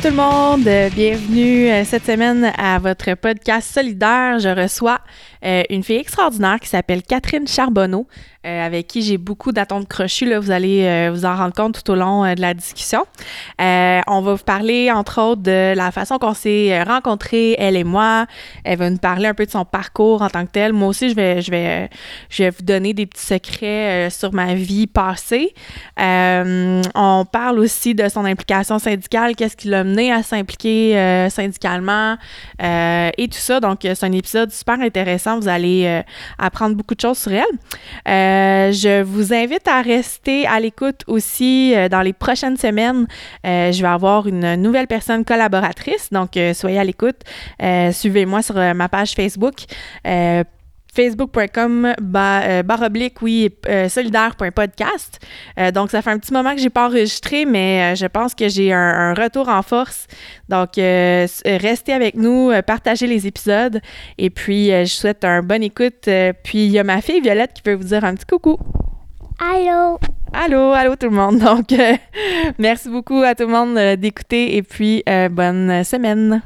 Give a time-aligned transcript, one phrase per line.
[0.00, 4.38] Salut tout le monde, bienvenue euh, cette semaine à votre podcast solidaire.
[4.38, 5.00] Je reçois
[5.44, 8.06] euh, une fille extraordinaire qui s'appelle Catherine Charbonneau,
[8.48, 10.26] euh, avec qui j'ai beaucoup d'atomes crochus.
[10.26, 13.04] Là, vous allez euh, vous en rendre compte tout au long de la discussion.
[13.58, 18.26] on va vous parler, entre autres, de la façon qu'on s'est rencontrés, elle et moi.
[18.64, 20.72] Elle va nous parler un peu de son parcours en tant que tel.
[20.72, 21.90] Moi aussi, je vais, je vais,
[22.30, 25.54] je vais vous donner des petits secrets sur ma vie passée.
[25.98, 32.16] on parle aussi de son implication syndicale, qu'est-ce qui l'a mené à s'impliquer syndicalement
[32.60, 33.60] et tout ça.
[33.60, 36.02] Donc, c'est un épisode super intéressant vous allez euh,
[36.38, 37.44] apprendre beaucoup de choses sur elle.
[38.38, 43.06] Euh, je vous invite à rester à l'écoute aussi euh, dans les prochaines semaines.
[43.44, 47.20] je vais avoir une nouvelle personne collaboratrice, donc soyez à l'écoute.
[47.92, 49.64] Suivez-moi sur ma page Facebook
[50.98, 55.20] facebook.com euh, barre oblique, oui, euh, solidaire.podcast.
[55.56, 58.48] Euh, donc, ça fait un petit moment que j'ai pas enregistré, mais je pense que
[58.48, 60.08] j'ai un, retour en force.
[60.48, 63.80] Donc, restez avec nous, partagez les épisodes.
[64.16, 66.08] Et puis, je souhaite un bon écoute.
[66.42, 68.58] puis, il y a ma fille Violette qui peut vous dire un petit coucou.
[69.40, 69.98] Allô?
[70.32, 71.38] Allô, allô tout le monde.
[71.38, 71.66] Donc,
[72.58, 76.42] merci beaucoup à tout le monde d'écouter et puis bonne semaine.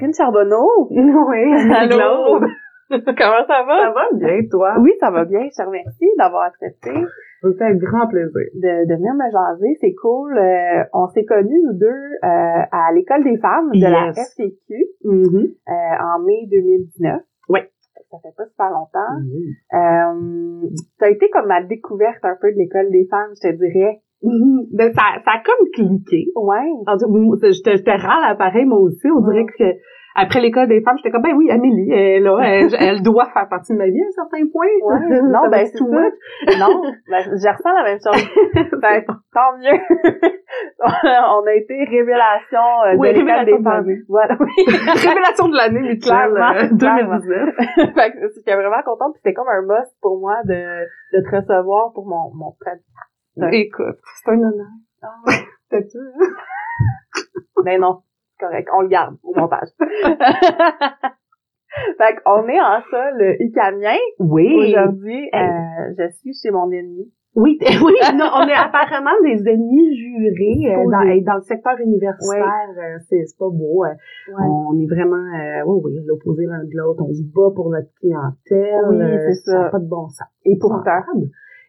[0.00, 0.88] Catherine Charbonneau?
[0.88, 2.40] Oui, allô?
[2.90, 3.76] Comment ça va?
[3.84, 4.74] Ça va bien, toi?
[4.80, 5.40] Oui, ça va bien.
[5.44, 6.90] Je te remercie d'avoir accepté.
[7.42, 8.32] Ça me fait un grand plaisir.
[8.54, 9.76] De, de venir me jaser.
[9.80, 10.38] C'est cool.
[10.38, 12.26] Euh, on s'est connus, nous deux, euh,
[12.72, 14.74] à l'École des femmes de la FCQ
[15.04, 15.54] mm-hmm.
[15.68, 17.20] euh, en mai 2019.
[17.50, 17.60] Oui.
[18.10, 19.20] Ça fait pas super longtemps.
[19.20, 20.76] Mm-hmm.
[20.98, 24.00] ça a été comme ma découverte un peu de l'École des femmes, je te dirais.
[24.22, 24.66] Mm-hmm.
[24.72, 26.26] Ben, ça, ça a comme cliqué.
[26.34, 27.52] Ouais.
[27.52, 29.08] J'étais râle à l'appareil, moi aussi.
[29.10, 29.78] On dirait que
[30.14, 33.72] après l'école des femmes, j'étais comme ben oui, Amélie, elle là, elle, doit faire partie
[33.72, 34.66] de ma vie à un certain point.
[34.82, 35.22] Ouais.
[35.22, 35.88] non, ben c'est tout.
[35.88, 38.80] Non, ben, je ressens la même chose.
[38.82, 39.80] ben, tant mieux.
[40.80, 43.86] on a été révélation euh, oui, de l'école des femmes.
[44.08, 44.64] Voilà, oui.
[44.66, 47.94] révélation de l'année mutuelle euh, 2019.
[47.94, 51.92] fait que j'étais vraiment contente, c'était comme un must pour moi de de te recevoir
[51.94, 52.52] pour mon mon
[53.52, 54.66] Écoute, c'est un honneur.
[55.02, 55.06] Oh,
[55.70, 56.26] T'as tu hein?
[57.64, 58.02] Ben non,
[58.38, 59.68] correct, on le garde au montage.
[61.98, 63.96] fait qu'on est en sol Icamien.
[64.18, 64.52] Oui.
[64.54, 67.12] Aujourd'hui, euh, je suis chez mon ennemi.
[67.36, 72.74] Oui, oui, non, on est apparemment des ennemis jurés euh, dans, dans, le secteur universitaire.
[72.76, 73.84] Euh, c'est pas beau.
[73.84, 73.94] Euh,
[74.36, 77.04] on est vraiment, oui, oui, l'opposé l'un de l'autre.
[77.08, 78.82] On se bat pour notre clientèle.
[78.88, 79.68] Oui, c'est ça.
[79.70, 80.26] pas de bon sens.
[80.44, 81.02] Et pourtant,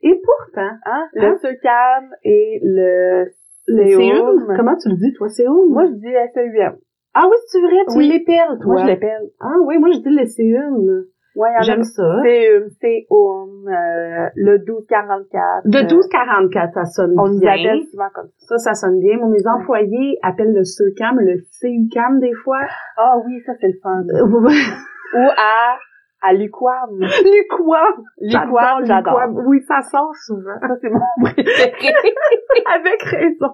[0.04, 1.38] et pourtant, hein, le hein?
[1.42, 3.26] SECAM et le
[3.68, 4.54] CEUM.
[4.56, 5.70] Comment tu le dis, toi, CEUM?
[5.70, 6.78] Moi, je dis SEUM.
[7.14, 8.08] Ah oui, c'est vrai, tu oui.
[8.08, 8.74] l'épelles, toi.
[8.74, 9.30] Moi, je l'épelle.
[9.40, 11.06] Ah oui, moi, je dis le CEUM.
[11.36, 12.22] Ouais, J'aime ça.
[12.24, 15.66] CEUM, CEUM, euh, le 1244.
[15.66, 17.32] De 1244, ça sonne on bien.
[17.32, 18.58] On nous appelle souvent comme ça.
[18.58, 19.18] Ça, ça sonne bien.
[19.18, 22.62] Moi, mes employés appellent le CEUCAM, le CUCAM des fois.
[22.98, 24.04] Ah oui, ça, c'est le fun.
[25.14, 25.78] Ou à
[26.22, 26.90] à Luquam.
[27.00, 28.04] Luquam!
[28.20, 29.22] Luquam, j'adore.
[29.48, 30.60] Oui, ça sort souvent.
[30.62, 31.74] Ça, c'est mon préféré.
[32.76, 33.54] Avec raison.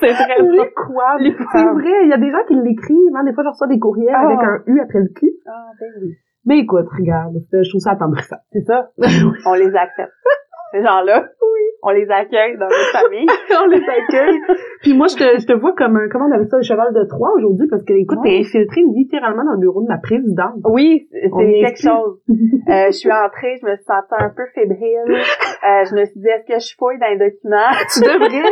[0.00, 0.36] C'est vrai.
[0.40, 1.18] Luquam.
[1.52, 3.16] C'est vrai, il y a des gens qui l'écrivent.
[3.16, 3.24] Hein.
[3.24, 4.46] Des fois, je reçois des courriels avec Ah.
[4.46, 5.26] un U après le Q.
[5.46, 6.14] Ah, ben oui.
[6.46, 8.36] Mais écoute, regarde, je trouve ça attendrissant.
[8.52, 8.90] C'est ça.
[9.46, 10.12] On les accepte.
[10.72, 11.28] Ces gens-là.
[11.84, 13.26] On les accueille dans notre famille.
[13.62, 14.40] on les accueille.
[14.80, 16.94] Puis moi, je te, je te vois comme un, comment on appelle ça, un cheval
[16.94, 20.64] de Troie aujourd'hui, parce que, écoute, t'es infiltré littéralement dans le bureau de ma présidente.
[20.64, 22.20] Oui, c'est quelque chose.
[22.28, 25.12] euh, je suis entrée, je me suis sentie un peu fébrile.
[25.12, 27.76] Euh, je me suis dit, est-ce que je fouille dans les documents?
[27.92, 28.48] tu devrais.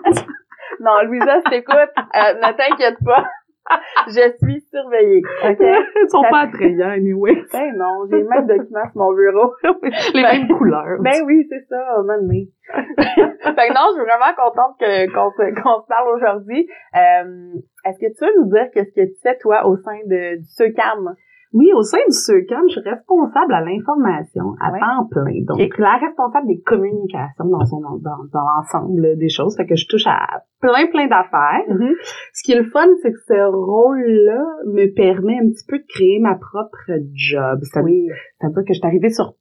[0.80, 3.24] non, Louisa, si t'écoutes, euh, ne t'inquiète pas.
[4.08, 5.22] je suis surveillée.
[5.44, 5.60] OK?
[5.60, 7.44] Ils sont pas attrayants, anyway.
[7.52, 9.54] Ben non, j'ai les mêmes documents sur mon bureau.
[10.14, 10.98] les mêmes couleurs.
[11.00, 12.48] Ben oui, c'est ça, donné.
[12.74, 16.68] fait que non, je suis vraiment contente que, qu'on, se, qu'on se parle aujourd'hui.
[16.94, 17.54] Euh,
[17.84, 20.44] est-ce que tu veux nous dire qu'est-ce que tu fais, toi, au sein de, du
[20.44, 21.14] SECAM?
[21.52, 24.80] Oui, au sein du SECAM, je suis responsable à l'information à Ouais.
[24.80, 25.42] temps plein.
[25.46, 27.98] Donc, la responsable des communications dans son dans,
[28.32, 29.56] dans l'ensemble des choses.
[29.56, 31.64] Fait que je touche à plein, plein d'affaires.
[31.68, 31.94] Mm-hmm.
[32.34, 35.84] Ce qui est le fun, c'est que ce rôle-là me permet un petit peu de
[35.88, 37.58] créer ma propre job.
[37.62, 38.08] C'est-à-dire Oui.
[38.40, 39.34] c'est-à-dire que je suis arrivée sur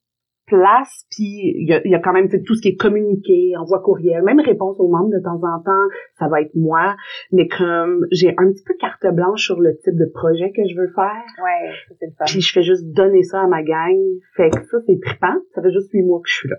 [0.48, 3.54] place, puis il y a, il y a quand même tout ce qui est communiqué,
[3.58, 5.88] envoi courriel, même réponse aux membres de temps en temps,
[6.20, 6.96] ça va être moi,
[7.32, 10.76] mais comme j'ai un petit peu carte blanche sur le type de projet que je
[10.80, 12.26] veux faire, Ouais, c'est le fun.
[12.26, 13.98] puis je fais juste donner ça à ma gang,
[14.36, 16.58] fait que ça c'est trippant, ça fait juste huit mois que je suis là.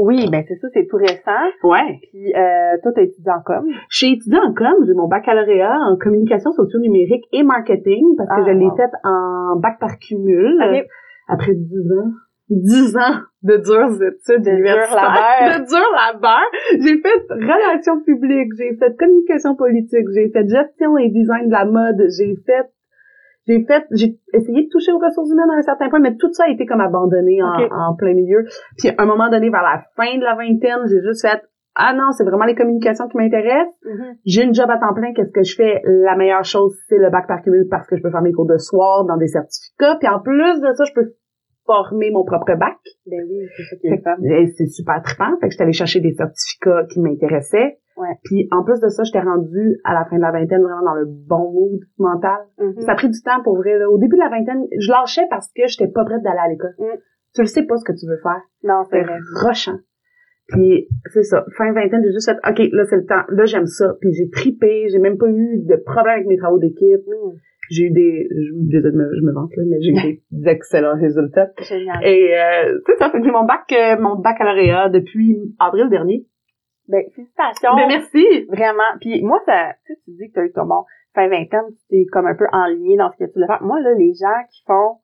[0.00, 1.42] Oui, ben c'est ça, c'est tout récent.
[1.64, 1.98] Ouais.
[2.12, 3.66] Puis euh, toi, t'as étudié en com?
[3.90, 8.44] J'ai étudié en com, j'ai mon baccalauréat en communication socio-numérique et marketing parce que Ah,
[8.46, 8.76] je l'ai wow.
[8.76, 10.56] fait en bac par cumul
[11.26, 12.12] après dix ans
[12.50, 15.14] dix ans de dures études De universitaires.
[15.14, 15.60] labeur.
[15.60, 16.46] De dur labeur.
[16.80, 21.64] J'ai fait relations publiques, j'ai fait communication politique, j'ai fait gestion et design de la
[21.64, 22.66] mode, j'ai fait
[23.46, 26.30] j'ai fait, j'ai essayé de toucher aux ressources humaines à un certain point, mais tout
[26.34, 28.44] ça a été comme abandonné en, plein milieu.
[28.76, 31.42] Puis à un moment donné, vers la fin de la vingtaine, j'ai juste fait
[31.80, 33.72] ah non, c'est vraiment les communications qui m'intéressent.
[34.26, 35.80] J'ai une job à temps plein, qu'est-ce que je fais?
[35.84, 38.46] La meilleure chose, c'est le bac par cumul parce que je peux faire mes cours
[38.46, 39.96] de soir dans des certificats.
[40.00, 41.14] Puis en plus de ça, je peux
[41.68, 42.78] former mon propre bac.
[43.06, 44.16] Ben oui, c'est ça qui est fun.
[44.56, 45.36] C'est super trippant.
[45.40, 47.76] Fait que j'étais allée chercher des certificats qui m'intéressaient.
[47.98, 48.14] Ouais.
[48.24, 50.94] Puis en plus de ça, j'étais rendue à la fin de la vingtaine vraiment dans
[50.94, 52.38] le bon mood mental.
[52.58, 52.80] Mhm.
[52.80, 53.76] Ça a pris du temps pour vrai.
[53.78, 53.90] là.
[53.90, 56.74] Au début de la vingtaine, je lâchais parce que j'étais pas prête d'aller à l'école.
[56.78, 56.98] Mm.
[57.34, 58.40] Tu le sais pas ce que tu veux faire.
[58.62, 59.18] Non, c'est C'est vrai.
[59.44, 59.78] rochant.
[60.48, 61.44] Puis c'est ça.
[61.58, 63.24] Fin vingtaine, j'ai juste fait OK, là c'est le temps.
[63.28, 63.94] Là j'aime ça.
[64.00, 64.88] Puis j'ai tripé.
[64.90, 67.04] J'ai même pas eu de problème avec mes travaux d'équipe.
[67.06, 67.36] Mm.
[67.70, 68.28] J'ai eu des,
[68.70, 69.94] désolé, je me- je me vante là, mais j'ai eu
[70.30, 71.48] des excellents résultats.
[71.60, 72.04] Génial.
[72.04, 76.24] Et euh, c'est ça, fait que j'ai mon bac, euh, mon baccalauréat depuis avril dernier.
[76.88, 77.76] Ben, félicitations.
[77.76, 78.24] Ben merci.
[78.48, 78.90] Vraiment.
[79.00, 80.84] Puis moi, ça, tu sais, tu dis que tu as eu ton bon
[81.14, 81.60] fin vingtaine,
[81.90, 83.62] tu es comme un peu enligné dans ce que tu voulais faire.
[83.62, 84.96] Moi, là, les gens qui font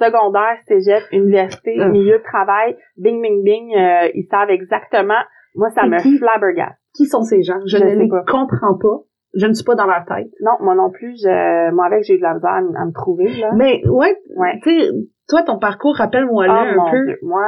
[0.00, 1.88] secondaire, cégep, université, Ah.
[1.88, 5.18] milieu de travail, bing, bing, bing, euh, ils savent exactement.
[5.54, 6.18] Moi, ça me qui?
[6.18, 6.78] flabbergaste.
[6.96, 7.58] Qui sont ces gens?
[7.66, 8.22] Je, Je ne sais les pas.
[8.26, 8.98] comprends pas.
[9.34, 10.28] Je ne suis pas dans leur tête.
[10.40, 12.92] Non, moi non plus, je, moi avec, j'ai eu de la misère à, à me
[12.92, 13.50] trouver, là.
[13.54, 14.58] Mais ouais, Ouais.
[14.62, 14.90] tu sais,
[15.28, 17.04] toi ton parcours rappelle-moi Oh là un mon peu.
[17.06, 17.18] Dieu.
[17.22, 17.44] Moi,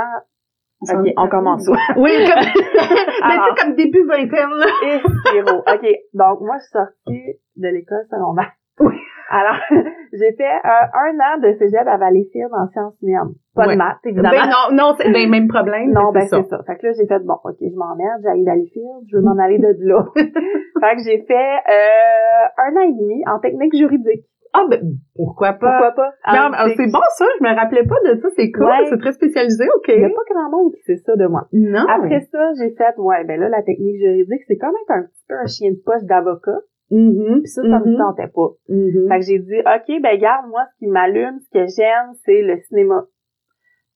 [0.82, 1.68] s'en- ok, on commence.
[1.96, 2.44] Oui, comme
[3.28, 4.66] mais tu comme début vingtaine là.
[4.86, 5.00] Et
[5.32, 5.58] zéro.
[5.60, 5.86] OK.
[6.14, 8.52] Donc, moi, je suis sortie de l'école secondaire.
[8.80, 8.94] Oui.
[9.32, 9.54] Alors,
[10.12, 13.34] j'ai fait euh, un an de cégep à Valleyfield en sciences humaines.
[13.54, 13.74] Pas Ouais.
[13.74, 14.30] de maths, évidemment.
[14.30, 15.92] Ben non, non, c'est ben, même problème.
[15.92, 16.58] Non, ben c'est ça.
[16.66, 19.58] Fait que là, j'ai fait, bon, OK, je m'emmerde, j'aille Valleyfield, je veux m'en aller
[19.58, 20.04] de là.
[20.16, 24.24] fait que j'ai fait euh, un an et demi en technique juridique.
[24.52, 24.80] Ah ben
[25.14, 25.78] pourquoi pas?
[25.78, 26.10] Pourquoi pas?
[26.34, 26.86] Non, En mais, ah, technique.
[26.88, 28.86] c'est bon ça, je me rappelais pas de ça, c'est cool, Ouais.
[28.88, 29.86] c'est très spécialisé, OK.
[29.94, 31.46] Il y a pas grand monde qui sait ça de moi.
[31.52, 31.86] Non.
[31.88, 35.24] Après ça, j'ai fait, ouais, ben là, la technique juridique, c'est quand même un petit
[35.28, 36.58] peu un chien de poche d'avocat.
[36.90, 38.48] Puis ça, ça me mhm, tentait pas.
[38.68, 39.08] mhm.
[39.08, 42.42] Fait que j'ai dit, OK, ben garde, moi, ce qui m'allume, ce que j'aime, c'est
[42.42, 43.04] le cinéma.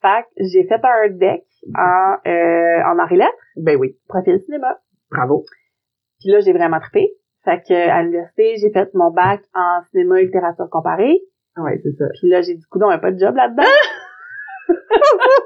[0.01, 1.45] Fait que j'ai fait un deck
[1.77, 4.79] en, euh, en et lettres, Ben oui, profil cinéma.
[5.11, 5.45] bravo.
[6.21, 7.11] Puis là, j'ai vraiment trippé.
[7.45, 11.21] Fait que à l'université, j'ai fait mon bac en cinéma et littérature comparée.
[11.57, 12.05] Ouais, c'est ça.
[12.21, 13.63] Puis là, j'ai dit, coudon, a pas de job là-dedans.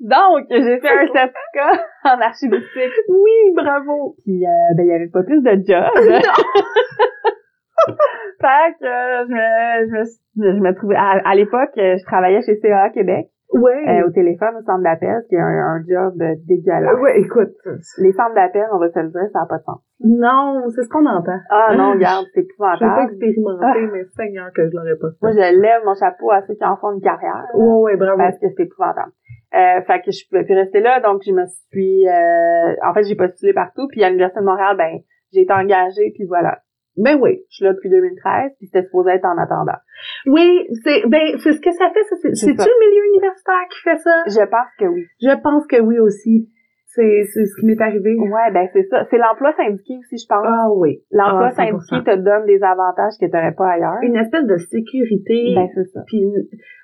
[0.00, 2.92] Donc, j'ai fait un certificat en archivistique.
[3.08, 4.14] Oui, bravo.
[4.24, 5.90] Puis, euh, ben, il y avait pas plus de job.
[8.40, 12.42] fait que euh, je me, je me, je me trouvais, à, à l'époque, je travaillais
[12.42, 13.84] chez CA Québec, Ouais.
[13.86, 16.98] euh, au téléphone, au centre d'appel, qui est un, un job euh, dégueulasse.
[17.02, 17.52] ouais, écoute.
[17.98, 19.80] Les centres d'appel, on va se le dire, ça n'a pas de sens.
[20.00, 21.36] Non, c'est ce qu'on entend.
[21.50, 23.12] Ah non, regarde, c'est Je l'ai pas épouvantable.
[23.12, 23.90] expérimenté, Ah.
[23.92, 25.18] mais Seigneur que je l'aurais pas fait.
[25.20, 27.44] Moi, je lève mon chapeau à ceux qui en font une carrière.
[27.54, 28.16] Ouais, ouais, bravo.
[28.16, 29.12] Parce que c'est épouvantable.
[29.54, 32.08] Euh, fait que je pouvais plus rester là, donc je me suis...
[32.08, 35.00] euh, en fait, j'ai postulé partout, puis à l'Université de Montréal, ben,
[35.32, 36.58] j'ai été engagée, puis voilà.
[36.96, 37.40] Ben oui.
[37.48, 39.78] Je suis là depuis 2013, puis c'était supposé être en attendant.
[40.26, 42.16] Oui, c'est ben c'est ce que ça fait, ça.
[42.20, 44.22] C'est C'est c'est-tu le milieu universitaire qui fait ça?
[44.26, 45.06] Je pense que oui.
[45.20, 46.48] Je pense que oui aussi.
[46.94, 48.14] C'est c'est ce qui m'est arrivé.
[48.18, 49.06] Ouais, ben c'est ça.
[49.10, 50.44] C'est l'emploi syndiqué aussi, je pense.
[50.46, 51.00] Ah oui.
[51.10, 51.80] L'emploi ah, 100%.
[51.80, 53.96] syndiqué te donne des avantages que tu n'aurais pas ailleurs.
[54.02, 55.54] Une espèce de sécurité.
[55.56, 56.00] Ben c'est ça.
[56.06, 56.22] Puis,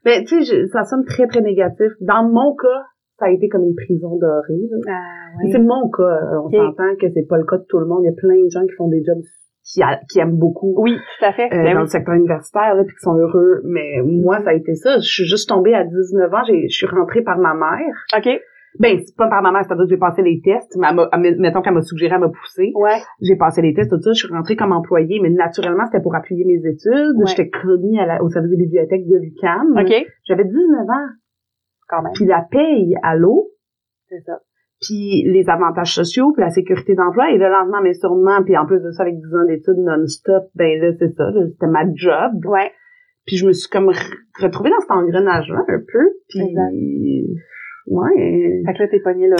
[0.04, 1.92] ben, tu sais, ça sonne très, très négatif.
[2.00, 2.82] Dans mon cas,
[3.18, 4.64] ça a été comme une prison dorée.
[4.70, 4.78] là.
[4.88, 6.02] Ah, C'est mon cas.
[6.02, 8.00] euh, On s'entend que c'est pas le cas de tout le monde.
[8.04, 9.18] Il y a plein de gens qui font des jobs
[9.70, 11.52] qui, a- qui aiment beaucoup Oui, tout à fait.
[11.52, 11.84] euh, Ben dans oui.
[11.84, 13.60] le secteur universitaire, là, puis qui sont heureux.
[13.64, 14.96] Mais moi, ça a été ça.
[14.96, 16.44] Je suis juste tombée à 19 ans.
[16.46, 17.94] j'ai- Je suis rentrée par ma mère.
[18.16, 18.40] OK.
[18.78, 20.76] Ben, c'est pas par ma mère, c'est-à-dire que j'ai passé les tests.
[20.78, 22.70] Mais elle mettons qu'elle m'a suggéré, elle m'a poussé.
[22.75, 22.99] Ouais.
[23.20, 24.12] J'ai passé les tests, tout ça.
[24.12, 27.16] Je suis rentrée comme employée, mais naturellement, c'était pour appuyer mes études.
[27.16, 27.26] Ouais.
[27.26, 27.50] J'étais
[28.06, 29.73] la- au service des bibliothèques de l'UQAM.
[29.78, 30.06] OK.
[30.28, 31.08] J'avais 19 ans.
[31.88, 32.12] Quand même.
[32.14, 33.49] Puis la paye à l'eau,
[34.08, 34.38] C'est ça.
[34.80, 38.66] puis les avantages sociaux, puis la sécurité d'emploi, et le lendemain, mais sûrement, puis en
[38.66, 42.44] plus de ça, avec 10 ans d'études non-stop, ben là, c'est ça, c'était ma job.
[42.47, 42.70] Ouais.
[43.26, 46.54] Puis je me suis comme re- retrouvée dans cet engrenage-là un peu, puis...
[47.90, 48.62] Ouais.
[48.66, 49.37] Fait que là, t'es pogné là.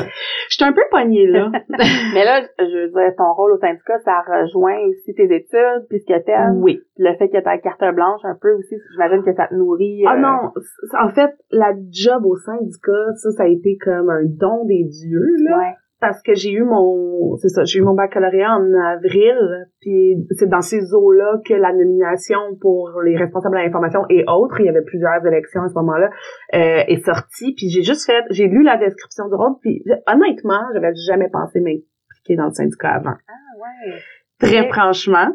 [0.49, 1.51] J'étais un peu pognée, là.
[2.15, 6.01] Mais là, je veux dire, ton rôle au syndicat, ça rejoint aussi tes études, puis
[6.01, 6.63] ce que t'aimes.
[6.63, 6.81] oui.
[6.95, 9.55] Puis le fait que t'as la carte blanche un peu aussi, j'imagine que ça te
[9.55, 10.05] nourrit.
[10.07, 10.53] Ah euh, non,
[11.01, 15.37] en fait, la job au syndicat, ça, ça a été comme un don des dieux,
[15.45, 15.59] là.
[15.59, 15.75] Ouais.
[16.01, 20.49] Parce que j'ai eu mon c'est ça j'ai eu mon baccalauréat en avril puis c'est
[20.49, 24.69] dans ces eaux-là que la nomination pour les responsables de l'information et autres il y
[24.69, 26.11] avait plusieurs élections à ce moment-là
[26.55, 30.63] euh, est sortie puis j'ai juste fait j'ai lu la description du rôle puis honnêtement
[30.73, 33.95] j'avais jamais pensé m'impliquer dans le syndicat avant Ah ouais.
[34.39, 35.29] très franchement.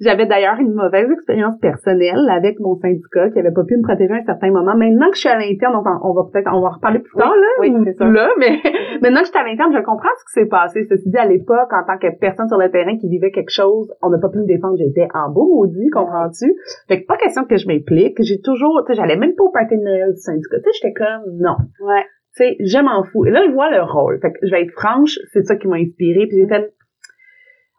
[0.00, 4.12] J'avais d'ailleurs une mauvaise expérience personnelle avec mon syndicat qui avait pas pu me protéger
[4.12, 4.76] à un certain moment.
[4.76, 7.00] Maintenant que je suis à l'interne, on, va- on va peut-être, on va en reparler
[7.00, 7.46] plus Oui, tard, là.
[7.60, 8.04] oui, ou c'est ça.
[8.06, 8.58] Là, mais
[9.02, 10.86] maintenant que je suis à l'interne, je comprends ce qui s'est passé.
[10.88, 13.92] Ceci dit, à l'époque, en tant que personne sur le terrain qui vivait quelque chose,
[14.02, 14.76] on n'a pas pu me défendre.
[14.78, 16.54] J'étais en beau maudit, comprends-tu?
[16.88, 18.16] Fait que pas question que je m'implique.
[18.22, 20.58] J'ai toujours, tu sais, j'allais même pas au party de Noël du syndicat.
[20.58, 21.56] Tu sais, j'étais comme, non.
[21.84, 22.04] Ouais.
[22.36, 23.24] Tu sais, je m'en fous.
[23.26, 24.20] Et là, je vois le rôle.
[24.20, 26.26] Fait que je vais être franche, c'est ça qui m'a inspirée.
[26.28, 26.72] Puis j'ai fait,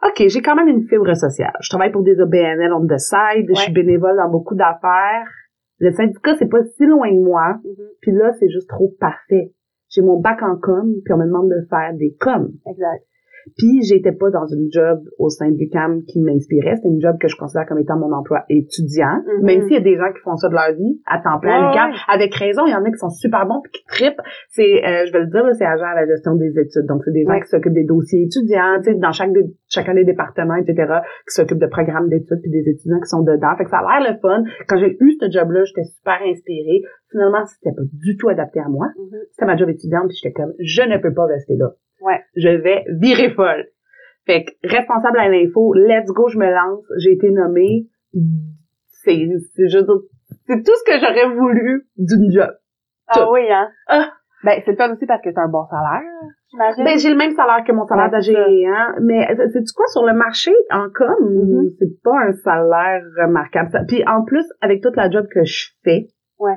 [0.05, 1.53] OK, j'ai quand même une fibre sociale.
[1.61, 3.47] Je travaille pour des OBNL on the side.
[3.49, 5.27] Je suis bénévole dans beaucoup d'affaires.
[5.79, 7.59] Le syndicat, c'est pas si loin de moi.
[7.63, 7.85] Mhm.
[8.01, 9.53] Puis là, c'est juste trop parfait.
[9.89, 12.51] J'ai mon bac en com, puis on me demande de faire des coms.
[12.67, 13.03] Exact.
[13.57, 16.75] Puis j'étais pas dans une job au sein du CAM qui m'inspirait.
[16.75, 19.21] C'était une job que je considère comme étant mon emploi étudiant.
[19.39, 19.45] Mhm.
[19.45, 21.71] Même s'il y a des gens qui font ça de leur vie à temps plein
[21.71, 21.95] Ouais, ouais.
[22.07, 24.21] Avec raison, il y en a qui sont super bons puis qui trippent.
[24.49, 26.85] C'est, euh, je vais le dire, là, c'est agent à la gestion des études.
[26.87, 27.41] Donc c'est des gens Ouais.
[27.41, 29.29] qui s'occupent des dossiers étudiants, tu sais, dans chaque
[29.67, 30.75] chacun des départements, etc.,
[31.27, 33.55] qui s'occupent de programmes d'études puis des étudiants qui sont dedans.
[33.57, 34.43] Fait que ça a l'air le fun.
[34.67, 36.81] Quand j'ai eu ce job-là, j'étais super inspirée.
[37.11, 38.87] Finalement, c'était pas du tout adapté à moi.
[38.97, 39.19] Mhm.
[39.31, 41.71] C'était ma job étudiante puis j'étais comme, je ne peux pas rester là.
[42.01, 42.23] Ouais.
[42.35, 43.65] Je vais virer folle.
[44.25, 46.83] Fait que responsable à l'info, let's go, je me lance.
[46.99, 47.87] J'ai été nommée.
[49.03, 49.87] C'est, c'est juste,
[50.47, 52.51] c'est tout ce que j'aurais voulu d'une job.
[53.07, 53.69] Ah oui, hein?
[53.87, 54.11] Ah.
[54.43, 56.01] Ben, c'est le fun aussi parce que c'est un bon salaire,
[56.49, 56.83] j'imagine.
[56.85, 58.29] Ben, j'ai le même salaire que mon salaire Ouais, d'AGE,
[58.67, 58.95] hein.
[59.01, 61.69] Mais, c'est tu quoi, sur le marché, en com, Mhm.
[61.77, 63.69] c'est pas un salaire remarquable.
[63.87, 66.07] Puis, en plus, avec toute la job que je fais.
[66.37, 66.55] Ouais.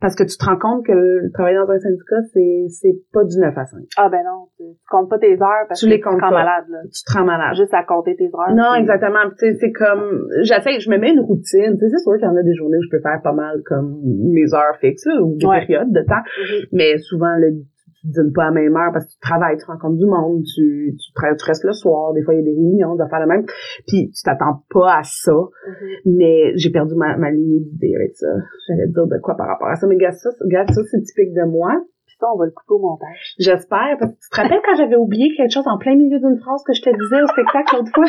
[0.00, 3.22] Parce que tu te rends compte que le travailler dans un syndicat, c'est, c'est pas
[3.24, 3.80] du 9 à 5.
[3.98, 6.08] Ah ben non, tu, tu comptes pas tes heures parce Tu que les tu te
[6.08, 6.42] comptes rends pas.
[6.44, 6.78] malade, là.
[6.84, 7.54] Tu te rends malade.
[7.56, 8.54] Juste à compter tes heures.
[8.54, 9.18] Non, puis- exactement.
[9.38, 11.76] Tu c'est comme, j'essaie, je me mets une routine.
[11.76, 13.32] Tu sais, c'est sûr qu'il y en a des journées où je peux faire pas
[13.32, 15.66] mal comme mes heures fixes, là, ou des Ouais.
[15.66, 16.24] périodes de temps.
[16.24, 16.66] Mhm.
[16.72, 17.60] Mais souvent, le,
[18.00, 20.06] tu ne dînes pas à la même heure parce que tu travailles, tu rencontres du
[20.06, 23.02] monde, tu, tu, tu restes le soir, des fois il y a des réunions, des
[23.02, 23.44] affaires de même.
[23.86, 25.32] Puis tu t'attends pas à ça.
[25.32, 26.16] Mhm.
[26.16, 28.28] Mais j'ai perdu ma, ma lignée d'idées avec ça.
[28.68, 29.86] J'allais te dire de quoi par rapport à ça.
[29.86, 31.76] Mais gars, ça, regarde, ça, c'est typique de moi.
[32.06, 33.34] Puis ça, on va le couper au montage.
[33.38, 33.96] J'espère.
[33.98, 36.62] Parce que tu te rappelles quand j'avais oublié quelque chose en plein milieu d'une phrase
[36.64, 38.06] que je te disais au spectacle l'autre fois?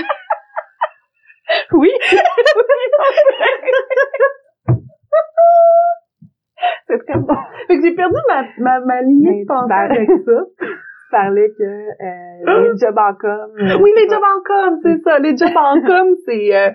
[1.73, 1.91] Oui!
[6.87, 7.35] C'est très bon.
[7.67, 8.43] Fait que j'ai perdu ma,
[8.79, 10.41] ma, ma lignée de pensée avec ça.
[10.59, 13.49] Tu parlais que euh, les jobs en com.
[13.59, 15.19] euh, Oui, les jobs en com, c'est ça.
[15.19, 16.55] Les jobs en com, c'est...
[16.55, 16.69] euh,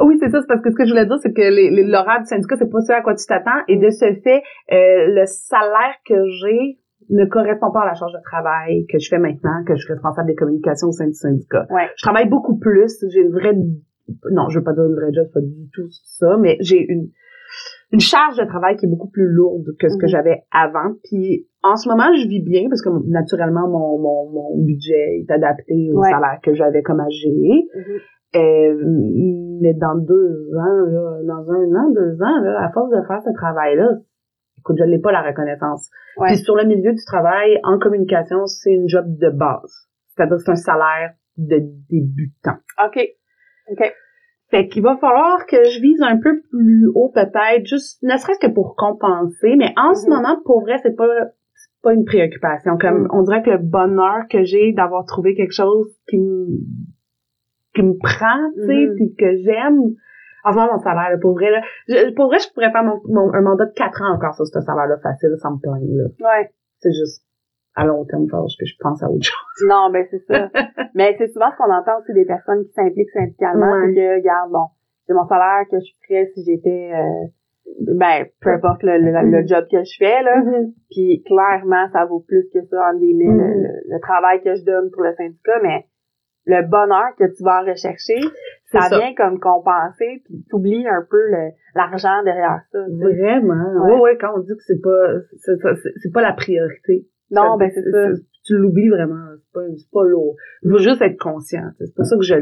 [0.00, 0.40] Oui, c'est ça.
[0.40, 2.56] C'est parce que ce que je voulais dire, c'est que les, les- l'horaire du syndicat,
[2.58, 3.60] c'est pas ce à quoi tu t'attends.
[3.68, 8.12] Et de ce fait, euh, le salaire que j'ai ne correspond pas à la charge
[8.12, 11.14] de travail que je fais maintenant, que je suis responsable des communications au sein du
[11.14, 11.66] syndicat.
[11.70, 11.88] Ouais.
[11.96, 13.02] Je travaille beaucoup plus.
[13.12, 13.54] J'ai une vraie...
[14.30, 16.84] Non, je veux pas dire une vraie job, c'est pas du tout ça, mais j'ai
[16.88, 17.08] une
[17.92, 20.10] une charge de travail qui est beaucoup plus lourde que ce que Mhm.
[20.10, 20.94] j'avais avant.
[21.04, 25.30] Puis en ce moment, je vis bien parce que naturellement, mon, mon, mon budget est
[25.30, 26.10] adapté au Ouais.
[26.10, 27.26] salaire que j'avais comme AGE.
[27.26, 27.98] Mhm.
[28.36, 28.84] Euh,
[29.60, 33.20] mais dans deux ans, là, dans un an, deux ans, là, à force de faire
[33.22, 33.88] ce travail-là,
[34.58, 35.90] écoute, je n'ai pas la reconnaissance.
[36.16, 36.28] Ouais.
[36.28, 39.88] Puis sur le milieu du travail, en communication, c'est une job de base.
[40.14, 41.58] C'est-à-dire c'est un salaire de
[41.90, 42.58] débutant.
[42.86, 43.00] OK.
[43.72, 43.92] OK.
[44.50, 48.40] Fait qu'il va falloir que je vise un peu plus haut peut-être, juste ne serait-ce
[48.40, 49.54] que pour compenser.
[49.56, 50.14] Mais en ce Mhm.
[50.16, 51.06] moment, pour vrai, c'est pas
[51.54, 52.76] c'est pas une préoccupation.
[52.78, 53.08] Comme Mhm.
[53.12, 56.46] on dirait que le bonheur que j'ai d'avoir trouvé quelque chose qui me
[57.74, 58.94] qui me prend, tu sais, Mhm.
[58.96, 59.78] puis que j'aime.
[60.44, 62.82] En ce moment, mon salaire, là, pour vrai, là, je- pour vrai, je pourrais faire
[62.82, 65.84] mon, mon- un mandat de quatre ans encore sur ce salaire-là facile, sans me plaindre.
[65.86, 66.04] là.
[66.26, 66.50] Ouais.
[66.78, 67.22] C'est juste
[67.80, 69.68] à long terme, faut que je pense à autre chose.
[69.68, 70.50] Non, ben c'est ça.
[70.94, 73.88] Mais c'est souvent ce qu'on entend aussi des personnes qui s'impliquent syndicalement, Ouais.
[73.88, 74.66] c'est que, regarde, bon,
[75.06, 77.26] c'est mon salaire que je ferais si j'étais, euh,
[77.94, 80.42] ben, peu importe le, le, le job que je fais, là.
[80.90, 83.62] Puis clairement, ça vaut plus que ça, en guillemets, le, Mhm.
[83.62, 85.86] le- le travail que je donne pour le syndicat, mais
[86.46, 88.18] le bonheur que tu vas en rechercher,
[88.72, 88.98] ça, ça.
[88.98, 91.18] vient comme compenser, puis t'oublies un peu
[91.74, 92.78] l'argent derrière ça.
[92.98, 93.84] Vraiment?
[93.84, 93.92] Ouais.
[93.94, 95.06] Ouais, ouais, quand on dit que c'est pas,
[96.02, 97.06] c'est pas la priorité.
[97.30, 98.08] Non, ben c'est ça.
[98.44, 99.26] Tu l'oublies vraiment.
[99.36, 100.34] C'est pas, c'est pas lourd.
[100.62, 101.68] Il faut juste être conscient.
[101.78, 102.34] C'est pour ça que je,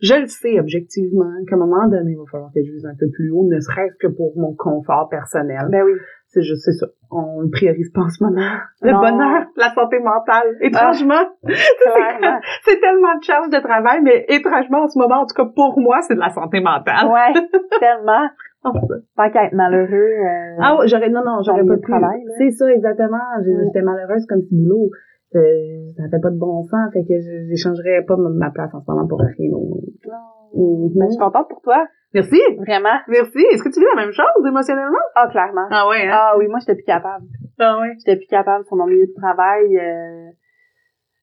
[0.00, 2.96] je le sais objectivement qu'à un moment donné, il va falloir que je vise un
[2.98, 5.68] peu plus haut, ne serait-ce que pour mon confort personnel.
[5.70, 5.92] Ben oui.
[6.34, 6.86] C'est juste, c'est ça.
[7.10, 8.40] On le priorise pas en ce moment.
[8.80, 9.00] Le Non.
[9.00, 10.56] bonheur, la santé mentale.
[10.62, 12.40] Étrangement, Clairement.
[12.64, 15.78] c'est tellement de charge de travail, mais étrangement, en ce moment, en tout cas pour
[15.78, 17.06] moi, c'est de la santé mentale.
[17.08, 17.34] Ouais,
[17.80, 18.28] tellement.
[18.64, 18.70] Oh,
[19.16, 19.92] Tant qu'à être malheureux.
[19.92, 21.82] euh, Ah ouais, j'aurais non non, j'aurais pas pu.
[21.90, 22.22] travail.
[22.38, 23.18] C'est ça exactement.
[23.44, 24.88] J'étais malheureuse comme petit boulot.
[25.34, 28.80] Euh, ça fait pas de bon sens, fait que je- j'échangerais pas ma- place en
[28.80, 29.50] ce moment pour rien.
[29.50, 30.90] Non.
[30.94, 31.86] Ben, je suis contente pour toi.
[32.14, 32.38] Merci.
[32.58, 32.98] Vraiment.
[33.08, 33.38] Merci.
[33.52, 35.00] Est-ce que tu vis la même chose émotionnellement?
[35.14, 35.66] Ah, clairement.
[35.70, 37.24] Ah ouais, Ah oui, moi, j'étais plus capable.
[37.58, 37.94] Ah ouais.
[37.98, 39.78] J'étais plus capable sur mon milieu de travail.
[39.78, 40.28] euh,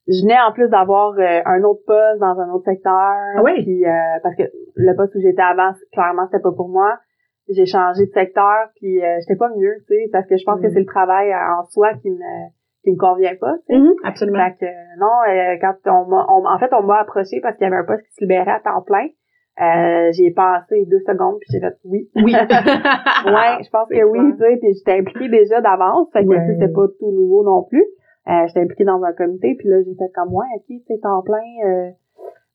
[0.08, 2.90] je venais en plus d'avoir euh, un autre poste dans un autre secteur.
[3.36, 3.62] Ah oui?
[3.62, 3.90] Puis, euh,
[4.24, 4.42] parce que
[4.74, 6.98] le poste où j'étais avant, clairement, c'était pas pour moi.
[7.48, 10.60] J'ai changé de secteur, puis euh, j'étais pas mieux, tu sais, parce que je pense
[10.60, 10.70] que Mm.
[10.72, 12.16] c'est le travail en soi qui me
[12.82, 13.78] qui me convient pas, tu sais.
[13.80, 14.38] Mhm, absolument.
[14.44, 17.64] Fait que non, euh, quand on m'a on- en fait on m'a approché parce qu'il
[17.64, 19.06] y avait un poste qui se libérait à temps plein.
[19.60, 22.08] Euh, j'y ai pensé deux secondes puis j'ai fait oui.
[22.16, 22.32] Oui.
[23.26, 26.46] ouais, je pense que oui, tu sais, puis j'étais impliquée déjà d'avance, fait que Ouais.
[26.46, 27.84] c'était pas tout nouveau non plus.
[28.28, 31.22] Euh, j'étais impliquée dans un comité, puis là j'ai fait comme ouais, ok, c'est temps
[31.22, 31.90] plein, euh,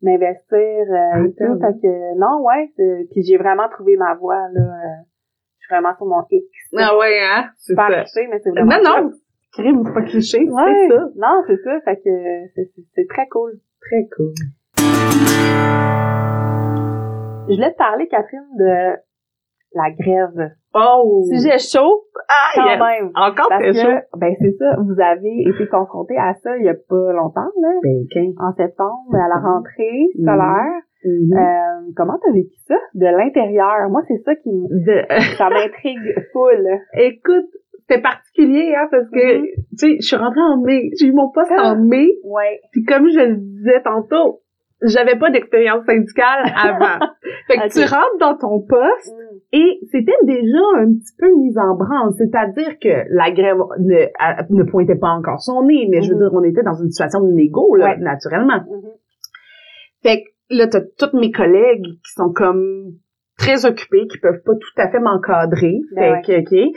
[0.01, 1.73] m'investir euh, et tout, Attends.
[1.73, 2.71] fait que non, ouais,
[3.11, 4.61] puis j'ai vraiment trouvé ma voie là.
[4.61, 5.03] euh,
[5.59, 6.45] je suis vraiment sur mon X.
[6.77, 7.49] Ah ouais, hein?
[7.57, 8.05] C'est pas mais
[8.43, 9.11] c'est vraiment Non, non,
[9.57, 10.87] crime, c'est pas cliché, Ouais.
[10.89, 11.01] c'est ça.
[11.15, 12.63] Non, c'est ça, fait que
[12.95, 13.53] c'est- très cool.
[13.81, 14.33] Très cool.
[17.47, 18.95] Je voulais te parler, Catherine, de
[19.75, 20.51] la grève.
[20.73, 21.23] Oh!
[21.31, 22.03] Sujet chaud,
[22.55, 22.79] quand yes.
[22.79, 23.11] même.
[23.15, 24.17] Encore Parce très que, chaud.
[24.17, 27.69] ben c'est ça, vous avez été confronté à ça il y a pas longtemps, là,
[27.83, 30.81] Ben, en septembre, à la rentrée scolaire.
[31.05, 31.33] Mhm.
[31.37, 32.75] Euh, comment t'as vécu ça?
[32.95, 33.89] De l'intérieur?
[33.89, 35.05] Moi, c'est ça qui De-
[35.37, 36.67] ça m'intrigue full.
[36.95, 37.45] Écoute,
[37.87, 39.45] c'était particulier, hein, parce que, Mhm.
[39.45, 40.89] tu sais, je suis rentrée en mai.
[40.99, 41.71] J'ai eu mon poste Ah.
[41.73, 42.07] en mai.
[42.23, 42.59] Ouais.
[42.71, 44.41] Puis comme je le disais tantôt,
[44.81, 47.05] j'avais pas d'expérience syndicale avant.
[47.47, 49.37] fait que tu rentres dans ton poste Mm.
[49.53, 52.11] et c'était déjà un petit peu mis en branle.
[52.17, 56.21] C'est-à-dire que la grève ne, ne pointait pas encore son nez, mais je veux Mhm.
[56.21, 57.97] dire, on était dans une situation de négo, là, Ouais.
[57.99, 58.61] naturellement.
[58.69, 58.91] Mhm.
[60.03, 62.91] Fait que là, t'as tous mes collègues qui sont comme
[63.37, 65.79] très occupés, qui peuvent pas tout à fait m'encadrer.
[65.95, 66.75] Ben fait que, OK.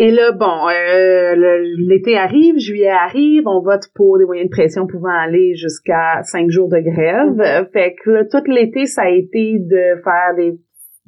[0.00, 1.34] Et là, bon, euh,
[1.76, 6.50] l'été arrive, juillet arrive, on vote pour des moyens de pression pouvant aller jusqu'à cinq
[6.50, 7.34] jours de grève.
[7.34, 7.40] Mhm.
[7.40, 10.54] Euh, Fait que là, tout l'été, ça a été de faire des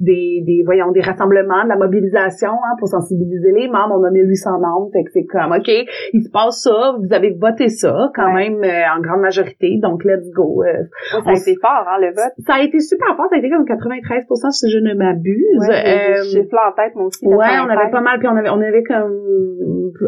[0.00, 3.96] des, des voyons des rassemblements, de la mobilisation hein, pour sensibiliser les membres.
[4.00, 7.30] On a 1800 membres, fait que c'est comme OK, il se passe ça, vous avez
[7.38, 8.50] voté ça quand Ouais.
[8.50, 10.62] même euh, en grande majorité, donc let's go.
[10.64, 10.84] Euh,
[11.14, 12.32] Ouais, ça a été fort, hein, le vote.
[12.46, 15.44] ça a été super fort, ça a été comme 93% si je ne m'abuse.
[15.68, 17.26] Ouais, Euh, j'ai en tête, moi aussi.
[17.26, 17.78] Ouais, on 93.
[17.78, 19.12] avait pas mal, puis on avait, on avait comme,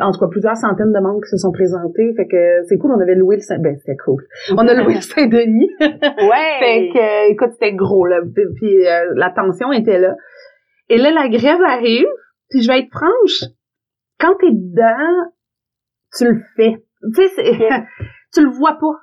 [0.00, 2.92] en tout cas, plusieurs centaines de membres qui se sont présentés, fait que c'est cool,
[2.96, 4.22] on avait loué le Saint, ben, c'était cool.
[4.56, 5.70] On a loué le Saint-Denis.
[5.80, 6.52] Ouais.
[6.60, 8.20] fait que, écoute, c'était gros, là,
[8.56, 10.14] puis, euh, la tension était là.
[10.88, 12.06] Et là, la grève arrive,
[12.50, 13.50] puis je vais être franche,
[14.18, 15.30] quand t'es dedans,
[16.16, 16.84] tu le fais.
[17.14, 17.58] Tu sais,
[18.34, 18.98] tu le vois pas.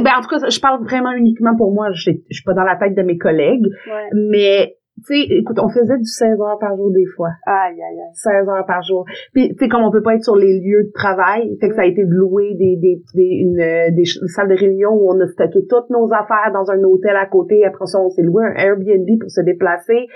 [0.00, 2.62] Ben, en tout cas, je parle vraiment uniquement pour moi, je je suis pas dans
[2.62, 4.08] la tête de mes collègues, Ouais.
[4.30, 7.30] mais, tu sais, écoute, on faisait du 16 heures par jour des fois.
[7.46, 8.14] Aïe, aïe, aïe.
[8.14, 9.04] 16 heures par jour.
[9.32, 11.74] Puis, tu sais, comme on peut pas être sur les lieux de travail, fait que
[11.74, 15.12] ça a été de louer des, des, des, une, euh, des salles de réunion où
[15.12, 17.64] on a stocké toutes nos affaires dans un hôtel à côté.
[17.64, 20.06] Après ça, on s'est loué un Airbnb pour se déplacer.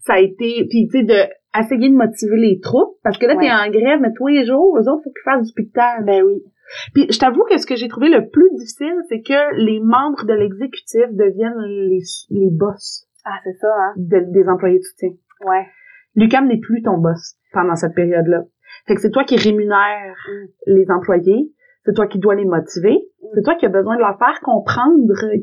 [0.00, 1.28] Ça a été, puis tu sais, de
[1.60, 4.78] essayer de motiver les troupes, parce que là, t'es en grève, mais tous les jours,
[4.78, 6.04] eux autres, faut qu'ils fassent du piquetage.
[6.06, 6.42] Ben oui.
[6.94, 10.24] Puis je t'avoue que ce que j'ai trouvé le plus difficile, c'est que les membres
[10.24, 13.92] de l'exécutif deviennent les, les boss Ah, c'est ça, hein.
[13.96, 15.10] de- des employés de soutien.
[15.46, 15.66] Ouais.
[16.14, 18.44] Lucam n'est plus ton boss pendant cette période-là.
[18.86, 20.46] Fait que c'est toi qui rémunère Mm.
[20.66, 21.52] les employés,
[21.84, 23.26] c'est toi qui dois les motiver, Mm.
[23.34, 24.96] c'est toi qui as besoin de leur faire comprendre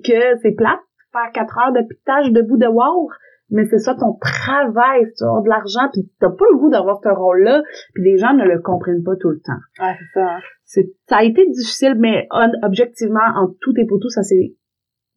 [0.04, 0.80] que c'est plate,
[1.12, 2.94] faire quatre heures de pitage debout de war,
[3.52, 7.00] mais c'est ça ton travail, c'est avoir de l'argent, puis t'as pas le goût d'avoir
[7.04, 7.64] ce rôle-là,
[7.96, 9.58] puis les gens ne le comprennent pas tout le temps.
[9.80, 10.40] Ah, c'est ça, hein.
[10.66, 14.54] C'est, ça a été difficile, mais hon- objectivement, en tout et pour tout, ça s'est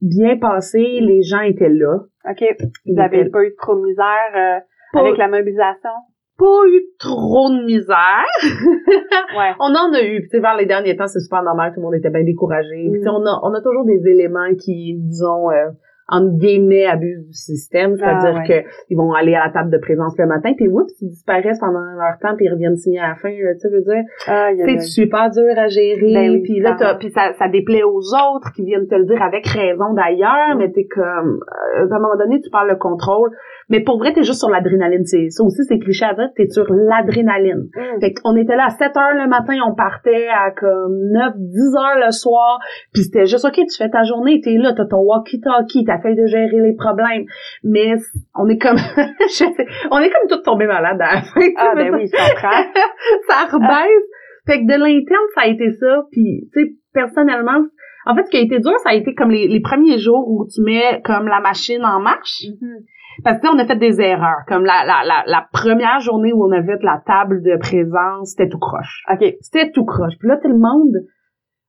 [0.02, 2.00] bien passé, les gens étaient là.
[2.28, 2.44] OK.
[2.86, 4.60] Vous avez étaient pas eu trop de misère euh,
[4.92, 5.90] pas, avec la mobilisation?
[6.38, 8.24] pas eu trop de misère.
[9.36, 9.52] Ouais.
[9.60, 11.80] On en a eu, puis tu sais, vers les derniers temps, c'est super normal, tout
[11.80, 12.88] le monde était bien découragé.
[12.92, 13.08] Puis Mm.
[13.08, 15.70] on a, on a toujours des éléments qui, disons, euh,
[16.12, 18.62] entre guillemets, abusent du système, c'est-à-dire Ah, ouais.
[18.62, 21.58] que ils vont aller à la table de présence le matin, puis oups, ils disparaissent
[21.58, 24.60] pendant leur temps, puis ils reviennent signer à la fin, tu sais, veux dire, aïe,
[24.64, 28.00] c'est super dur à gérer, Ben oui, puis là, t'as- puis ça, ça déplaît aux
[28.12, 30.58] autres qui viennent te le dire avec raison d'ailleurs, Mm.
[30.58, 31.40] mais t'es comme,
[31.78, 33.30] euh, à un moment donné, tu parles le contrôle,
[33.68, 36.48] mais pour vrai, t'es juste sur l'adrénaline, c'est ça aussi, c'est cliché à dire, t'es
[36.48, 37.68] sur l'adrénaline.
[37.74, 38.00] Mm.
[38.00, 41.76] Fait qu'on était là à 7 heures le matin, on partait à comme 9, 10
[41.76, 42.58] heures le soir,
[42.92, 46.14] puis c'était juste, OK, tu fais ta journée, t'es là, t'as ton walkie-talkie, t'as fait
[46.14, 47.24] de gérer les problèmes,
[47.64, 47.94] mais
[48.34, 48.76] on est comme,
[49.20, 51.48] je sais, on est comme tout tombé malade à la fin.
[51.56, 52.50] Ah, ben oui, je comprends.
[53.28, 54.08] ça rebaisse.
[54.46, 57.62] Fait que de l'interne, ça a été ça, puis tu sais, personnellement,
[58.04, 60.28] en fait, ce qui a été dur, ça a été comme les, les premiers jours
[60.28, 62.42] où tu mets comme la machine en marche.
[62.60, 62.84] Mhm.
[63.24, 64.42] Parce que on a fait des erreurs.
[64.48, 68.48] Comme la, la, la, la première journée où on avait la table de présence, c'était
[68.48, 69.02] tout croche.
[69.12, 69.24] OK.
[69.40, 70.14] C'était tout croche.
[70.18, 70.94] Puis là, tout le monde,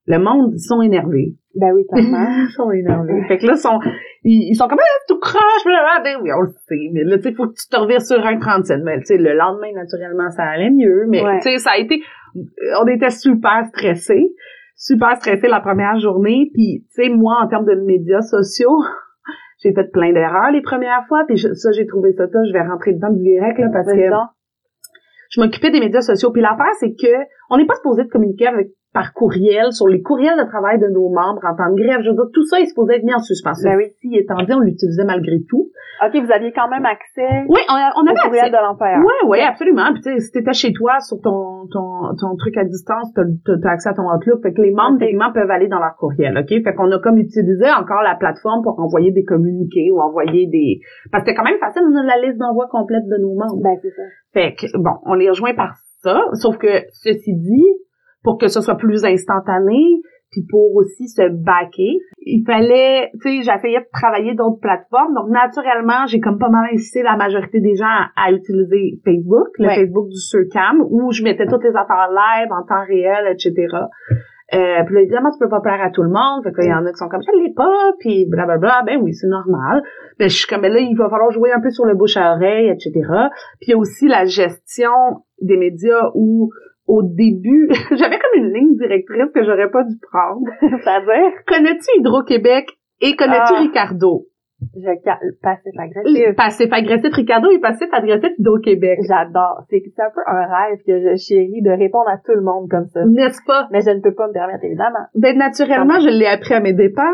[0.08, 1.36] le monde, ils sont énervés.
[1.56, 2.27] Ben oui, clairement.
[2.47, 3.21] Ils sont énervés.
[3.27, 3.79] Fait que là, ils sont,
[4.23, 5.63] ils, ils sont comme, ah, tout croche.
[5.65, 6.01] blablabla.
[6.03, 6.89] Ben oui, on le sait.
[6.93, 8.79] Mais là, tu sais, faut que tu te revires sur un 37.
[8.84, 11.06] Mais tu sais, le lendemain, naturellement, ça allait mieux.
[11.10, 11.39] Mais Ouais.
[11.43, 12.01] tu sais, ça a été,
[12.36, 14.34] on était super stressés.
[14.75, 16.49] super stressée la première journée.
[16.56, 18.79] Puis, tu sais, moi, en termes de médias sociaux,
[19.63, 21.23] j'ai fait plein d'erreurs les premières fois.
[21.28, 22.45] Puis je- ça, j'ai trouvé ça tough.
[22.47, 23.99] Je vais rentrer dedans direct, là, parce que
[25.32, 26.32] je m'occupais des médias sociaux.
[26.32, 27.13] Puis l'affaire, c'est que
[27.49, 30.88] on n'est pas supposé de communiquer avec par courriel sur les courriels de travail de
[30.88, 32.01] nos membres en temps de grève.
[32.03, 33.71] Je veux dire, tout ça est supposé être mis en suspension.
[33.71, 33.86] Ben oui.
[34.01, 35.69] Ceci étant dit, on l'utilisait malgré tout.
[36.06, 38.58] OK, vous aviez quand même accès Oui, on, a- on au avait courriel accès.
[38.58, 38.99] de l'employeur.
[38.99, 39.93] Ouais, ouais, absolument.
[39.93, 43.23] Puis tu sais, si t'étais chez toi sur ton ton ton truc à distance, t'as
[43.45, 44.41] t'as- t'as accès à ton Outlook.
[44.43, 44.99] Fait que les membres Ok.
[44.99, 46.49] techniquement peuvent aller dans leur courriel, ok?
[46.63, 50.82] Fait qu'on a comme utilisé encore la plateforme pour envoyer des communiqués ou envoyer des.
[51.12, 53.62] Parce que c'était quand même facile, on a la liste d'envoi complète de nos membres.
[53.63, 54.03] Ben, c'est ça.
[54.34, 56.21] Fait que bon, on les rejoint par ça.
[56.34, 57.65] Sauf que ceci dit,
[58.23, 63.41] pour que ce soit plus instantané, puis pour aussi se backer, il fallait, tu sais,
[63.43, 65.13] j'essayais de travailler d'autres plateformes.
[65.13, 69.49] Donc naturellement, j'ai comme pas mal incité la majorité des gens à, à utiliser Facebook,
[69.59, 69.75] le Ouais.
[69.75, 73.67] Facebook du Surcam, où je mettais toutes les affaires live en temps réel, etc.
[74.53, 76.43] Euh, puis là, évidemment, tu peux pas plaire à tout le monde.
[76.43, 78.83] Fait qu'il y en a qui sont comme, je l'ai pas, puis blablabla.
[78.86, 79.81] Ben oui, c'est normal.
[80.19, 82.17] Mais je suis comme, ben là, il va falloir jouer un peu sur le bouche
[82.17, 82.91] à oreille, etc.
[83.59, 84.91] Puis il y a aussi la gestion
[85.41, 86.51] des médias où,
[86.88, 90.46] au début, j'avais comme une ligne directrice que j'aurais pas dû prendre.
[90.62, 92.67] C'est-à-dire, Connais-tu Hydro-Québec
[93.02, 93.60] et connais-tu Ah.
[93.62, 94.26] Ricardo?
[94.76, 96.36] je passif agressif.
[96.38, 99.00] Passif agressif Ricardo et passif agressif Hydro-Québec.
[99.08, 99.63] J'adore.
[99.69, 102.86] C'est un peu un rêve que je chéris de répondre à tout le monde comme
[102.88, 103.02] ça.
[103.06, 103.67] N'est-ce pas?
[103.72, 105.04] Mais je ne peux pas me permettre, évidemment.
[105.15, 107.12] Ben, naturellement, je l'ai appris à mes dépens.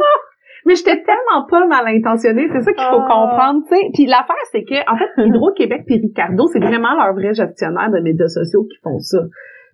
[0.67, 3.07] Mais j'étais tellement pas mal intentionnée, c'est ça qu'il faut Ah.
[3.09, 3.81] comprendre, tu sais.
[3.95, 7.99] Puis l'affaire, c'est que, en fait, Hydro-Québec puis Ricardo, c'est vraiment leurs vrais gestionnaires de
[8.01, 9.19] médias sociaux qui font ça.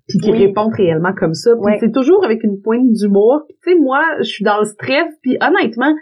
[0.07, 0.45] Puis qui Oui.
[0.47, 1.51] répondent réellement comme ça.
[1.55, 1.77] Puis Ouais.
[1.79, 3.43] c'est toujours avec une pointe d'humour.
[3.47, 5.07] Puis tu sais, moi, je suis dans le stress.
[5.23, 5.93] Puis honnêtement,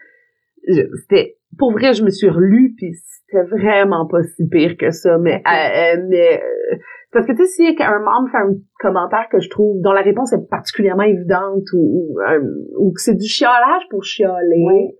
[1.01, 1.35] c'était...
[1.59, 5.19] Pour vrai, je me suis relue, puis c'était vraiment pas si pire que ça.
[5.19, 6.75] Mais, euh, euh, mais euh,
[7.11, 10.01] parce que tu sais, si un membre fait un commentaire que je trouve dont la
[10.01, 11.77] réponse est particulièrement évidente ou,
[12.15, 12.41] ou, euh,
[12.79, 14.95] ou que c'est du chiolage pour chialer, Oui.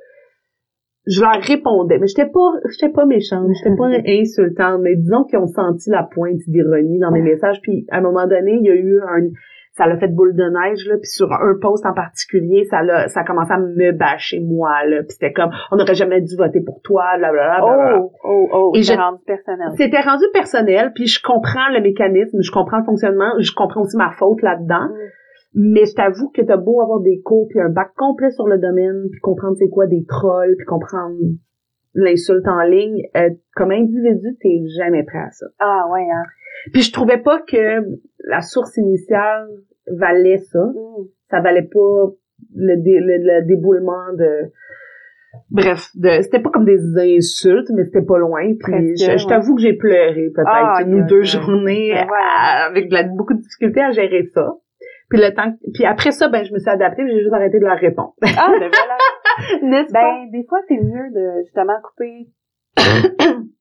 [1.05, 1.97] Je leur répondais.
[1.99, 6.03] Mais j'étais pas j'étais pas méchante, j'étais pas insultante, mais disons qu'ils ont senti la
[6.03, 7.59] pointe d'ironie dans mes messages.
[7.61, 9.29] Puis à un moment donné, il y a eu un
[9.75, 13.07] ça l'a fait boule de neige là, puis sur un post en particulier, ça l'a
[13.07, 16.35] ça a commencé à me bâcher moi là, puis c'était comme on n'aurait jamais dû
[16.37, 17.57] voter pour toi, blablabla.
[17.59, 17.99] blablabla.
[17.99, 18.71] Oh, oh, oh.
[18.75, 19.69] C'est je- rendu personnel.
[19.75, 23.97] C'était rendu personnel, puis je comprends le mécanisme, je comprends le fonctionnement, je comprends aussi
[23.97, 24.89] ma faute là-dedans.
[24.89, 25.09] Mm.
[25.55, 28.57] Mais je t'avoue que t'as beau avoir des cours puis un bac complet sur le
[28.57, 31.15] domaine, puis comprendre c'est quoi des trolls, puis comprendre
[31.95, 35.45] l'insulte en ligne, euh, comme individu, t'es jamais prêt à ça.
[35.59, 36.23] Ah, ouais, hein.
[36.71, 37.85] Puis je trouvais pas que
[38.25, 39.47] la source initiale
[39.91, 40.63] valait ça.
[40.65, 41.05] Mm.
[41.29, 42.07] Ça valait pas
[42.55, 44.49] le, dé- le, le déboulement de...
[45.49, 48.41] Bref, de, c'était pas comme des insultes, mais c'était pas loin.
[48.59, 49.27] Puis je, ouais.
[49.27, 52.07] t'avoue que j'ai pleuré peut-être Ah, une ou deux journées ouais.
[52.35, 54.55] à- avec de la- beaucoup de difficultés à gérer ça.
[55.13, 57.65] Puis le temps, puis après ça, ben je me suis adaptée, j'ai juste arrêté de
[57.65, 58.13] leur répondre.
[58.23, 58.97] Ah, ben voilà.
[59.62, 60.02] N'est-ce pas?
[60.02, 62.30] Ben, des fois, c'est mieux de, justement, couper,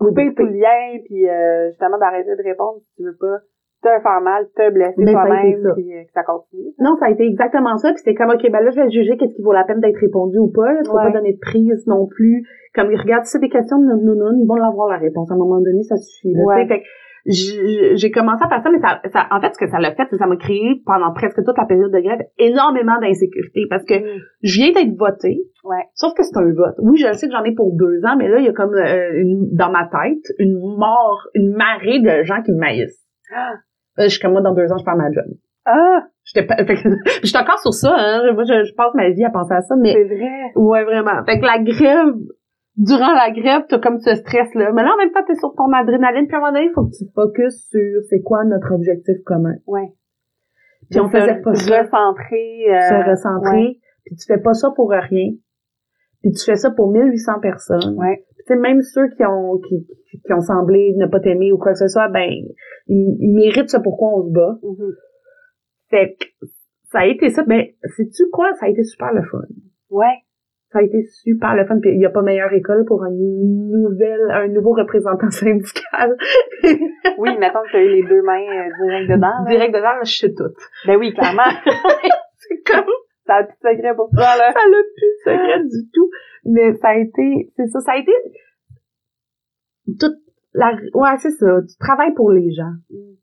[0.00, 3.38] couper tout le lien, puis euh, justement, d'arrêter de répondre si tu veux pas
[3.82, 6.74] te faire mal, te blesser Ben, toi-même, puis euh, que ça continue.
[6.78, 7.92] Non, ça a été exactement ça.
[7.92, 9.96] Puis c'est comme, OK, ben là, je vais juger qu'est-ce qui vaut la peine d'être
[10.00, 10.68] répondu ou pas.
[10.74, 11.04] Il faut Ouais.
[11.04, 12.44] pas donner de prise non plus.
[12.74, 15.30] Comme, regarde, si c'est des questions de non ils vont l'avoir la réponse.
[15.30, 16.34] À un moment donné, ça suffit.
[16.34, 16.62] Là, Ouais.
[16.62, 16.82] Tu fait
[17.26, 20.02] j'ai commencé à faire ça, mais ça, ça, en fait, ce que ça l'a fait,
[20.04, 23.62] c'est que ça m'a créé, pendant presque toute la période de grève, énormément d'insécurité.
[23.68, 24.20] Parce que Mm.
[24.42, 25.40] je viens d'être votée.
[25.64, 25.84] Ouais.
[25.94, 26.74] Sauf que c'est un vote.
[26.82, 28.52] Oui, je le sais que j'en ai pour deux ans, mais là, il y a
[28.52, 33.06] comme, euh, une, dans ma tête, une mort, une marée de gens qui me maïssent.
[33.34, 33.52] Ah!
[33.96, 35.24] Là, je suis comme, moi, dans deux ans, je perds ma job.
[35.66, 36.46] Ah, j'étais
[37.38, 38.32] encore sur ça, hein.
[38.32, 40.52] Moi, je, je passe ma vie à penser à ça, mais, c'est vrai.
[40.56, 41.22] ouais, vraiment.
[41.26, 42.14] Fait que la grève,
[42.80, 44.72] durant la grève, t'as comme ce stress-là.
[44.72, 46.72] Mais là, en même temps, t'es sur ton adrénaline, puis à un moment donné, il
[46.72, 49.54] faut que tu te focuses sur c'est quoi notre objectif commun.
[49.66, 49.92] Ouais.
[50.90, 51.82] Puis on faisait pas ça.
[51.82, 52.64] Recentrer.
[52.68, 53.56] euh, Se recentrer.
[53.64, 53.78] ouais.
[54.06, 55.32] Puis tu fais pas ça pour rien.
[56.22, 57.96] Puis tu fais ça pour 1800 personnes.
[57.98, 58.24] Ouais.
[58.36, 61.58] Puis tu sais, même ceux qui ont, qui, qui- ont semblé ne pas t'aimer ou
[61.58, 62.28] quoi que ce soit, ben,
[62.88, 64.58] ils, ils méritent ce pourquoi on se bat.
[64.62, 64.92] Mhm.
[65.90, 66.46] Fait que
[66.90, 67.44] ça a été ça.
[67.46, 68.52] Mais sais-tu quoi?
[68.54, 69.38] Ça a été super le fun.
[69.90, 70.06] Ouais.
[70.72, 71.78] Ça a été super le fun.
[71.80, 76.16] Puis il n'y a pas meilleure école pour un nouvel, un nouveau représentant syndical.
[77.18, 79.44] Oui, mettons que tu as eu les deux mains euh, direct dedans.
[79.44, 79.50] là.
[79.50, 80.54] Direct dedans, là, je sais tout.
[80.86, 81.50] Ben oui, clairement.
[82.36, 82.84] C'est comme
[83.26, 84.52] ça a plus de secret pour toi, là.
[84.52, 86.10] ça n'a plus de secret du tout.
[86.46, 88.12] Mais ça a été, c'est ça, ça a été
[89.98, 90.16] toute
[90.54, 91.60] la, ouais, c'est ça.
[91.62, 92.72] Tu travailles pour les gens.
[92.90, 93.14] Mm.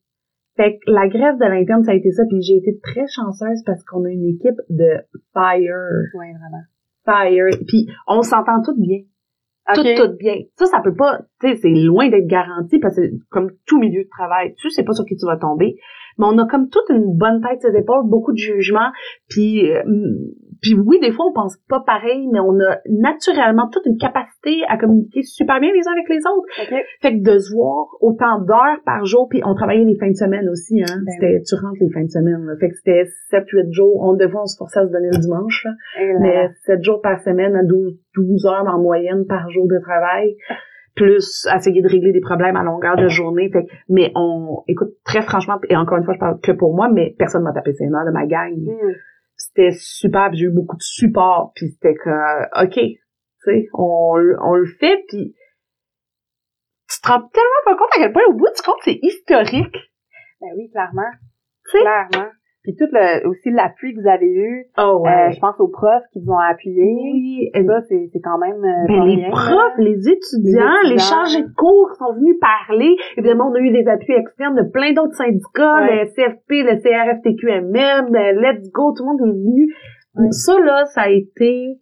[0.55, 2.23] Fait que la grève de l'interne, ça a été ça.
[2.29, 4.97] Puis j'ai été très chanceuse parce qu'on a une équipe de
[5.33, 5.75] fire,
[6.15, 6.63] Ouais, vraiment.
[7.07, 7.45] Fire.
[7.67, 8.99] Puis on s'entend toutes bien.
[9.73, 9.95] Tout, Ok?
[9.97, 10.35] tout bien.
[10.55, 14.03] Ça, ça peut pas, tu sais, c'est loin d'être garanti parce que comme tout milieu
[14.03, 15.75] de travail, tu sais pas sur qui tu vas tomber.
[16.17, 18.89] Mais on a comme toute une bonne tête sur les épaules, beaucoup de jugement,
[19.29, 19.83] puis euh,
[20.61, 24.61] puis oui, des fois on pense pas pareil, mais on a naturellement toute une capacité
[24.67, 26.47] à communiquer super bien les uns avec les autres.
[27.01, 30.15] Fait que de se voir autant d'heures par jour, puis on travaillait les fins de
[30.15, 30.97] semaine aussi, hein.
[31.05, 32.45] Ben c'était tu rentres les fins de semaine.
[32.45, 32.55] là.
[32.59, 35.19] Fait que c'était 7 8 jours, on devait on se forçait à se donner le
[35.19, 35.71] dimanche, là.
[36.21, 40.35] Mais 7 jours par semaine à 12 12 heures en moyenne par jour de travail
[40.97, 43.49] plus essayer de régler des problèmes à longueur de journée.
[43.51, 46.89] Fait mais on, écoute, très franchement, et encore une fois, je parle que pour moi,
[46.89, 48.53] mais personne m'a tapé ses nerfs de ma gang.
[48.55, 48.93] hmm,
[49.37, 52.97] C'était super, j'ai eu beaucoup de support, puis c'était que, OK, tu
[53.45, 55.33] sais, on, le- on le fait, puis
[56.89, 59.75] tu te rends tellement pas compte à quel point, au bout du compte, c'est historique.
[60.41, 61.11] ben oui, clairement.
[61.69, 62.29] Clairement.
[62.67, 66.03] Puis tout le, aussi l'appui que vous avez eu, Oh, euh, je pense aux profs
[66.11, 66.83] qui vous ont appuyé.
[66.83, 70.97] Oui, Et ça, c'est c'est quand même euh, Ben, les rien, profs, les étudiants, Les
[70.97, 72.91] chargés de cours sont venus parler.
[73.15, 76.03] Évidemment, on a eu des appuis externes de plein d'autres syndicats, Ouais.
[76.03, 79.73] le CFP, le CRFTQMM, le Let's Go, tout le monde est venu.
[80.15, 80.27] Ouais.
[80.31, 81.77] Ça, là, ça a été...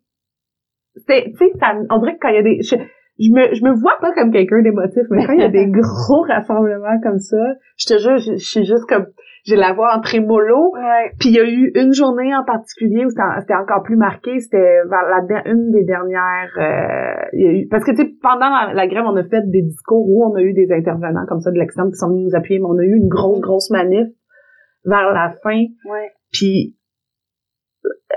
[1.07, 2.61] c'est- Tu sais, ça- on dirait que quand il y a des...
[2.61, 2.75] Je,
[3.17, 5.67] je me, je me vois pas comme quelqu'un d'émotif, mais quand il y a des
[5.71, 7.37] gros rassemblements comme ça,
[7.77, 9.07] je te jure, je, je suis juste comme...
[9.47, 11.11] J'ai la voix en trémolo, Ouais.
[11.19, 14.81] puis il y a eu une journée en particulier où c'était encore plus marqué, c'était
[14.89, 18.49] vers la une des dernières euh, il y a eu parce que tu sais pendant
[18.49, 21.41] la, la grève on a fait des discours où on a eu des intervenants comme
[21.41, 23.69] ça de l'externe qui sont venus nous appuyer, mais on a eu une grosse grosse
[23.69, 24.07] manif
[24.83, 26.11] vers la fin, Ouais.
[26.31, 26.75] puis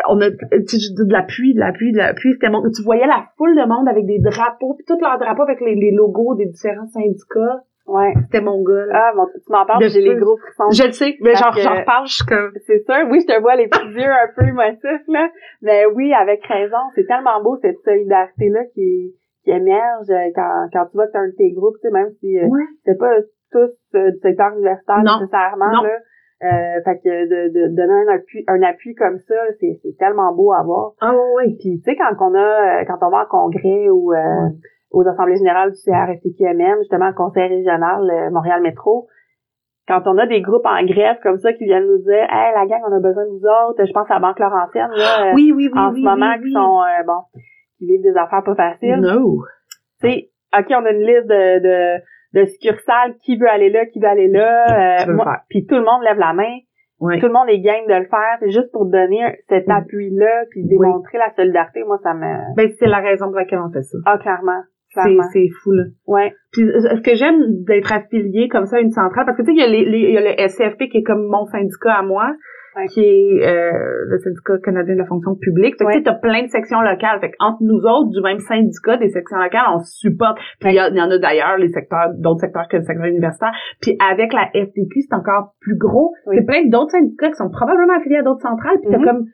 [0.08, 3.26] on a tu sais, de l'appui, de l'appui, de l'appui, c'était mon- tu voyais la
[3.36, 6.46] foule de monde avec des drapeaux, puis tous leurs drapeaux avec les, les logos des
[6.46, 8.12] différents syndicats, Ouais.
[8.22, 8.86] c'était mon gars.
[8.86, 8.92] là.
[9.10, 10.70] Ah, mon, tu m'en parles, j'ai les gros frissons.
[10.70, 13.40] Je le sais, mais genre j'en reparle, je suis comme C'est sûr, oui, je te
[13.40, 15.28] vois les petits yeux un peu émotifs, là.
[15.62, 20.86] Mais oui, avec raison, c'est tellement beau cette solidarité-là qui, qui émerge euh, quand, quand
[20.86, 22.60] tu vois que t'as un de tes groupes, tu sais, même si euh, Ouais.
[22.84, 23.14] c'est pas
[23.50, 25.20] tous euh, du secteur universitaire Non.
[25.20, 25.82] nécessairement, Non.
[25.82, 25.96] là.
[26.40, 30.32] Euh, fait que de, de donner un appui, un appui comme ça, c'est, c'est tellement
[30.32, 30.92] beau à voir.
[31.00, 31.56] Ah ouais.
[31.58, 34.46] Puis tu sais, quand on a, quand on va en congrès ou euh,
[34.90, 39.08] aux assemblées générales du CRFTQMM, justement, le conseil régional euh, Montréal Métro,
[39.86, 42.66] quand on a des groupes en grève comme ça qui viennent nous dire Hey la
[42.66, 45.32] gang, on a besoin de vous autres, je pense à la Banque Laurentienne, là, euh,
[45.34, 46.52] Oui, oui, oui, en oui, ce moment, oui, qui oui.
[46.52, 47.20] sont euh, bon,
[47.78, 49.00] qui vivent des affaires pas faciles.
[49.00, 49.42] No.
[50.02, 53.86] Tu sais, OK, on a une liste de, de, de succursales, qui veut aller là,
[53.86, 55.40] qui veut aller là, moi- faire.
[55.48, 56.54] puis tout le monde lève la main,
[57.00, 57.20] Ouais.
[57.20, 60.62] tout le monde est game de le faire, c'est juste pour donner cet appui-là, puis
[60.64, 60.68] Oui.
[60.68, 62.56] démontrer la solidarité, moi ça me...
[62.56, 63.98] Ben, c'est la raison pour laquelle on fait ça.
[64.04, 64.62] Ah, clairement.
[64.94, 65.84] C'est, fou, là.
[66.06, 66.32] Ouais.
[66.52, 69.48] Puis, euh, ce que j'aime d'être affilié comme ça à une centrale, parce que, tu
[69.48, 71.44] sais, il y a les, les- il y a le SCFP qui est comme mon
[71.46, 72.30] syndicat à moi,
[72.76, 72.86] Ouais.
[72.86, 73.72] qui est euh,
[74.06, 75.74] le syndicat canadien de la fonction publique.
[75.78, 75.96] Fait que, Ouais.
[75.96, 77.18] tu t'as plein de sections locales.
[77.20, 80.38] Fait que, entre nous autres, du même syndicat des sections locales, on supporte.
[80.60, 83.52] Puis, il y, en a d'ailleurs, les secteurs, d'autres secteurs que le secteur universitaire.
[83.82, 86.12] Puis, avec la FTQ, c'est encore plus gros.
[86.26, 86.36] Oui.
[86.38, 88.78] C'est plein d'autres syndicats qui sont probablement affiliés à d'autres centrales.
[88.80, 89.04] Puis, t'as Mhm.
[89.04, 89.24] comme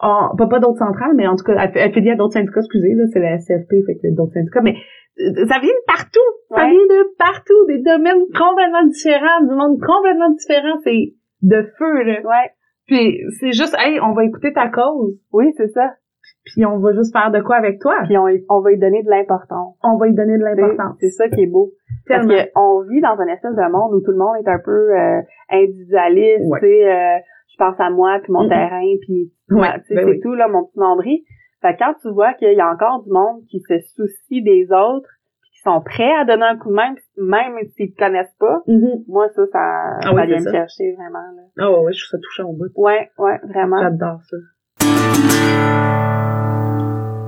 [0.00, 2.94] en- pas, pas d'autres centrales, mais en tout cas, aff- affiliés à d'autres syndicats, excusez,
[2.94, 4.74] là, c'est la SFP, fait que d'autres syndicats, mais
[5.20, 6.30] euh, ça vient de partout!
[6.48, 6.70] Ça Ouais.
[6.70, 12.20] vient de partout, des domaines complètement différents, du monde complètement différent, c'est de feu, là.
[12.24, 12.50] Ouais.
[12.86, 15.94] Puis c'est juste, hey, on va écouter ta cause, Oui, c'est ça.
[16.44, 17.94] puis on va juste faire de quoi avec toi.
[18.04, 19.76] Puis on, on va y donner de l'importance.
[19.84, 20.96] On va y donner de l'importance.
[20.98, 21.70] C'est ça qui est beau.
[22.08, 22.42] Parce Tellement.
[22.54, 25.20] qu'on vit dans un espèce de monde où tout le monde est un peu euh,
[25.50, 26.60] individualiste, Ouais.
[26.60, 27.18] tu sais, euh,
[27.52, 28.48] je pense à moi, puis mon Mhm.
[28.48, 30.20] terrain, puis Ouais, ben c'est oui.
[30.20, 31.20] tout, là, mon petit nombril.
[31.62, 34.70] Fait que quand tu vois qu'il y a encore du monde qui se soucie des
[34.72, 35.08] autres,
[35.52, 39.04] qui sont prêts à donner un coup de main, même s'ils te connaissent pas, Mhm.
[39.08, 41.42] moi, ça, ça, Ah ça oui, vient me chercher vraiment, là.
[41.58, 42.70] Ah ouais, ouais, je trouve ça touchant au bout.
[42.76, 43.80] Ouais, ouais, vraiment.
[43.82, 44.36] J'adore ça.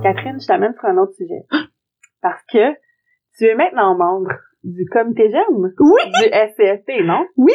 [0.01, 1.43] Catherine, je t'amène sur un autre sujet.
[2.21, 2.73] Parce que
[3.37, 4.31] tu es maintenant membre
[4.63, 6.01] du comité jeune Oui!
[6.21, 7.25] du SCFP, non?
[7.37, 7.53] Oui!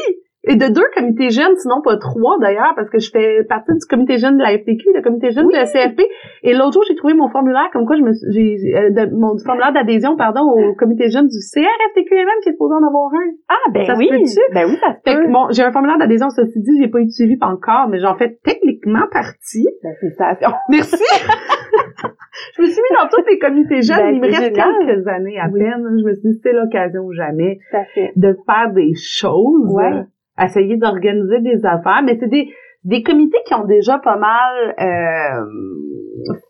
[0.48, 3.84] Et de deux comités jeunes, sinon pas trois d'ailleurs, parce que je fais partie du
[3.88, 6.00] comité jeune de la FTQ, le comité jeune de la CFP.
[6.42, 9.14] Et l'autre jour, j'ai trouvé mon formulaire, comme quoi je me suis, j'ai, euh, de-
[9.14, 13.28] mon formulaire d'adhésion, pardon, au comité jeune du CRFTQMM qui est supposé en avoir un.
[13.48, 14.08] Ah, ben Ça oui!
[14.54, 15.26] Ben oui, ça se Fait peut.
[15.26, 17.88] que bon, j'ai un formulaire d'adhésion, ceci dit, j'ai pas eu de suivi pas encore,
[17.90, 19.68] mais j'en fais techniquement partie.
[19.82, 20.50] Ben, félicitations.
[20.70, 20.96] Merci!
[22.56, 24.68] je me suis mis dans tous les comités jeunes, Ben, il me reste génial.
[24.86, 25.60] quelques années à Oui.
[25.60, 25.84] peine.
[25.98, 27.58] Je me suis dit, c'est l'occasion ou jamais
[27.94, 28.12] fait.
[28.16, 30.04] de faire des choses, Ouais.
[30.44, 32.48] Essayer d'organiser des affaires, mais c'est des
[32.84, 35.44] des comités qui ont déjà pas mal euh,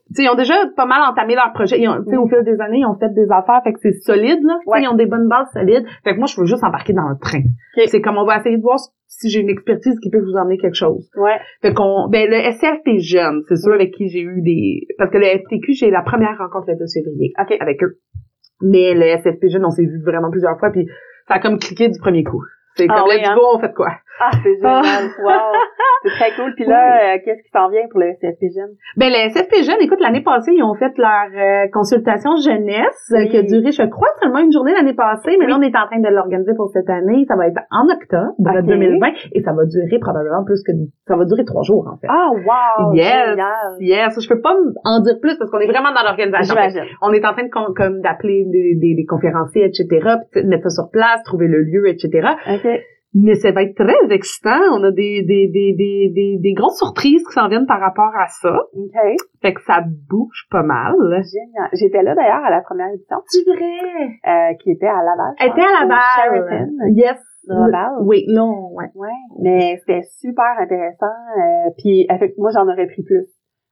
[0.08, 1.78] tu sais, ils ont déjà pas mal entamé leur projet.
[1.78, 3.80] Ils ont, tu sais, au fil des années, ils ont fait des affaires, fait que
[3.80, 4.58] c'est solide, là.
[4.66, 4.82] Ouais.
[4.82, 5.84] Ils ont des bonnes bases solides.
[6.02, 7.40] Fait que moi, je veux juste embarquer dans le train.
[7.40, 7.84] Ok.
[7.88, 10.56] C'est comme on va essayer de voir si j'ai une expertise qui peut vous emmener
[10.56, 11.10] quelque chose.
[11.16, 11.38] Ouais.
[11.60, 15.18] Fait qu'on, ben, le SCFP jeune, c'est sûr avec qui j'ai eu des, parce que
[15.18, 17.34] le FTQ, j'ai la première rencontre le 2 février.
[17.38, 17.56] OK.
[17.60, 17.98] Avec eux.
[18.62, 20.88] Mais le SFP jeune, on s'est vu vraiment plusieurs fois, puis
[21.28, 22.42] ça a comme cliqué du premier coup.
[22.78, 23.34] C'est Ah comme, oui, let's hein?
[23.34, 23.90] go, on fait quoi?
[24.20, 25.04] Ah, c'est génial.
[25.22, 25.52] Wow.
[26.02, 26.54] C'est très cool.
[26.54, 28.70] Puis là, euh, qu'est-ce qui s'en vient pour le CFP Jeune?
[28.96, 33.18] Ben, le SFP Jeune, écoute, l'année passée, ils ont fait leur euh, consultation jeunesse euh,
[33.18, 33.28] Oui.
[33.30, 35.50] qui a duré, je crois, seulement une journée l'année passée, mais Oui.
[35.50, 37.24] là, on est en train de l'organiser pour cette année.
[37.28, 38.66] Ça va être en octobre de Ok.
[38.66, 40.72] 2020 et ça va durer probablement plus que...
[41.06, 42.06] Ça va durer trois jours, en fait.
[42.08, 42.94] Ah, wow.
[42.94, 43.30] Yes.
[43.30, 43.76] Génial.
[43.80, 44.54] Yes, je peux pas
[44.84, 46.54] en dire plus parce qu'on est vraiment dans l'organisation.
[47.02, 49.86] On est en train de comme d'appeler des, des, des conférenciers, etc.,
[50.30, 52.28] puis de mettre ça sur place, trouver le lieu, etc.
[52.48, 52.68] OK.
[53.14, 54.60] Mais ça va être très excitant.
[54.72, 58.12] On a des, des, des, des, des, des grosses surprises qui s'en viennent par rapport
[58.14, 58.54] à ça.
[58.74, 58.92] OK.
[59.40, 60.94] Fait que ça bouge pas mal.
[60.98, 61.68] Génial.
[61.72, 64.20] J'étais là d'ailleurs à la première édition, C'est vrai?
[64.26, 65.34] euh, qui était à Laval.
[65.40, 65.98] Elle était à Laval.
[66.16, 67.18] Sheraton Yes.
[67.48, 67.92] Laval.
[68.04, 68.90] Oui, là, on- ouais.
[68.94, 69.08] Ouais.
[69.40, 71.06] Mais c'était super intéressant.
[71.06, 73.24] Euh, puis, avec moi, j'en aurais pris plus.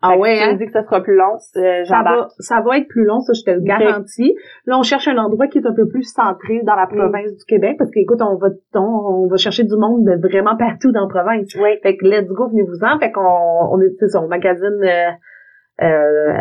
[0.07, 0.53] Ah Fait ouais, tu hein?
[0.53, 2.31] me dis que ça sera plus long, euh, Ça va, j'embarque.
[2.39, 4.35] ça va être plus long, ça, je te le garantis.
[4.67, 6.97] Là, on cherche un endroit qui est un peu plus centré dans la Mm.
[6.97, 10.57] province du Québec, parce qu'écoute, on va, on, on va chercher du monde de vraiment
[10.57, 11.55] partout dans la province.
[11.61, 11.71] Oui.
[11.83, 12.99] Fait que let's go, venez-vous-en.
[12.99, 15.11] Fait qu'on, on est, c'est ça, on magasine, euh,
[15.83, 16.33] euh,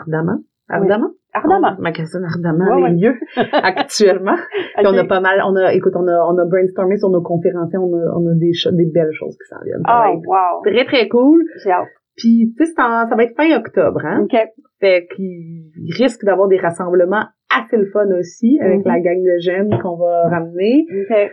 [0.00, 0.38] ardemment.
[0.68, 1.10] Ardemment?
[1.34, 1.74] Ardemment.
[1.78, 3.16] On magasine ardemment Ouais, les lieux,
[3.52, 4.36] actuellement.
[4.76, 7.22] Puis on a pas mal, on a, écoute, on a, on a brainstormé sur nos
[7.22, 9.82] conférenciers, on a, on a des, des belles choses qui s'en viennent.
[9.86, 10.62] Oh, wow.
[10.64, 11.42] très, très cool.
[11.62, 11.88] J'ai hâte.
[12.16, 14.22] Puis, tu sais, ça va être fin octobre, hein?
[14.24, 14.36] OK.
[14.80, 18.92] Fait qu'il risque d'avoir des rassemblements assez le fun aussi avec Mhm.
[18.92, 20.86] la gang de jeunes qu'on va ramener.
[20.90, 21.30] OK.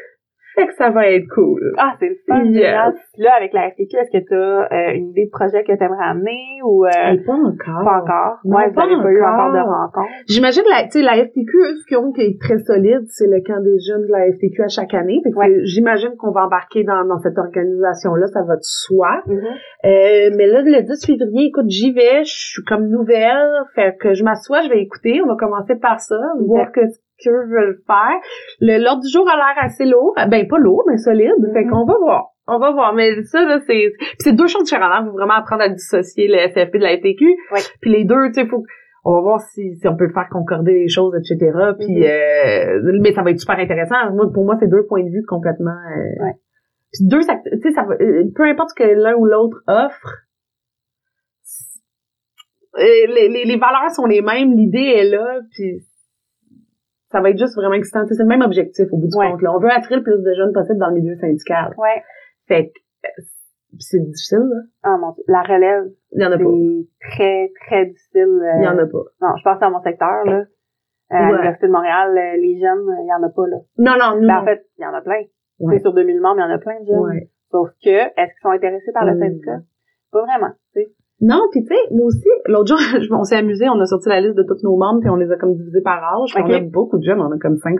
[0.55, 1.73] Fait que ça va être cool.
[1.77, 2.43] Ah, c'est le fun.
[2.45, 2.93] Yes.
[3.17, 6.03] là, avec la FTQ, est-ce que tu as une idée de projet que tu aimerais
[6.05, 6.89] amener ou euh,
[7.25, 7.83] pas encore.
[7.85, 8.37] pas encore?
[8.45, 9.91] Non, ouais, vous pas n'avez pas eu encore de encore.
[9.95, 10.09] rencontre.
[10.27, 13.41] J'imagine la, tu sais, la FTQ, ce qu'ils ont qui est très solide, c'est le
[13.45, 15.21] camp des jeunes de la FTQ à chaque année.
[15.23, 15.61] Fait que Ouais.
[15.63, 19.21] j'imagine qu'on va embarquer dans, dans cette organisation-là, ça va de soi.
[19.27, 19.37] Mhm.
[19.85, 24.13] Euh, mais là, le 10 février, écoute, j'y vais, je suis comme nouvelle, fait que
[24.13, 26.81] je m'assois, je vais écouter, on va commencer par ça, voir que
[27.23, 28.19] qu'eux veulent faire.
[28.59, 31.69] Le l'ordre du jour a l'air assez lourd, ben pas lourd, mais solide, fait Mhm.
[31.71, 32.27] qu'on va voir.
[32.47, 33.93] On va voir, mais ça, là, c'est...
[33.97, 35.05] Puis c'est deux choses différentes, hein.
[35.05, 37.25] faut vraiment apprendre à dissocier le SFP de la FTQ.
[37.51, 37.59] Ouais.
[37.81, 38.63] Puis les deux, tu sais, faut...
[39.03, 41.51] On va voir si, si on peut faire concorder les choses, etc.
[41.79, 42.03] Puis, Mhm.
[42.03, 44.11] euh, mais ça va être super intéressant.
[44.13, 45.71] Moi, pour moi, c'est deux points de vue complètement...
[45.71, 46.33] euh, Ouais.
[46.93, 50.17] Puis deux, ça, tu sais, ça euh, peu importe ce que l'un ou l'autre offre,
[52.77, 55.81] euh, les, les, les valeurs sont les mêmes, l'idée est là, puis
[57.11, 58.05] ça va être juste vraiment excitant.
[58.07, 59.29] C'est le même objectif au bout du Ouais.
[59.31, 59.41] compte.
[59.41, 59.53] Là.
[59.55, 61.73] On veut attirer le plus de jeunes possible dans le milieu syndical.
[61.77, 62.03] Ouais.
[62.47, 63.23] Fait que euh,
[63.79, 64.61] c'est difficile, là.
[64.83, 65.23] Ah mon Dieu.
[65.27, 67.11] La relève, Il y en a pas.
[67.11, 68.21] très, très difficile.
[68.41, 69.03] euh, Il y en a pas.
[69.21, 70.37] Non, je pense dans mon secteur, là.
[70.39, 70.43] Euh,
[71.15, 73.57] À l'Université de Montréal, euh, les jeunes, il y en a pas, là.
[73.77, 74.27] Non, non, nous.
[74.27, 75.21] Ben, en fait, il y en a plein.
[75.59, 75.75] Ouais.
[75.75, 77.27] C'est sur 2000 membres, il y en a plein de jeunes.
[77.51, 79.59] Sauf que, est-ce qu'ils sont intéressés par le syndicat?
[80.11, 80.91] Pas vraiment, tu sais.
[81.21, 82.79] Non, puis tu sais, moi aussi, l'autre jour,
[83.11, 85.31] on s'est amusé, on a sorti la liste de tous nos membres, puis on les
[85.31, 86.33] a comme divisés par âge.
[86.33, 86.49] puis Ok.
[86.49, 87.77] On a beaucoup de jeunes, on a comme 500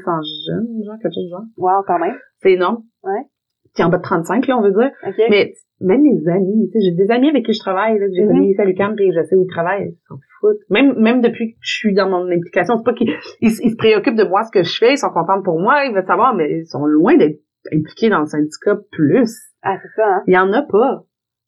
[0.47, 1.43] jeunes, genre, quelque chose genre.
[1.57, 2.15] Wow, quand même.
[2.41, 2.83] C'est énorme.
[3.03, 3.25] Ouais.
[3.73, 4.91] Puis en bas de 35, là, on veut dire.
[5.07, 5.21] OK.
[5.29, 8.13] Mais même mes amis, tu sais, j'ai des amis avec qui je travaille, là, que
[8.13, 10.61] j'ai ici à l'UQAM, puis je sais où ils travaillent, ils s'en foutent.
[10.69, 14.17] Même, même depuis que je suis dans mon implication, c'est pas qu'ils ils se préoccupent
[14.17, 16.59] de moi, ce que je fais, ils sont contents pour moi, ils veulent savoir, mais
[16.59, 17.39] ils sont loin d'être
[17.73, 19.31] impliqués dans le syndicat plus.
[19.63, 20.21] Ah, c'est ça, hein?
[20.27, 21.03] Il y en a pas.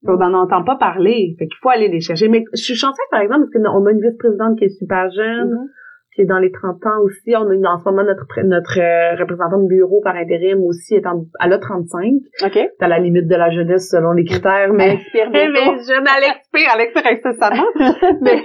[0.06, 1.36] On n'en entend pas parler.
[1.40, 2.28] Fait qu'il faut aller les chercher.
[2.30, 5.50] Mais je suis chanceuse, par exemple, parce qu'on a une vice-présidente qui est super jeune,
[5.50, 5.68] Mhm.
[6.16, 7.34] qui est dans les 30 ans aussi.
[7.36, 10.94] On a une- en ce moment notre notre euh, représentante de bureau par intérim aussi
[10.96, 12.14] est en, elle a 35.
[12.46, 12.52] OK.
[12.54, 16.06] C'est à la limite de la jeunesse selon les critères, Elle mais expire mais, jeune
[16.06, 17.66] à l'expire, à l'expire incessamment.
[18.22, 18.44] mais,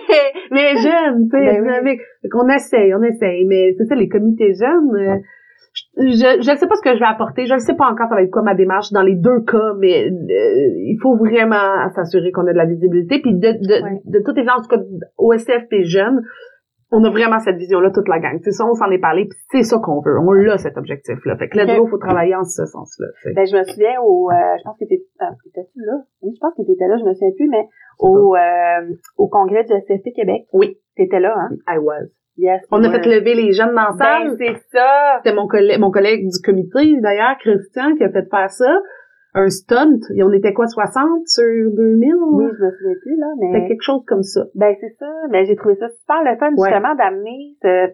[0.50, 1.98] mais jeune, tu sais, Ben oui.
[2.30, 3.44] qu'on essaye, on essaye.
[3.46, 5.16] Mais c'est ça, les comités jeunes, euh,
[5.98, 7.46] je, je ne sais pas ce que je vais apporter.
[7.46, 9.74] Je ne sais pas encore ça va être quoi ma démarche dans les deux cas,
[9.78, 10.10] mais euh,
[10.86, 13.20] il faut vraiment s'assurer qu'on a de la visibilité.
[13.20, 14.00] Puis de, de, Ouais.
[14.04, 14.82] de toute évidence, en tout cas,
[15.18, 16.22] au SFP jeune,
[16.90, 18.38] on a vraiment cette vision-là, toute la gang.
[18.42, 20.18] C'est ça, on s'en est parlé, puis c'est ça qu'on veut.
[20.18, 21.36] On l'a, cet objectif-là.
[21.36, 21.76] Fait que Ok.
[21.78, 23.06] go, faut travailler en ce sens-là.
[23.22, 23.34] tu.
[23.34, 25.92] Ben, je me souviens au, euh, je pense que t'étais, ah, t'étais-tu là?
[26.22, 27.68] Oui, je pense que t'étais là, je me souviens plus, mais
[27.98, 30.46] au, euh, au congrès du SFP Québec.
[30.54, 30.78] Oui.
[30.96, 31.50] T'étais là, hein?
[31.68, 32.08] I was.
[32.38, 32.62] Yes.
[32.70, 33.00] On a ouais.
[33.02, 34.36] fait lever les jeunes dans la Ben, salle.
[34.38, 35.20] c'est ça!
[35.22, 38.78] C'était mon collègue, mon collègue du comité, d'ailleurs, Christian, qui a fait faire ça.
[39.34, 39.98] Un stunt.
[40.16, 42.14] Et on était quoi, 60 sur 2000?
[42.32, 43.68] Oui, je me souviens plus, là, C'était mais.
[43.68, 44.44] quelque chose comme ça.
[44.54, 45.06] Ben, c'est ça.
[45.30, 46.70] Mais j'ai trouvé ça super le fun, Ouais.
[46.70, 47.88] justement, d'amener ce,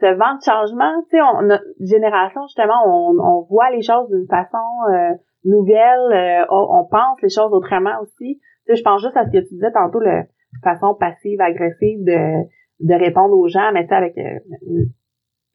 [0.00, 1.02] ce vent de changement.
[1.10, 5.12] Tu sais, on, notre génération, justement, on, on voit les choses d'une façon euh,
[5.44, 8.40] nouvelle, euh, on, on pense les choses autrement aussi.
[8.66, 10.22] Tu sais, je pense juste à ce que tu disais tantôt, le
[10.62, 12.46] façon passive, agressive de,
[12.84, 14.16] de répondre aux gens, mais sais, avec...
[14.18, 14.38] euh,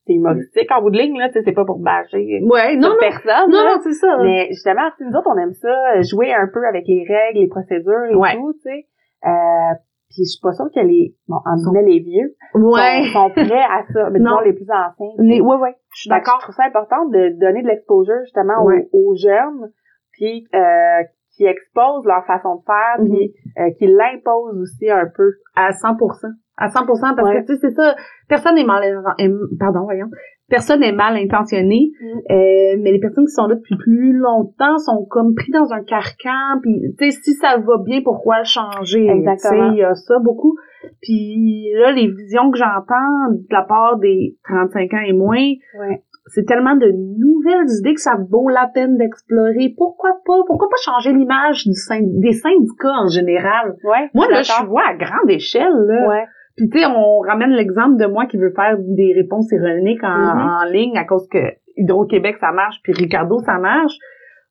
[0.05, 2.95] c'est humoristique en bout de ligne, là, c'est pas pour bâcher Ouais, non, non.
[2.99, 3.49] personne.
[3.51, 3.75] Non, là.
[3.75, 4.17] non, c'est ça.
[4.23, 8.05] Mais justement, nous autres, on aime ça, jouer un peu avec les règles, les procédures
[8.09, 8.35] et Ouais.
[8.35, 8.87] tout, tu sais.
[9.25, 9.73] Euh,
[10.09, 13.03] puis je suis pas sûre que les, bon, en guillemets, les vieux ouais.
[13.13, 14.09] sont, sont prêts à ça.
[14.09, 14.31] Mais Non.
[14.31, 15.13] disons, les plus anciens.
[15.19, 15.75] Les- ouais, ouais.
[15.93, 16.37] Je suis d'accord.
[16.39, 18.87] Je trouve ça important de donner de l'exposure, justement, aux- Ouais.
[18.91, 19.69] aux, jeunes
[20.13, 21.03] puis euh,
[21.37, 23.05] qui exposent leur façon de faire, Mhm.
[23.09, 25.33] puis euh, qui l'imposent aussi un peu.
[25.55, 26.27] À 100%.
[26.61, 27.41] À 100%, parce Ouais.
[27.41, 27.95] que, tu sais, c'est ça.
[28.27, 28.83] Personne n'est mal,
[29.17, 29.29] est-
[29.59, 30.07] pardon, voyons.
[30.49, 32.05] Personne n'est mal intentionné, Mm.
[32.31, 35.83] euh, mais les personnes qui sont là depuis plus longtemps sont comme pris dans un
[35.83, 39.07] carcan, puis, tu sais, si ça va bien, pourquoi le changer?
[39.07, 39.53] Exactement.
[39.63, 40.55] Tu sais, il y a ça beaucoup.
[41.01, 45.37] Puis là, les visions que j'entends de la part des 35 ans et moins,
[45.79, 46.01] Ouais.
[46.27, 49.73] c'est tellement de nouvelles idées que ça vaut la peine d'explorer.
[49.77, 50.39] Pourquoi pas?
[50.47, 51.73] Pourquoi pas changer l'image du
[52.21, 53.75] des syndicats en général?
[53.83, 54.09] Ouais.
[54.13, 56.07] Moi, là, je vois à grande échelle, là.
[56.07, 56.25] Ouais.
[56.59, 60.09] Puis, tu sais, on ramène l'exemple de moi qui veut faire des réponses ironiques en,
[60.35, 60.49] Mhm.
[60.49, 61.39] en ligne à cause que
[61.77, 63.93] Hydro-Québec, ça marche, puis Ricardo, ça marche.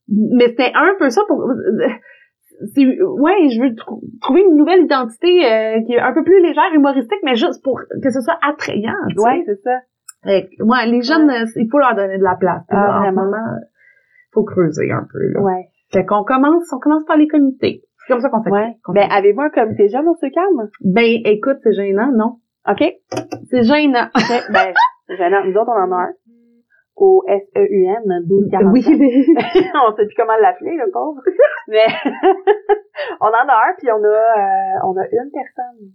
[0.09, 1.45] Mais c'était un peu ça pour...
[2.75, 6.41] c'est- Ouais, je veux trou- trouver une nouvelle identité euh, qui est un peu plus
[6.43, 8.95] légère, humoristique, mais juste pour que ce soit attrayant.
[9.19, 9.77] Ouais, c'est ça.
[10.25, 12.63] Fait ouais, les jeunes, euh, il faut leur donner de la place.
[12.71, 13.47] Ah, là, en ce moment,
[14.33, 15.41] faut creuser un peu, là.
[15.43, 15.69] Ouais.
[15.93, 17.83] Fait qu'on commence, on commence par les comités.
[18.09, 18.51] C'est comme ça qu'on fait.
[18.51, 18.75] Ouais.
[18.89, 20.71] Ben, avez-vous un comité jeune au SECAM?
[20.81, 22.37] ben, écoute, c'est gênant, non?
[22.69, 22.83] OK.
[23.51, 24.09] C'est gênant.
[24.17, 24.33] OK.
[24.51, 24.73] ben,
[25.17, 25.45] gênant.
[25.45, 26.13] Nous autres, on en a un.
[26.97, 28.73] Au 1240.
[28.73, 29.25] Oui, mais-
[29.87, 31.21] on sait plus comment l'appeler, le pauvre.
[31.69, 31.85] Mais
[33.21, 35.93] on en a un, puis on a euh, on a une personne.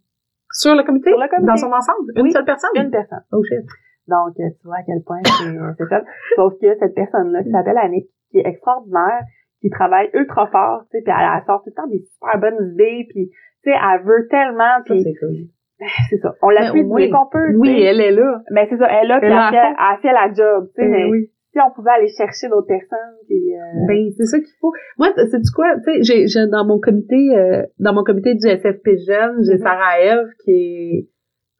[0.51, 1.09] Sur le comité?
[1.09, 1.47] Sur le comité.
[1.47, 2.11] Dans son ensemble?
[2.15, 2.31] Une Oui.
[2.31, 2.69] seule personne?
[2.75, 3.23] Une personne.
[3.33, 3.65] Oh shit.
[4.07, 6.01] Donc, euh, tu vois à quel point c'est c'est ça.
[6.35, 9.21] Sauf que cette personne-là, qui s'appelle Annick, qui est extraordinaire,
[9.63, 12.35] qui travaille ultra fort, tu sais, puis elle, elle sort tout le temps des super
[12.37, 13.29] bonnes idées, puis
[13.63, 15.47] tu sais, elle veut tellement, Ça, puis c'est cool.
[16.09, 16.35] c'est ça.
[16.41, 17.07] On l'appuie Mais du oui.
[17.07, 17.47] mieux qu'on peut.
[17.49, 18.41] tu Oui, elle est là.
[18.51, 19.75] Mais c'est ça, elle est là, puis Elle elle, fait, fond.
[19.79, 21.29] elle fait la job, tu sais, mais Eh oui.
[21.53, 24.73] si on pouvait aller chercher d'autres personnes, puis euh, Ben, c'est ça qu'il faut.
[24.99, 25.67] Moi, c'est du quoi?
[25.79, 29.55] Tu sais, j'ai, j'ai dans mon comité, euh, dans mon comité du SFP Jeune, j'ai
[29.55, 29.63] Mhm.
[29.63, 31.07] Sarah Eve qui est,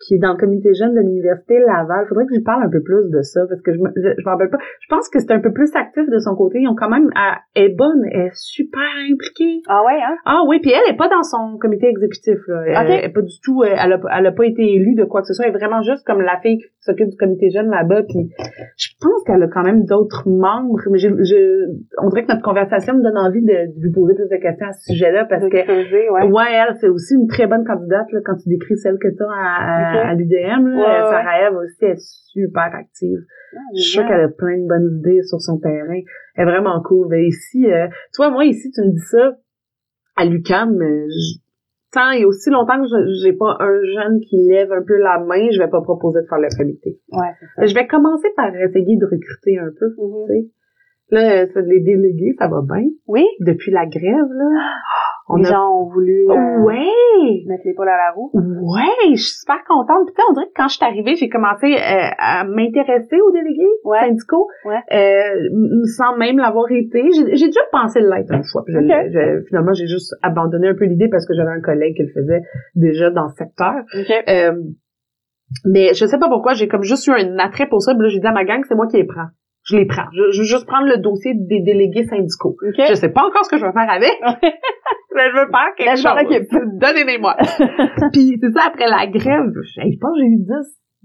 [0.05, 2.05] qui est dans le comité jeune de l'Université Laval.
[2.07, 4.23] Faudrait que je lui parle un peu plus de ça, parce que je me, je,
[4.25, 4.57] rappelle pas.
[4.81, 6.59] Je pense que c'est un peu plus actif de son côté.
[6.61, 7.09] Ils ont quand même,
[7.55, 9.61] elle est bonne, elle est super impliquée.
[9.67, 10.15] ah ouais, hein?
[10.25, 12.63] Ah oui, puis elle est pas dans son comité exécutif là.
[12.67, 12.93] Elle, Ok.
[12.99, 13.63] elle est pas du tout.
[13.63, 15.45] Elle, elle a, elle a pas été élue de quoi que ce soit.
[15.45, 18.03] Elle est vraiment juste comme la fille qui s'occupe du comité jeune là-bas.
[18.03, 18.29] Puis
[18.77, 20.79] je pense qu'elle a quand même d'autres membres.
[20.91, 24.15] Mais je, je, on dirait que notre conversation me donne envie de, de lui poser
[24.15, 26.27] plus de questions à ce sujet-là parce que creuser, ouais.
[26.27, 29.23] ouais, elle c'est aussi une très bonne candidate là, quand tu décris celle que tu
[29.23, 30.67] as à, à, l'UDM.
[30.67, 31.09] Là, Ouais, ouais.
[31.11, 31.99] Sarah Eve aussi est
[32.31, 33.19] super active.
[33.55, 35.99] Ah, Je suis sûre qu'elle a plein de bonnes idées sur son terrain.
[36.35, 37.07] Elle est vraiment cool.
[37.09, 39.37] Ben ici, euh, tu vois, moi ici, tu me dis ça
[40.15, 41.39] à euh, je-
[41.91, 42.87] tant et aussi longtemps que
[43.23, 46.27] j'ai pas un jeune qui lève un peu la main, je vais pas proposer de
[46.27, 46.99] faire le comité.
[47.11, 47.65] Ouais, ça.
[47.65, 50.49] Je vais commencer par essayer de recruter un peu, tu sais.
[51.11, 52.87] Là, ça, les délégués, ça va bien.
[53.07, 54.49] Oui, Depuis la grève, là.
[55.29, 55.51] On les a...
[55.51, 57.43] gens ont voulu euh, Ouais!
[57.47, 58.29] mettre l'épaule à la roue.
[58.33, 60.07] Ouais, je suis super contente.
[60.13, 63.69] Puis on dirait que quand je suis arrivée, j'ai commencé euh, à m'intéresser aux délégués
[63.85, 63.99] Ouais.
[64.01, 64.79] syndicaux, Ouais.
[64.91, 67.01] euh, sans même l'avoir été.
[67.33, 68.63] J'ai déjà pensé l'être une fois.
[68.65, 69.11] Puis je- Ok.
[69.11, 72.09] je- finalement, j'ai juste abandonné un peu l'idée parce que j'avais un collègue qui le
[72.13, 72.41] faisait
[72.75, 73.73] déjà dans le secteur.
[73.97, 74.23] OK.
[74.29, 74.51] Euh,
[75.65, 77.93] mais je sais pas pourquoi, j'ai comme juste eu un attrait pour ça.
[77.93, 79.27] Puis là, j'ai dit à ma gang, c'est moi qui les prends.
[79.65, 80.05] Je les prends.
[80.11, 82.57] Je, je veux juste prendre le dossier des délégués syndicaux.
[82.59, 82.75] OK.
[82.89, 84.11] Je sais pas encore ce que je vais faire avec,
[85.15, 86.27] mais je veux faire quelque je m'en chose.
[86.27, 86.79] occupe.
[86.79, 87.35] Donnez-les-moi.
[88.11, 90.47] puis c'est ça, après la grève, je pense que j'ai eu 10,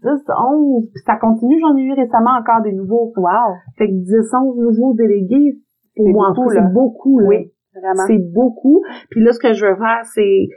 [0.02, 3.12] 10, 11, puis ça continue, j'en ai eu récemment encore des nouveaux.
[3.16, 3.54] Wow.
[3.78, 5.58] Fait que 10, 11 nouveaux délégués,
[5.94, 7.28] pour moi, c'est beaucoup, là.
[7.28, 8.06] Oui, vraiment.
[8.06, 8.82] C'est beaucoup.
[9.10, 10.48] Puis là, ce que je veux faire, c'est...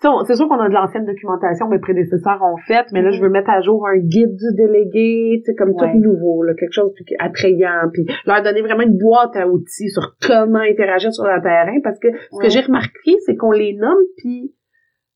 [0.00, 3.30] C'est sûr qu'on a de l'ancienne documentation, mes prédécesseurs ont fait, mais là, je veux
[3.30, 5.74] mettre à jour un guide du délégué, tu comme Mhm.
[5.74, 5.92] Ouais.
[5.92, 10.14] tout nouveau, là, quelque chose attrayant, puis leur donner vraiment une boîte à outils sur
[10.24, 12.44] comment interagir sur le terrain, parce que ce Ouais.
[12.44, 14.54] que j'ai remarqué, c'est qu'on les nomme, puis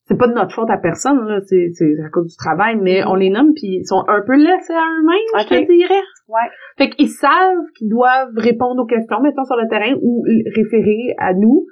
[0.06, 3.02] c'est pas de notre faute à personne, là, c'est c'est à cause du travail, mais
[3.02, 3.08] Mhm.
[3.08, 6.02] on les nomme, puis ils sont un peu laissés à eux-mêmes, je te dirais.
[6.28, 6.48] Ouais.
[6.76, 10.24] Fait qu'ils savent qu'ils doivent répondre aux questions, mettons, sur le terrain, ou
[10.56, 11.66] référer à nous,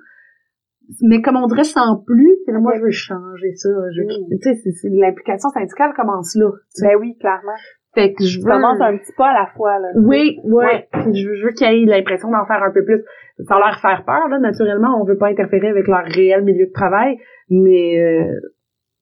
[1.02, 3.68] mais comme on dirait sans plus, puis là, moi, je veux changer ça.
[3.94, 4.38] Je, Mm.
[4.42, 6.50] Tu sais, l'implication syndicale commence là.
[6.82, 7.56] Ben oui, clairement.
[7.94, 8.46] Fait que je veux...
[8.50, 9.88] commences un petit pas à la fois, là.
[9.96, 10.88] Oui, ouais.
[10.92, 13.02] Je, veux- je veux qu'il y ait l'impression d'en faire un peu plus.
[13.48, 16.72] Sans leur faire peur, là, naturellement, on veut pas interférer avec leur réel milieu de
[16.72, 17.16] travail,
[17.48, 18.40] mais euh,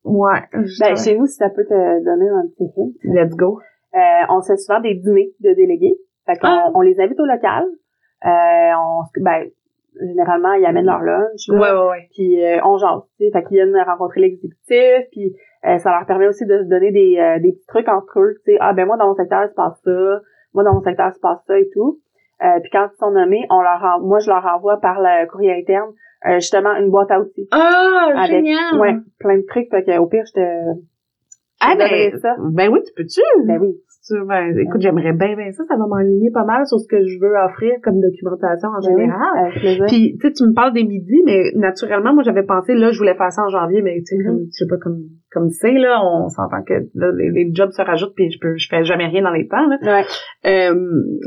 [0.04, 0.40] ouais.
[0.80, 3.58] Ben, chez nous, si ça peut te donner un petit hint, Let's go.
[3.94, 3.98] euh,
[4.30, 5.96] on fait souvent des dîners de délégués.
[6.26, 6.70] Fait qu'on Ah.
[6.74, 7.64] on les invite au local.
[8.24, 8.28] Euh,
[8.78, 9.46] on, se- ben,
[10.00, 11.48] généralement, ils amènent leur lunch.
[11.48, 11.58] là.
[11.58, 12.08] Ouais, ouais, ouais.
[12.14, 15.34] puis euh, on jase, tu sais, fait qu'ils viennent rencontrer l'exécutif, puis
[15.66, 18.34] euh, ça leur permet aussi de se donner des, euh, des petits trucs entre eux,
[18.44, 20.20] tu sais, ah ben moi dans mon secteur il se passe ça,
[20.54, 21.98] moi dans mon secteur il se passe ça et tout.
[22.44, 25.26] Euh, puis quand ils sont nommés, on leur en- moi je leur envoie par le
[25.28, 25.90] courrier interne
[26.26, 27.48] euh, justement une boîte à outils.
[27.50, 28.78] Ah, Avec- génial!
[28.80, 30.80] Ouais, plein de trucs, fait que au pire je te
[31.60, 32.36] Ah, ben, ça.
[32.38, 33.20] ben oui, tu peux-tu?
[33.44, 33.74] Ben oui.
[34.26, 35.64] Ben, écoute, j'aimerais bien, bien ça.
[35.68, 38.94] Ça va m'enligner pas mal sur ce que je veux offrir comme documentation en Ben
[38.94, 39.86] oui, général.
[39.88, 42.98] Puis, tu sais, tu me parles des midis, mais naturellement, moi, j'avais pensé, là, je
[42.98, 44.24] voulais faire ça en janvier, mais tu sais, Mhm.
[44.26, 44.98] comme, je sais pas, comme,
[45.38, 48.56] comme c'est, là, on s'entend que là, les, les jobs se rajoutent, puis je peux,
[48.56, 49.76] je fais jamais rien dans les temps, là.
[49.82, 50.04] Ouais.
[50.46, 50.74] Euh,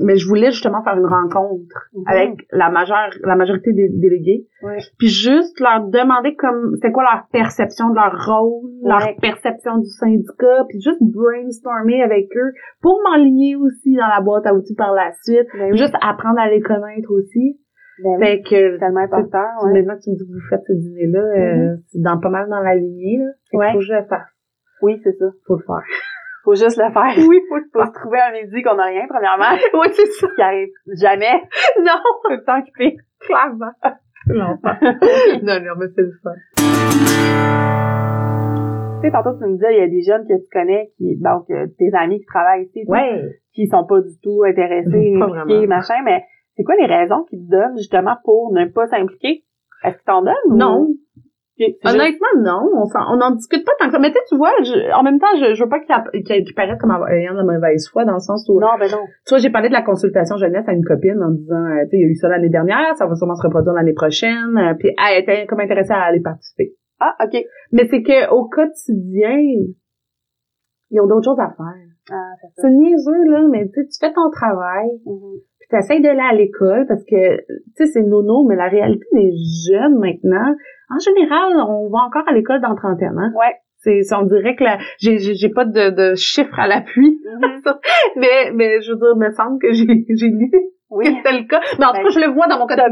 [0.03, 2.03] mais je voulais justement faire une rencontre Mhm.
[2.07, 4.77] avec la majeure, la majorité des délégués, Ouais.
[4.99, 9.87] puis juste leur demander comme, c'est quoi leur perception de leur rôle, leur perception du
[9.89, 12.51] syndicat, puis juste brainstormer avec eux
[12.81, 16.49] pour m'enligner aussi dans la boîte à outils par la suite, Ben juste apprendre à
[16.49, 17.59] les connaître aussi.
[18.03, 18.25] Ben oui.
[18.25, 19.73] Fait que C'est tellement important, ouais.
[19.73, 22.49] Maintenant que tu me dis que vous faites ce dîner-là, euh, c'est dans pas mal
[22.49, 23.25] dans la lignée, là.
[23.25, 23.71] Fait qu'il Ouais.
[23.73, 24.27] faut que je le fasse.
[24.81, 25.25] Oui, c'est ça.
[25.47, 25.83] Faut le faire.
[26.43, 27.13] Faut juste le faire.
[27.29, 30.27] Oui, faut le Faut se trouver un midi qu'on a rien, premièrement, Oui, c'est ça.
[30.35, 31.39] qui arrive jamais.
[31.83, 32.97] Non, Tout le temps occupé.
[33.19, 33.71] clairement.
[34.27, 34.79] Non, pas.
[35.43, 36.31] non, non, mais c'est le fun.
[39.01, 41.15] Tu sais, tantôt, tu me disais, il y a des jeunes que tu connais, qui,
[41.17, 43.21] donc, euh, tes amis qui travaillent ici, Ouais.
[43.53, 46.23] qui sont pas du tout intéressés, Pas impliqués, machin, mais
[46.61, 49.43] c'est quoi les raisons qu'ils te donnent, justement, pour ne pas s'impliquer?
[49.83, 50.35] Est-ce qu'ils t'en donnent?
[50.49, 50.87] ou- Non.
[51.57, 52.61] Juste- Honnêtement, non.
[52.75, 53.99] On s'en, on en discute pas tant que ça.
[53.99, 56.55] Mais tu sais, tu vois, je- en même temps, je, je veux pas qu'il, qu'il
[56.55, 59.03] paraisse comme ayant de mauvaise foi dans le sens où, Non, ben non.
[59.27, 61.89] tu vois, j'ai parlé de la consultation jeunesse à une copine en disant, euh, tu
[61.91, 64.57] sais, il y a eu ça l'année dernière, ça va sûrement se reproduire l'année prochaine,
[64.57, 66.73] euh, puis elle était comme intéressée à aller participer.
[66.99, 67.37] Ah, OK.
[67.73, 69.37] Mais c'est que au quotidien,
[70.89, 71.87] ils ont d'autres choses à faire.
[72.11, 75.37] Ah, c'est niaiseux, là, mais tu sais, tu fais ton travail, Mhm.
[75.37, 77.43] puis t'essayes d'aller à l'école parce que, tu
[77.75, 79.31] sais, c'est nono, mais la réalité des
[79.69, 80.53] jeunes maintenant,
[80.93, 83.31] en général, on va encore à l'école dans trentaine, hein.
[83.37, 83.55] Ouais.
[83.83, 87.63] C'est, on dirait que la, j'ai, j'ai, j'ai pas de, de chiffres à l'appui, Mhm.
[88.17, 90.51] mais, mais je veux dire, il me semble que j'ai, j'ai lu
[90.91, 91.05] Oui.
[91.05, 91.61] que c'était le cas.
[91.79, 92.85] Mais en tout Ben, cas, je le vois dans mon quotidien.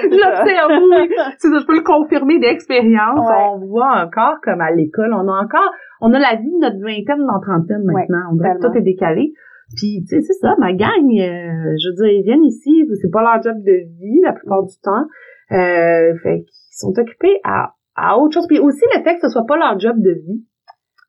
[0.00, 1.14] Je l'observe, oui.
[1.36, 3.18] C'est ça, je peux le confirmer d'expérience.
[3.28, 3.44] Ouais.
[3.52, 5.70] On voit encore comme à l'école, on a encore,
[6.00, 8.30] on a la vie de notre vingtaine dans trentaine maintenant.
[8.32, 8.72] on dirait que tellement.
[8.72, 9.34] tout est décalé.
[9.76, 13.10] Puis, tu sais, c'est ça, ma gang, euh, je veux dire, ils viennent ici, c'est
[13.10, 15.06] pas leur job de vie la plupart du temps.
[15.52, 18.46] Euh, fait qu'ils sont occupés à, à autre chose.
[18.48, 20.44] Puis aussi, le fait que ce soit pas leur job de vie.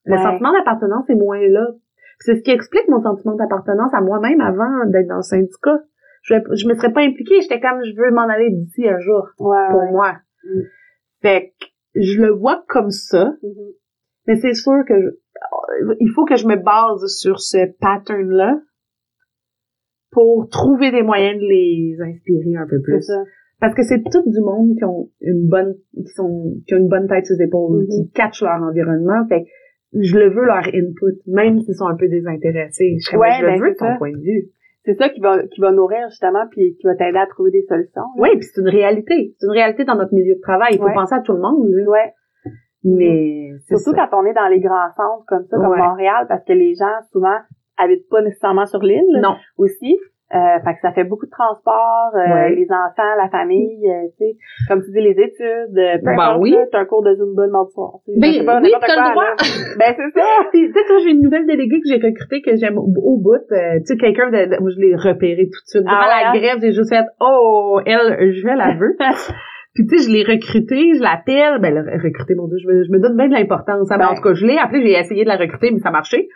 [0.06, 0.22] Le Ouais.
[0.22, 1.68] sentiment d'appartenance est moins là.
[2.20, 5.80] C'est ce qui explique mon sentiment d'appartenance à moi-même avant d'être dans le syndicat.
[6.24, 9.28] Je, je me serais pas impliquée, j'étais comme, je veux m'en aller d'ici un jour
[9.40, 9.92] Ouais, pour ouais.
[9.92, 10.14] moi.
[10.46, 10.60] Mm.
[11.22, 11.66] Fait que
[12.02, 13.52] je le vois comme ça, Mhm.
[14.28, 15.10] mais c'est sûr que je-
[16.00, 18.60] il faut que je me base sur ce pattern-là
[20.12, 23.02] pour trouver des moyens de les inspirer un peu plus.
[23.02, 23.24] ça.
[23.60, 26.90] Parce que c'est tout du monde qui ont une bonne, qui sont, qui ont une
[26.90, 27.88] bonne tête sur les épaules, Mhm.
[27.88, 29.26] qui catchent leur environnement.
[29.30, 29.46] Fait
[29.96, 32.98] je le veux leur input, même s'ils sont un peu désintéressés.
[33.00, 33.96] Je, Ouais, je le ben, veux ton ça.
[33.98, 34.50] point de vue.
[34.86, 37.62] C'est ça qui va, qui va nourrir, justement, puis qui va t'aider à trouver des
[37.70, 38.02] solutions.
[38.02, 38.22] là.
[38.22, 39.34] Oui, puis c'est une réalité.
[39.38, 40.70] C'est une réalité dans notre milieu de travail.
[40.74, 40.94] Il faut Ouais.
[40.94, 41.70] penser à tout le monde.
[41.70, 41.90] Là.
[41.90, 42.12] Ouais.
[42.84, 44.08] Mais Surtout ça.
[44.10, 45.78] quand on est dans les grands centres comme ça, comme Ouais.
[45.78, 47.38] Montréal, parce que les gens, souvent,
[47.78, 49.36] habitent pas nécessairement sur l'île Non.
[49.58, 49.98] aussi.
[50.34, 52.56] Euh, fait que ça fait beaucoup de transport, euh, Ouais.
[52.56, 56.14] les enfants, la famille, euh, tu sais, comme tu dis, les études, euh, peu Ben
[56.20, 56.52] importe, oui.
[56.52, 57.92] là, t'as un cours de Zumba le mardi soir.
[58.08, 59.26] Ben pas, oui, t'as le droit.
[59.78, 60.26] Ben c'est ça!
[60.52, 63.36] Tu sais, toi, j'ai une nouvelle déléguée que j'ai recrutée que j'aime au, au bout.
[63.52, 65.84] euh, tu sais, quelqu'un de, de- moi, je l'ai repéré tout de suite.
[65.84, 66.34] Durant Ah ouais, la hein?
[66.34, 68.98] grève, j'ai juste fait, oh, elle, je la veux.
[69.74, 71.60] Puis, tu sais, je l'ai recrutée, je l'appelle.
[71.62, 73.90] Ben, le recruter, mon Dieu, je me, je me donne bien de l'importance.
[73.92, 73.98] hein.
[73.98, 74.12] Ben, Ben.
[74.12, 76.28] en tout cas, je l'ai appelée, j'ai essayé de la recruter, mais ça marchait.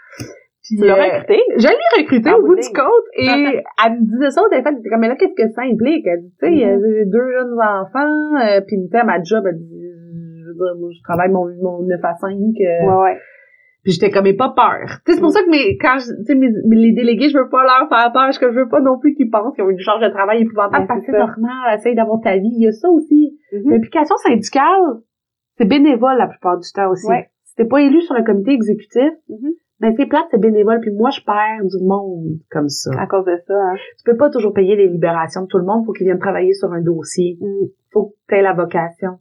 [0.63, 1.41] Puis, Tu l'as euh, recrutée?
[1.57, 3.23] Je l'ai recrutée En au bout bout du compte et
[3.85, 4.73] elle me disait ça au téléphone.
[4.75, 6.05] Elle était comme, mais là, qu'est-ce que ça implique?
[6.07, 6.69] Elle dit, tu sais, Mhm.
[6.75, 9.85] euh, j'ai deux jeunes enfants, euh, puis tu sais, à ma job, elle dit,
[10.41, 12.31] je veux dire, moi, je travaille mon, mon 9 à 5.
[12.33, 13.17] euh, Ouais, ouais.
[13.87, 14.83] Puis j'étais comme, mais pas peur.
[15.05, 15.31] Tu sais, c'est pour Mm.
[15.31, 18.11] ça que mes, quand je, tu sais, mes, les délégués, je veux pas leur faire
[18.11, 20.09] peur, parce que je veux pas non plus qu'ils pensent qu'ils ont une charge de
[20.09, 22.51] travail épouvantable, Ben, parce que c'est normal, essaye d'avoir ta vie.
[22.51, 23.39] Il y a ça aussi.
[23.53, 23.71] Mhm.
[23.71, 24.81] L'implication syndicale,
[25.57, 27.07] c'est bénévole la plupart du temps aussi.
[27.07, 27.29] Ouais.
[27.45, 29.51] Si t'es pas élu sur le comité exécutif, Mhm.
[29.79, 32.91] ben c'est plate, c'est bénévole, puis moi, je perds du monde comme ça.
[32.99, 33.75] À cause de ça, hein.
[33.97, 36.53] Tu peux pas toujours payer les libérations de tout le monde pour qu'ils viennent travailler
[36.53, 37.37] sur un dossier.
[37.39, 37.67] Mm.
[37.93, 39.19] Faut que tu aies la vocation.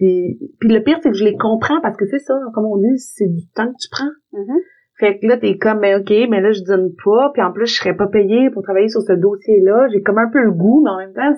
[0.00, 2.78] Puis, puis le pire, c'est que je les comprends parce que c'est ça, comme on
[2.78, 4.10] dit, c'est du temps que tu prends.
[4.32, 4.56] Mhm.
[4.98, 7.66] Fait que là, t'es comme, ben ok, mais là, je donne pas, puis en plus,
[7.66, 9.88] je serais pas payée pour travailler sur ce dossier-là.
[9.92, 11.34] J'ai comme un peu le goût, mais en même temps,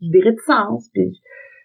[0.00, 1.10] j'ai des réticences, puis,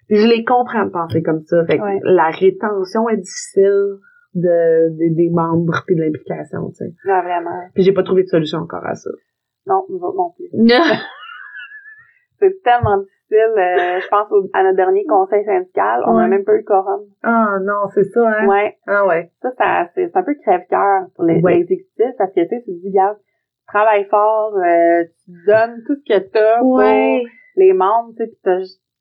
[0.08, 1.64] puis je les comprends de penser comme ça.
[1.66, 2.00] Fait que Ouais.
[2.04, 3.98] la rétention est difficile
[4.36, 6.94] de, de- des membres puis de l'implication, tu sais.
[7.06, 7.62] Ouais, vraiment.
[7.76, 9.10] Puis j'ai pas trouvé de solution encore à ça.
[9.68, 10.50] Non, non plus.
[12.40, 13.04] C'est tellement
[13.34, 13.58] difficile.
[13.58, 16.64] euh, je pense au- à notre dernier conseil syndical, on n'a même pas eu le
[16.64, 17.02] quorum.
[17.24, 18.48] Ah non, c'est ça, hein?
[18.48, 18.78] Ouais.
[18.88, 19.32] Ah ouais.
[19.42, 21.56] Ça, ça c'est un peu crève-cœur pour les- Ouais.
[21.56, 25.82] l'exécutif parce que tu sais, tu te dis, regarde, tu travailles fort, euh, tu donnes
[25.88, 26.80] tout ce que t'as pour
[27.56, 28.38] les membres, tu sais, pis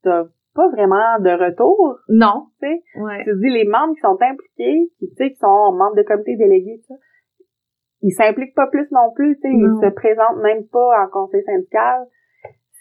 [0.03, 0.23] t'as,
[0.55, 1.97] pas vraiment de retour.
[2.09, 2.47] Non.
[2.61, 3.01] Tu sais.
[3.01, 3.23] Ouais.
[3.23, 6.03] Tu te dis, les membres qui sont impliqués, qui, tu sais, qui sont membres de
[6.03, 6.99] comité délégué, tout ça,
[8.03, 11.41] ils s'impliquent pas plus non plus, tu sais, ils se présentent même pas en conseil
[11.43, 12.03] syndical.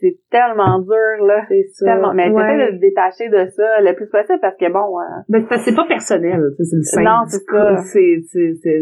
[0.02, 1.46] C'est tellement dur, là.
[1.48, 1.84] C'est.
[1.84, 2.12] Tellement.
[2.12, 2.42] Mais Ouais.
[2.42, 5.76] t'essaies de te détacher de ça le plus possible parce que bon, euh, Ben, c'est
[5.76, 7.08] pas personnel, c'est le syndicat.
[7.08, 7.76] Non, c'est ça.
[7.84, 8.74] C'est, c'est,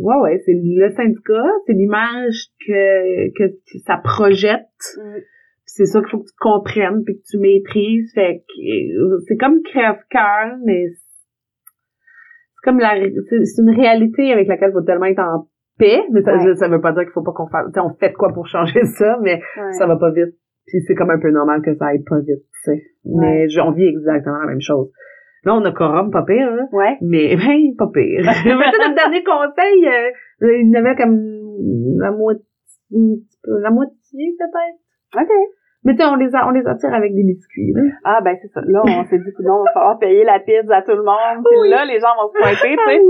[0.00, 3.52] ouais, ouais, c'est le syndicat, c'est l'image que, que
[3.84, 4.70] ça projette.
[4.96, 5.18] Mm.
[5.66, 8.12] C'est ça qu'il faut que tu comprennes puis que tu maîtrises.
[8.14, 14.70] Fait que euh, c'est comme crève-cœur, mais c'est comme la, c'est une réalité avec laquelle
[14.70, 15.48] il faut tellement être en
[15.78, 16.00] paix.
[16.12, 16.54] Mais ça, Ouais.
[16.54, 18.46] ça veut pas dire qu'il faut pas qu'on fasse, tu sais, on fait quoi pour
[18.46, 19.72] changer ça, mais ouais.
[19.72, 20.34] ça va pas vite.
[20.68, 22.82] Puis c'est comme un peu normal que ça aille pas vite, tu sais.
[23.04, 24.90] Mais on vit exactement la même chose.
[25.44, 26.64] Là, on a Corum, pas pire, là.
[26.72, 26.96] Ouais.
[27.00, 28.20] Mais, ben, pas pire.
[28.44, 31.16] Mais notre dernier conseil, euh, il y avait comme
[32.00, 32.42] la moitié,
[32.92, 35.22] un petit peu- la moitié, peut-être.
[35.22, 35.32] OK.
[35.84, 37.82] Mais tu sais, on les a, on les attire avec des biscuits, là.
[38.04, 38.60] Ah, ben, c'est ça.
[38.66, 41.44] Là, on s'est dit, non, il va falloir payer la pizza à tout le monde.
[41.44, 41.70] Puis Oui.
[41.70, 43.00] là, les gens vont se pointer, tu sais.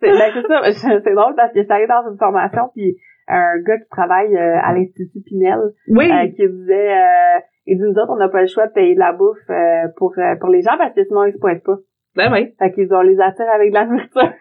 [0.00, 1.00] C'est, ben, c'est ça.
[1.04, 2.96] C'est drôle parce que j'étais allée dans une formation puis
[3.28, 6.10] un gars qui travaille euh, à l'Institut Pinel, Oui.
[6.10, 8.94] euh, qui disait, euh, il dit, nous autres, on n'a pas le choix de payer
[8.94, 11.62] de la bouffe euh, pour, euh, pour les gens parce que sinon, ils se pointent
[11.64, 11.76] pas.
[12.16, 12.54] Ben oui.
[12.58, 14.32] Fait qu'ils ont les attire avec de la nourriture.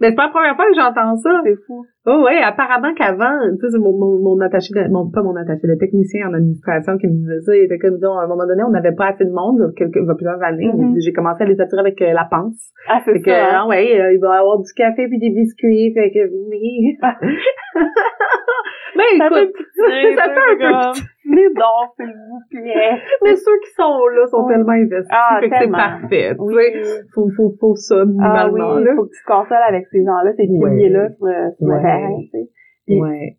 [0.00, 1.40] Mais c'est pas la première fois que j'entends ça.
[1.44, 1.84] c'est fou.
[2.10, 5.36] Oh ouais, apparemment qu'avant, tu sais, c'est mon, mon, mon attaché, de, mon, pas mon
[5.36, 8.26] attaché, le technicien en administration qui me disait ça, il était comme, disons, à un
[8.28, 10.14] moment donné, on n'avait pas assez de monde, il y a quelques, il y a
[10.14, 10.94] plusieurs années, Mhm.
[10.94, 12.72] dit, j'ai commencé à les attirer avec euh, la panse.
[12.88, 13.36] Ah, c'est Fait que, ça.
[13.36, 13.60] hein?
[13.60, 16.96] ah ouais, euh, il va y avoir du café puis des biscuits, fait que, mais...
[18.96, 22.98] mais Ça écoute, ça tu fait un peu Mais donc, s'il vous plaît.
[23.22, 24.54] mais ceux qui sont là sont Oui.
[24.54, 26.64] tellement investis, Ah, fait que c'est parfait, tu Oui.
[26.72, 27.02] sais.
[27.14, 28.92] Faut, faut, faut ça, Ah minimalement, oui, là.
[28.96, 30.70] faut que tu te consoles avec ces gens-là, ces Ouais.
[30.70, 31.82] piliers-là sur, euh, sur Ouais.
[32.00, 32.50] Terrain, tu sais.
[32.86, 33.36] Puis, Ouais.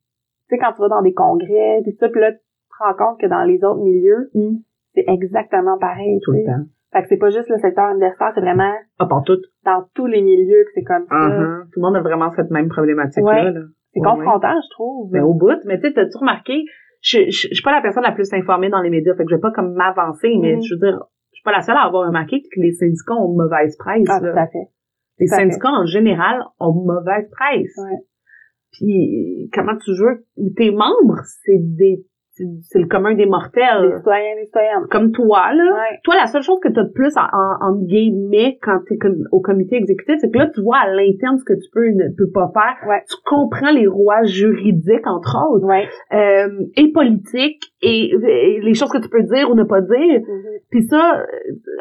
[0.49, 2.93] tu sais, quand tu vas dans des congrès, puis ça, puis là, tu te rends
[2.93, 4.57] compte que dans les autres milieux, Mm.
[4.93, 6.65] c'est exactement pareil, Tout tu le temps.
[6.91, 9.37] Fait que c'est pas juste le secteur universitaire, c'est vraiment Ah, pour tout.
[9.63, 11.15] dans tous les milieux que c'est comme ça.
[11.15, 11.63] Uh-huh.
[11.71, 13.51] Tout le monde a vraiment cette même problématique-là, Ouais.
[13.51, 13.61] là.
[13.93, 15.11] C'est Ouais, confrontant, je trouve.
[15.11, 15.57] Ben, au bout.
[15.65, 16.63] Mais tu sais, t'as-tu remarqué,
[17.01, 19.29] je, je, je suis pas la personne la plus informée dans les médias, fait que
[19.29, 20.61] je vais pas comme m'avancer, mais Mhm.
[20.63, 20.99] je veux dire,
[21.31, 24.19] je suis pas la seule à avoir remarqué que les syndicats ont mauvaise presse, ah,
[24.19, 24.31] là.
[24.31, 24.67] tout à fait.
[25.19, 25.43] Les tout à fait.
[25.43, 27.75] syndicats, en général, ont mauvaise presse.
[27.77, 27.97] Ouais.
[28.71, 32.03] Puis, comment tu veux, tes membres, c'est des,
[32.61, 33.95] c'est le commun des mortels.
[33.97, 34.87] citoyens, les citoyennes.
[34.89, 35.73] Comme toi, là.
[35.73, 35.99] Ouais.
[36.05, 38.93] Toi, la seule chose que tu as de plus en, en, en guillemets quand tu
[38.93, 38.97] es
[39.33, 41.93] au comité exécutif, c'est que là, tu vois à l'interne ce que tu peux et
[41.93, 42.87] ne peux pas faire.
[42.87, 43.03] Ouais.
[43.09, 45.87] Tu comprends les rouages juridiques, entre autres, Ouais.
[46.13, 50.21] euh, et politiques, et, et les choses que tu peux dire ou ne pas dire.
[50.21, 50.59] Mhm.
[50.71, 51.25] Puis ça, euh,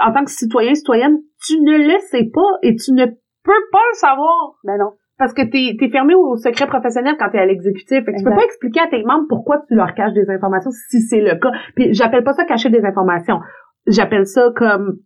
[0.04, 3.78] en tant que citoyen, citoyenne, tu ne le sais pas et tu ne peux pas
[3.92, 4.58] le savoir.
[4.64, 4.90] Ben non.
[5.18, 8.04] Parce que t'es es fermé au secret professionnel quand t'es à l'exécutif.
[8.04, 10.70] Fait que tu peux pas expliquer à tes membres pourquoi tu leur caches des informations
[10.90, 11.50] si c'est le cas.
[11.74, 13.40] Puis j'appelle pas ça cacher des informations.
[13.86, 14.98] J'appelle ça comme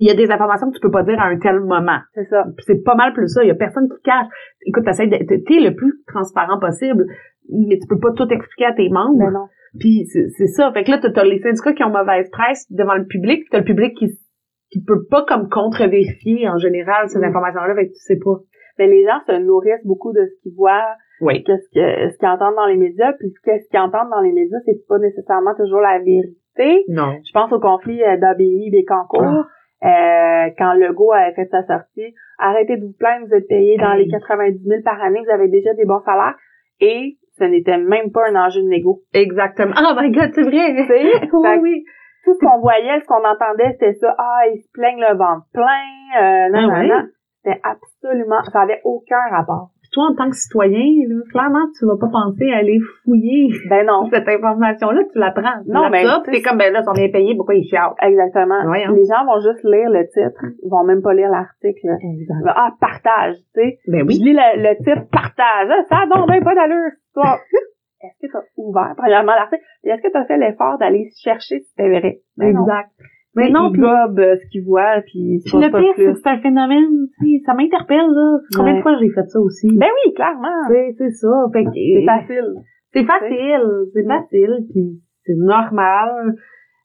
[0.00, 1.98] il y a des informations que tu peux pas dire à un tel moment.
[2.14, 2.44] C'est ça.
[2.56, 3.42] Puis c'est pas mal plus ça.
[3.44, 4.26] Il y a personne qui cache.
[4.66, 7.04] Écoute, t'essayes de- t'es le plus transparent possible,
[7.50, 9.18] mais tu peux pas tout expliquer à tes membres.
[9.18, 9.46] Ben non.
[9.78, 10.72] Puis c'est ça.
[10.72, 13.58] Fait que là, t'as les syndicats qui ont mauvaise presse devant le public, puis t'as
[13.58, 14.10] le public qui
[14.70, 17.24] qui peut pas comme contre-vérifier en général ces Mm.
[17.24, 18.38] informations-là, fait que tu sais pas.
[18.78, 21.42] Mais les gens se nourrissent beaucoup de ce qu'ils voient, Oui.
[21.44, 24.58] qu'est-ce que ce qu'ils entendent dans les médias, puis qu'est-ce qu'ils entendent dans les médias,
[24.66, 26.84] c'est pas nécessairement toujours la vérité.
[26.88, 27.16] Non.
[27.26, 29.44] Je pense au conflit euh, d'ABI Bécancourt,
[29.82, 30.46] Ah.
[30.46, 32.14] euh, quand Legault avait fait sa sortie.
[32.38, 34.04] Arrêtez de vous plaindre, vous êtes payé dans Hey.
[34.04, 36.36] les 90 000 par année, vous avez déjà des bons salaires.
[36.80, 39.00] Et ce n'était même pas un enjeu de négo.
[39.14, 39.74] Exactement.
[39.78, 40.72] Oh my god, c'est vrai.
[40.88, 41.84] Oui, que oui.
[42.24, 44.14] tout ce qu'on voyait, ce qu'on entendait, c'était ça.
[44.18, 45.64] Ah, ils se plaignent le ventre plein.
[46.20, 47.02] Euh, non, Ah non, non.
[47.46, 49.70] C'était absolument, ça avait aucun rapport.
[49.80, 53.54] Puis toi, en tant que citoyen, là, clairement, tu vas pas penser à aller fouiller
[53.70, 54.08] Ben non.
[54.10, 55.62] cette information-là, tu l'apprends.
[55.64, 57.94] Tu Non, mais sais, t'es comme, ben là, ils sont bien payés, pourquoi ils chialent?
[58.02, 58.58] Exactement.
[58.66, 60.42] Les gens vont juste lire le titre.
[60.64, 61.86] Ils vont même pas lire l'article.
[62.02, 62.42] Exact.
[62.48, 63.78] Ah, partage, tu sais.
[63.86, 64.14] Ben Je oui.
[64.18, 65.70] lis le, le titre partage.
[65.70, 67.38] Ah, ça a donc même pas d'allure, histoire.
[68.02, 69.62] Est-ce que tu as ouvert, premièrement, l'article?
[69.84, 72.18] Est-ce que tu as fait l'effort d'aller chercher si c'était vrai?
[72.36, 72.62] Ben non.
[72.62, 72.90] Exact.
[72.98, 73.06] Mais
[73.36, 76.14] Mais non, puis gobent euh, ce qu'ils voient, puis ils le pas pire, c'est que
[76.14, 78.38] c'est un phénomène, tu sais, ça m'interpelle, là.
[78.56, 78.78] Combien Ouais.
[78.78, 79.68] de fois j'ai fait ça aussi?
[79.76, 80.48] Ben oui, clairement.
[80.96, 81.28] C'est ça.
[81.52, 82.54] Fait que, C'est facile.
[82.92, 86.34] C'est facile, c'est facile, puis c'est normal,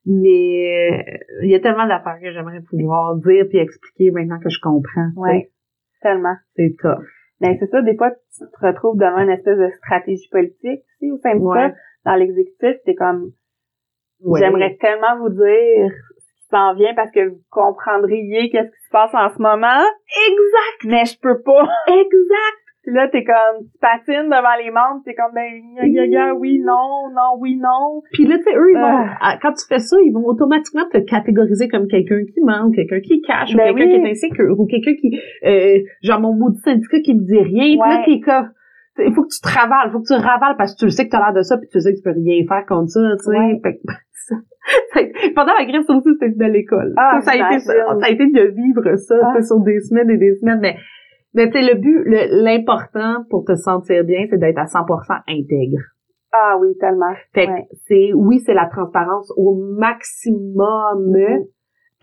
[0.05, 4.49] mais euh, il y a tellement d'affaires que j'aimerais pouvoir dire puis expliquer maintenant que
[4.49, 5.09] je comprends.
[5.15, 5.49] Ouais.
[6.01, 6.35] Tellement.
[6.55, 7.05] C'est tough.
[7.39, 11.05] Ben c'est ça, des fois, tu te retrouves devant une espèce de stratégie politique, tu
[11.07, 11.73] sais, au syndicat, Ouais.
[12.05, 13.31] dans l'exécutif, t'es comme,
[14.23, 14.39] Ouais.
[14.39, 15.91] j'aimerais tellement vous dire
[16.51, 19.81] s'en vient parce que vous comprendriez qu'est-ce qui se passe en ce moment.
[20.27, 20.85] Exact!
[20.85, 21.67] Mais je peux pas.
[21.87, 22.57] Exact!
[22.83, 25.45] Puis là, t'es comme, tu patines devant les membres, t'es comme, ben,
[25.85, 28.01] ya, ya, oui, non, non, oui, non.
[28.11, 29.17] Puis là, tu sais, eux, ils vont, Ah.
[29.21, 32.71] ah, quand tu fais ça, ils vont automatiquement te catégoriser comme quelqu'un qui ment, ou
[32.71, 34.01] quelqu'un qui cache, Ben ou quelqu'un oui.
[34.01, 37.77] qui est insécure, ou quelqu'un qui, euh, genre mon maudit syndicat qui me dit rien.
[37.77, 38.49] Puis là, t'es comme,
[38.97, 40.91] il faut que tu te ravales, il faut que tu ravales parce que tu le
[40.91, 42.89] sais que t'as l'air de ça puis tu sais que tu peux rien faire contre
[42.89, 43.37] ça, tu sais.
[43.37, 43.61] Ouais.
[45.35, 46.93] pendant la grippe, ça aussi, c'était une belle école.
[46.97, 47.99] Ah, ça, ça a été, ça, j'imagine.
[48.01, 49.41] ça a été de vivre ça, Ah.
[49.41, 50.75] sur des semaines et des semaines, mais,
[51.33, 52.03] mais tu sais, le but,
[52.43, 55.79] l'important pour te sentir bien, c'est d'être à 100% intègre.
[56.33, 57.13] Ah oui, tellement.
[57.33, 57.67] Fait que Ouais.
[57.87, 61.45] c'est, oui, c'est la transparence au maximum, Mhm.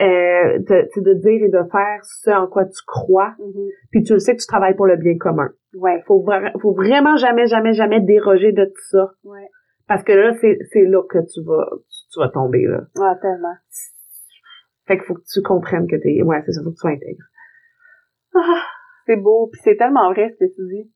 [0.00, 3.68] euh, de, dire et de faire ce en quoi tu crois, Mhm.
[3.90, 5.48] puis tu le sais que tu travailles pour le bien commun.
[5.74, 6.02] Ouais.
[6.06, 9.10] Faut, vra- faut vraiment jamais, jamais, jamais déroger de tout ça.
[9.24, 9.46] Ouais.
[9.88, 11.66] Parce que là, c'est, c'est là que tu vas,
[12.12, 12.80] tu, vas tomber, là.
[13.00, 13.54] Ah, tellement.
[14.86, 16.90] Fait qu'il faut que tu comprennes que t'es, ouais, c'est ça, faut que tu sois
[16.90, 17.24] intègre.
[18.34, 18.62] Ah,
[19.06, 20.92] c'est beau, puis c'est tellement vrai ce que tu dis.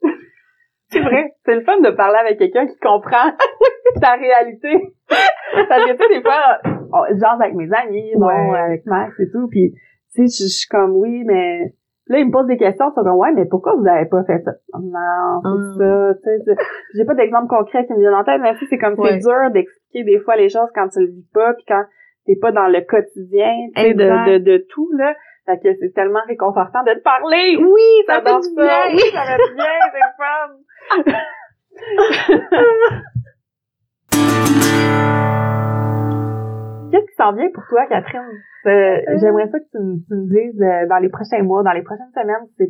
[0.90, 1.34] c'est vrai.
[1.44, 3.32] C'est le fun de parler avec quelqu'un qui comprend
[4.00, 4.94] ta réalité.
[5.08, 8.58] Parce que tu sais, des fois, on, jase avec mes amis, bon, Ouais.
[8.58, 9.74] avec Max et tout, puis
[10.14, 11.74] tu sais, je suis comme oui, mais
[12.08, 14.22] là, ils me posent des questions, ils sont comme ouais, mais pourquoi vous avez pas
[14.24, 14.52] fait ça?
[14.78, 16.56] Non, c'est ça, tu sais.
[16.94, 19.12] J'ai pas d'exemple concret qui me vient en tête, mais c'est comme Ouais.
[19.12, 21.84] c'est dur d'expliquer des fois les choses quand tu le vis pas, puis quand
[22.26, 25.14] t'es pas dans le quotidien, tu sais, de, de, de tout, là.
[25.44, 27.56] Fait que c'est tellement réconfortant de te parler.
[27.60, 28.62] Oui, ça fait J'adore du ça.
[28.62, 28.94] bien.
[28.94, 31.12] Oui, ça fait du bien, c'est fun.
[36.92, 38.20] Qu'est-ce qui s'en vient pour toi, Catherine?
[38.66, 41.72] Euh, J'aimerais ça que tu, me- tu me dises euh, dans les prochains mois, dans
[41.72, 42.68] les prochaines semaines, si c'est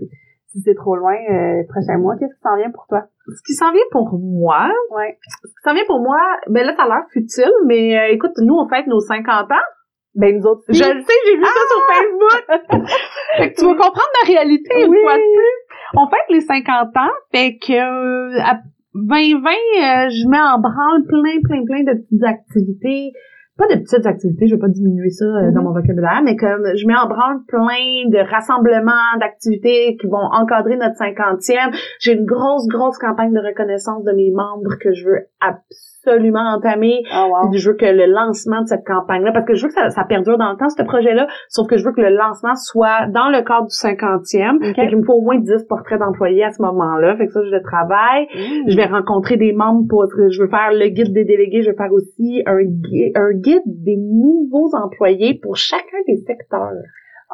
[0.53, 3.05] si c'est trop loin, euh, prochains mois, qu'est-ce qui s'en vient pour toi?
[3.27, 5.17] Ce qui s'en vient pour moi, Ouais.
[5.33, 6.19] ce qui s'en vient pour moi,
[6.49, 9.67] ben là, ça a l'air futile, mais euh, écoute, nous, on fête nos 50 ans.
[10.15, 12.87] Ben, nous autres, Je le sais, j'ai vu ça sur Facebook.
[13.39, 14.99] fait que tu vas comprendre ma réalité une Oui.
[15.01, 15.97] fois de plus.
[15.97, 18.59] On fête les 50 ans, fait que euh, à
[18.95, 23.13] 2020, euh, je mets en branle plein, plein, plein de petites activités.
[23.59, 25.55] Pas de petites activités, je vais pas diminuer ça euh, Mhm.
[25.55, 30.25] dans mon vocabulaire, mais comme je mets en branle plein de rassemblements, d'activités qui vont
[30.33, 31.71] encadrer notre 50e.
[32.01, 37.03] J'ai une grosse, grosse campagne de reconnaissance de mes membres que je veux absolument entamer.
[37.15, 37.51] Oh, wow.
[37.51, 39.91] Puis je veux que le lancement de cette campagne-là, parce que je veux que ça,
[39.91, 43.07] ça perdure dans le temps, ce projet-là, sauf que je veux que le lancement soit
[43.09, 44.57] dans le cadre du 50e.
[44.71, 44.75] Ok.
[44.77, 47.17] Fait qu'il me faut au moins 10 portraits d'employés à ce moment-là.
[47.17, 48.27] Fait que ça, je le travaille.
[48.35, 48.71] Mmh.
[48.71, 51.77] Je vais rencontrer des membres pour, je veux faire le guide des délégués, je vais
[51.77, 56.71] faire aussi un guide, un guide des nouveaux employés pour chacun des secteurs.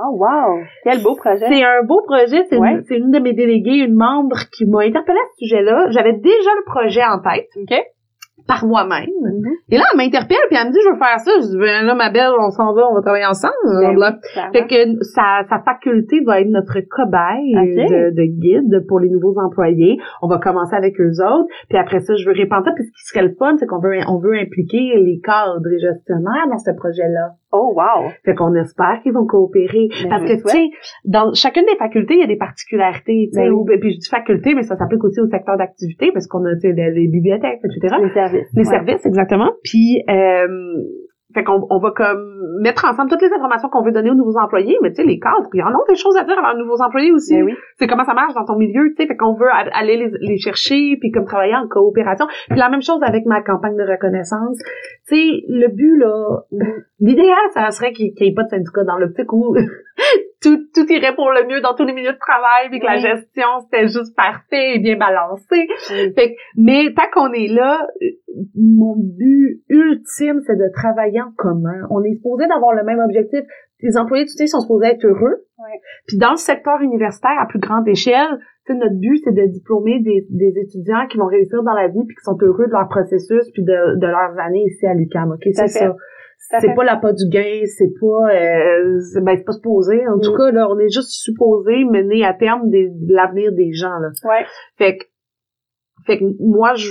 [0.01, 0.61] Oh, wow.
[0.85, 1.47] Quel beau projet.
[1.49, 2.45] C'est un beau projet.
[2.49, 2.71] C'est Ouais.
[2.75, 5.87] une, c'est une de mes déléguées, une membre qui m'a interpellée à ce sujet-là.
[5.91, 7.77] J'avais déjà le projet en tête OK?
[8.47, 9.11] Par moi-même.
[9.21, 9.53] Mhm.
[9.71, 11.31] Et là, elle m'interpelle, puis elle me dit, je veux faire ça.
[11.41, 13.53] Je dis, ben là, ma belle, on s'en va, on va travailler ensemble.
[13.65, 14.13] Ben Là.
[14.15, 14.53] oui, clairement.
[14.53, 19.37] Fait que sa, sa faculté va être notre cobaye de, de guide pour les nouveaux
[19.39, 19.99] employés.
[20.23, 22.73] On va commencer avec eux autres, puis après ça, je veux répandre ça.
[22.75, 25.79] Puis ce qui serait le fun, c'est qu'on veut, on veut impliquer les cadres et
[25.79, 27.37] gestionnaires dans ce projet-là.
[27.51, 28.11] Oh, wow.
[28.25, 29.89] Fait qu'on espère qu'ils vont coopérer.
[30.03, 30.65] Ben, Parce que, le tu sais,
[31.05, 33.29] dans chacune des facultés, il y a des particularités.
[33.33, 36.11] tu sais, Ben ou- puis je dis faculté, mais ça s'applique aussi au secteur d'activité,
[36.13, 37.97] parce qu'on a tu sais, les, les bibliothèques, etc.
[38.03, 38.49] Les services.
[38.55, 38.65] Les Ouais.
[38.65, 39.51] services, exactement.
[39.65, 40.47] Puis, euh,
[41.39, 44.39] fait qu'on on va comme mettre ensemble toutes les informations qu'on veut donner aux nouveaux
[44.39, 46.57] employés, mais tu sais, les cadres, ils en ont des choses à dire à leurs
[46.57, 47.35] nouveaux employés aussi.
[47.35, 47.55] Ben oui.
[47.79, 50.39] C'est comment ça marche dans ton milieu, tu sais, fait qu'on veut aller les, les
[50.39, 52.27] chercher, puis comme travailler en coopération.
[52.49, 54.59] Puis la même chose avec ma campagne de reconnaissance.
[55.07, 56.41] Tu sais, le but, là,
[56.99, 59.55] l'idéal, ça serait qu'il n'y ait pas de syndicat dans l'optique où
[60.43, 62.95] tout, tout irait pour le mieux dans tous les milieux de travail, puis que la
[62.95, 63.01] Oui.
[63.01, 65.67] gestion, c'était juste parfait et bien balancé.
[65.91, 66.13] Oui.
[66.15, 68.07] Fait que- mais tant qu'on est là, euh,
[68.57, 71.87] mon but ultime, c'est de travailler en commun.
[71.91, 73.41] On est supposé d'avoir le même objectif.
[73.81, 75.47] Les employés, tu sais, sont supposés être heureux.
[75.59, 75.79] Ouais.
[76.07, 79.47] Puis dans le secteur universitaire à plus grande échelle, tu sais, notre but, c'est de
[79.47, 82.73] diplômer des, des étudiants qui vont réussir dans la vie puis qui sont heureux de
[82.73, 85.31] leur processus puis de, de leurs années ici à l'UQAM.
[85.33, 85.43] OK?
[85.53, 85.95] C'est ça.
[86.61, 90.01] C'est pas la pas du gain, c'est pas, euh, c'est, ben, c'est pas supposé.
[90.09, 90.37] En tout Mm.
[90.39, 94.09] cas, là, on est juste supposé mener à terme des, de l'avenir des gens, là.
[94.25, 94.47] Ouais.
[94.79, 95.05] Fait que,
[96.09, 96.89] fait que moi, je,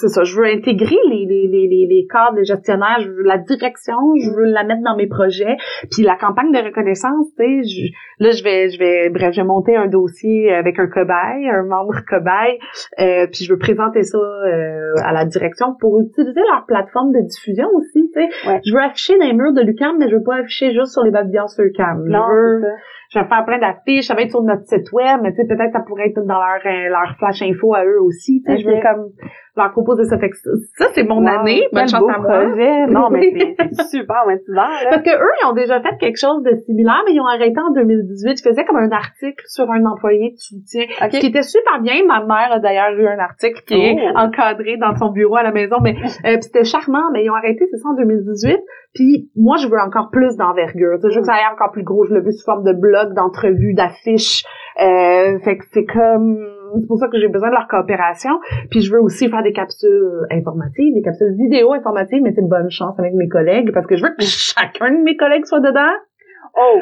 [0.00, 3.22] c'est ça, je veux intégrer les, les, les, les, les cadres, les gestionnaires, je veux
[3.24, 5.56] la direction, je veux la mettre dans mes projets.
[5.90, 7.92] Puis la campagne de reconnaissance, tu sais, je-
[8.24, 11.64] là, je vais, je vais, bref, je vais monter un dossier avec un cobaye, un
[11.64, 12.58] membre cobaye,
[13.00, 17.26] euh, puis je veux présenter ça euh, à la direction pour utiliser leur plateforme de
[17.26, 18.28] diffusion aussi, tu sais.
[18.48, 18.60] Ouais.
[18.64, 21.02] Je veux afficher dans les murs de l'UQAM, mais je veux pas afficher juste sur
[21.02, 22.04] les pavillons sur l'UQAM.
[22.06, 22.74] Je Non, veux- c'est ça.
[23.08, 25.46] Je vais faire plein d'affiches, ça va être sur notre site web, mais tu sais,
[25.46, 28.42] peut-être ça pourrait être dans leur, euh, leur flash info à eux aussi.
[28.44, 29.10] Tu sais, je veux comme
[29.56, 30.18] leur proposer ça.
[30.18, 31.66] Fait que ça, c'est mon Wow, année.
[31.72, 32.26] Bonne chance beau à moi.
[32.28, 32.86] projet.
[32.86, 34.90] Non, mais c'est super motivant, là.
[34.90, 37.58] Parce que eux, ils ont déjà fait quelque chose de similaire, mais ils ont arrêté
[37.60, 38.38] en 2018.
[38.38, 40.84] Ils faisaient comme un article sur un employé de soutien.
[41.02, 41.10] OK.
[41.12, 41.94] Ce qui était super bien.
[42.06, 44.18] Ma mère a d'ailleurs eu un article qui est Oh.
[44.18, 45.76] encadré dans son bureau à la maison.
[45.82, 45.94] Mais
[46.26, 48.58] euh, c'était charmant, mais ils ont arrêté, c'est ça, en 2018.
[48.94, 50.98] Puis moi, je veux encore plus d'envergure.
[51.02, 52.04] Je veux que ça aille encore plus gros.
[52.04, 54.44] Je le veux sous forme de blog, d'entrevues, d'affiches,
[54.80, 56.38] Euh, fait que c'est comme
[56.80, 58.30] c'est pour ça que j'ai besoin de leur coopération.
[58.70, 62.48] Puis je veux aussi faire des capsules informatives, des capsules vidéo informatives, mais c'est une
[62.48, 65.60] bonne chance avec mes collègues parce que je veux que chacun de mes collègues soit
[65.60, 65.92] dedans.
[66.56, 66.80] Oh,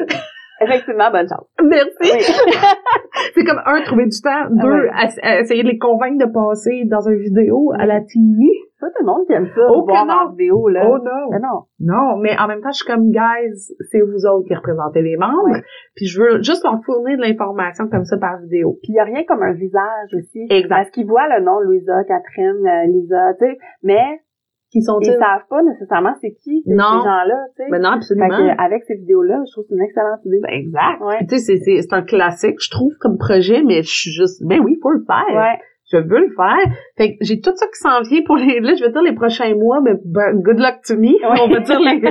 [0.61, 1.47] effectivement, bonne chance.
[1.63, 1.89] Merci.
[2.01, 2.23] Oui.
[3.35, 4.89] c'est comme un trouver du temps, deux ouais.
[4.93, 8.45] à- à essayer de les convaincre de passer dans une vidéo à la TV.
[8.79, 10.87] Pas tout le monde qui aime ça, Oh, voir vidéo, là.
[10.87, 11.29] Oh non.
[11.31, 11.65] Mais non.
[11.79, 15.17] Non, mais en même temps, je suis comme, guys, c'est vous autres qui représentez les
[15.17, 15.49] membres.
[15.49, 15.63] Ouais.
[15.95, 18.77] Puis je veux juste leur fournir de l'information comme ça par vidéo.
[18.83, 20.45] Puis il y a rien comme un visage aussi.
[20.49, 20.69] Exact.
[20.69, 24.21] Parce qu'ils voient le nom Louisa, Catherine, euh, Lisa, tu sais, mais
[24.69, 27.69] Qui sont ils savent pas nécessairement c'est qui ces, gens-là, tu sais.
[27.71, 28.27] Mais non, Fait absolument.
[28.27, 30.39] que, avec ces vidéos-là, je trouve que c'est une excellente idée.
[30.43, 31.01] Ben, exact.
[31.01, 31.25] Ouais.
[31.27, 34.43] Tu sais, c'est, c'est, c'est un classique, je trouve, comme projet, mais je suis juste,
[34.45, 35.35] ben oui, faut le faire.
[35.35, 35.57] Ouais.
[35.89, 36.73] Je veux le faire.
[36.97, 39.13] Fait que j'ai tout ça qui s'en vient pour les, là, je veux dire les
[39.15, 41.15] prochains mois, mais ben, good luck to me.
[41.41, 42.01] On va dire les,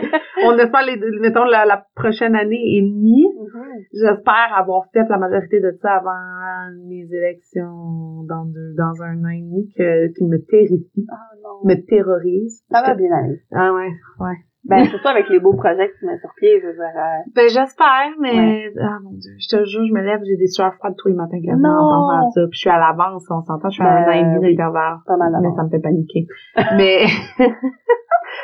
[0.45, 3.27] on espère les, mettons, la, la prochaine année et demie.
[3.27, 3.62] Mhm.
[3.93, 9.29] J'espère avoir fait la majorité de ça avant mes élections dans deux, dans un an
[9.29, 11.68] et demi que, qui me terrifie, Ah non.
[11.68, 12.64] me terrorise.
[12.70, 13.41] Ça va bien aller.
[13.53, 14.37] Ah ouais, ouais.
[14.69, 16.83] Ben, surtout avec les beaux projets que tu mets sur pied, je veux dire.
[16.97, 20.47] euh, Ben j'espère, mais ah mon dieu, je te jure, je me lève, j'ai des
[20.49, 21.77] sueurs froides tous les matins en Non.
[21.77, 22.41] pensant à ça.
[22.51, 24.39] Puis je suis à l'avance, on s'entend, je suis à Ben, un an et demi
[24.47, 24.57] oui.
[24.57, 24.97] d'intervalle.
[25.07, 26.27] pas mal Mais ça me fait paniquer.
[26.77, 27.05] mais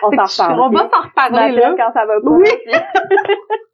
[0.05, 0.61] On s'en reparle.
[0.61, 1.75] on va s'en reparler là.
[1.77, 2.31] quand ça va pas.
[2.31, 2.49] Oui.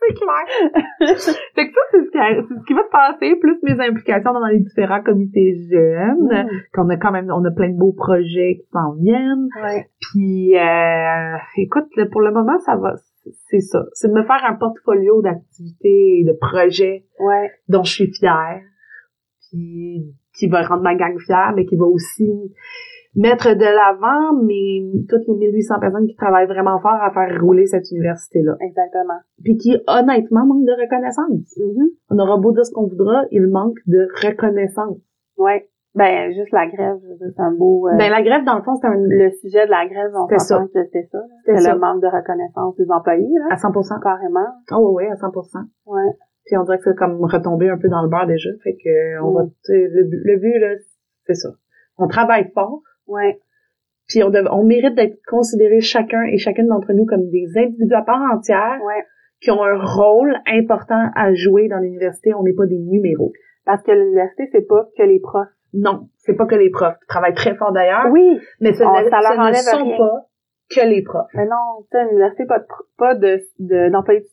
[0.00, 1.16] C'est clair.
[1.54, 3.80] fait que ça, c'est ce, qui a- c'est ce qui va se passer, plus mes
[3.84, 6.28] implications dans les différents comités jeunes.
[6.30, 6.48] Mm.
[6.72, 9.48] Qu'on a quand même, on a plein de beaux projets qui s'en viennent.
[9.62, 9.86] Ouais.
[10.00, 12.94] Puis, euh, écoute, là, pour le moment, ça va,
[13.50, 13.84] c'est ça.
[13.92, 17.50] C'est de me faire un portfolio d'activités et de projets Ouais.
[17.68, 18.60] dont je suis fière,
[19.50, 22.30] puis qui va rendre ma gang fière, mais qui va aussi
[23.16, 27.66] mettre de l'avant mes toutes les 1800 personnes qui travaillent vraiment fort à faire rouler
[27.66, 28.56] cette université-là.
[28.60, 29.18] Exactement.
[29.42, 31.56] Puis qui, honnêtement, manquent de reconnaissance.
[31.58, 31.88] Mhm.
[32.10, 34.98] On aura beau dire ce qu'on voudra, il manque de reconnaissance.
[35.36, 35.68] Ouais.
[35.94, 37.88] Ben, juste la grève, c'est un beau...
[37.88, 38.94] euh, Ben, la grève, dans le fond, c'est un...
[38.94, 41.18] le sujet de la grève, on s'entend que c'est ça.
[41.44, 43.46] C'est le manque de reconnaissance des employés, là.
[43.50, 44.00] À 100%.
[44.00, 44.46] Carrément.
[44.72, 45.64] Oh oui, à 100%.
[45.86, 46.02] Ouais.
[46.44, 48.50] Puis on dirait que c'est comme retombé un peu dans le beurre déjà.
[48.62, 49.50] Fait que on va, Mm.
[49.62, 50.74] sais, le, but- le but, là,
[51.26, 51.48] c'est ça.
[51.96, 53.40] On travaille fort, Ouais.
[54.06, 57.94] puis on, dev- on mérite d'être considérés chacun et chacune d'entre nous comme des individus
[57.94, 59.04] à part entière Ouais.
[59.40, 62.34] qui ont un rôle important à jouer dans l'université.
[62.34, 63.32] On n'est pas des numéros.
[63.64, 65.48] Parce que l'université, c'est pas que les profs.
[65.74, 68.40] Non, c'est pas que les profs qui travaillent très fort d'ailleurs, Oui.
[68.60, 69.96] mais ce, On- ne, ça leur ce ne sont rien.
[69.98, 70.24] pas
[70.70, 71.28] que les profs.
[71.34, 72.64] Mais non, tu sais, l'université, pas de,
[72.96, 74.24] pas de, de, d'employés.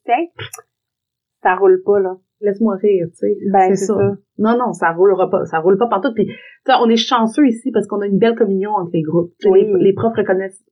[1.44, 2.16] Ça roule pas, là.
[2.42, 3.38] Laisse-moi rire, tu sais.
[3.52, 3.94] Ben, c'est ça.
[3.96, 4.12] ça.
[4.38, 5.46] Non, non, ça roulera pas.
[5.46, 6.14] Ça roule pas partout.
[6.14, 6.34] Puis, tu
[6.66, 9.32] sais, on est chanceux ici parce qu'on a une belle communion entre les groupes.
[9.50, 9.66] Oui.
[9.80, 10.64] Les, les profs reconnaissent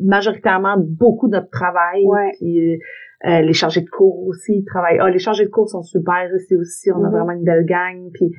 [0.00, 2.04] majoritairement beaucoup notre travail.
[2.04, 2.32] Ouais.
[2.38, 2.78] Puis,
[3.26, 4.98] euh, les chargés de cours aussi ils travaillent.
[5.00, 6.90] Ah, les chargés de cours sont super ici aussi.
[6.92, 7.10] On a Mhm.
[7.10, 8.10] vraiment une belle gang.
[8.12, 8.30] Puis,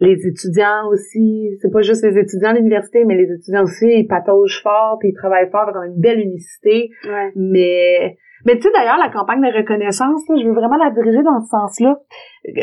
[0.00, 4.06] les étudiants aussi, c'est pas juste les étudiants de l'université, mais les étudiants aussi, ils
[4.06, 6.90] pataugent fort, puis ils travaillent fort, donc on a une belle unicité.
[7.04, 7.32] Ouais.
[7.36, 11.22] Mais, mais tu sais, d'ailleurs, la campagne de reconnaissance, là, je veux vraiment la diriger
[11.22, 11.98] dans ce sens-là.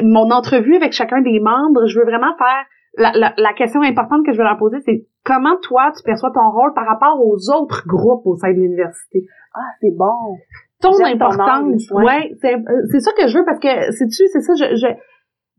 [0.04, 2.66] Mon entrevue avec chacun des membres, je veux vraiment faire
[2.98, 6.32] la, la, la question importante que je veux leur poser, c'est comment toi, tu perçois
[6.34, 9.24] ton rôle par rapport aux autres groupes au sein de l'université?
[9.54, 10.38] Ah, c'est bon.
[10.82, 11.48] Ton ton importance.
[11.48, 12.04] angle, ouais.
[12.04, 14.88] ouais, c'est euh, c'est ça que je veux parce que, sais-tu, c'est ça, je, je,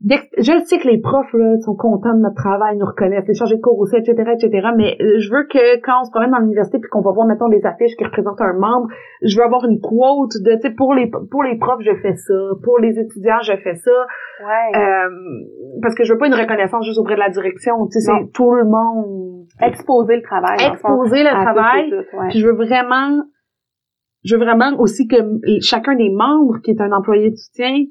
[0.05, 3.55] je sais que les profs là, sont contents de notre travail, nous reconnaissent, les chargés
[3.55, 4.67] de cours aussi, etc., etc.
[4.75, 7.25] Mais euh, je veux que quand on se promène dans l'université puis qu'on va voir,
[7.25, 8.87] mettons, les affiches qui représentent un membre,
[9.21, 12.15] je veux avoir une quote de, tu sais, pour les pour les profs, je fais
[12.15, 12.33] ça,
[12.63, 13.91] pour les étudiants, je fais ça,
[14.43, 14.77] Ouais.
[14.79, 15.09] euh,
[15.81, 18.31] parce que je veux pas une reconnaissance juste auprès de la direction, tu sais, c'est
[18.33, 20.57] tout le monde Exposer le travail.
[20.71, 21.93] exposer le travail.
[21.93, 22.27] ouais.
[22.29, 23.23] Puis je veux vraiment,
[24.25, 25.15] je veux vraiment aussi que
[25.61, 27.85] chacun des membres qui est un employé de soutien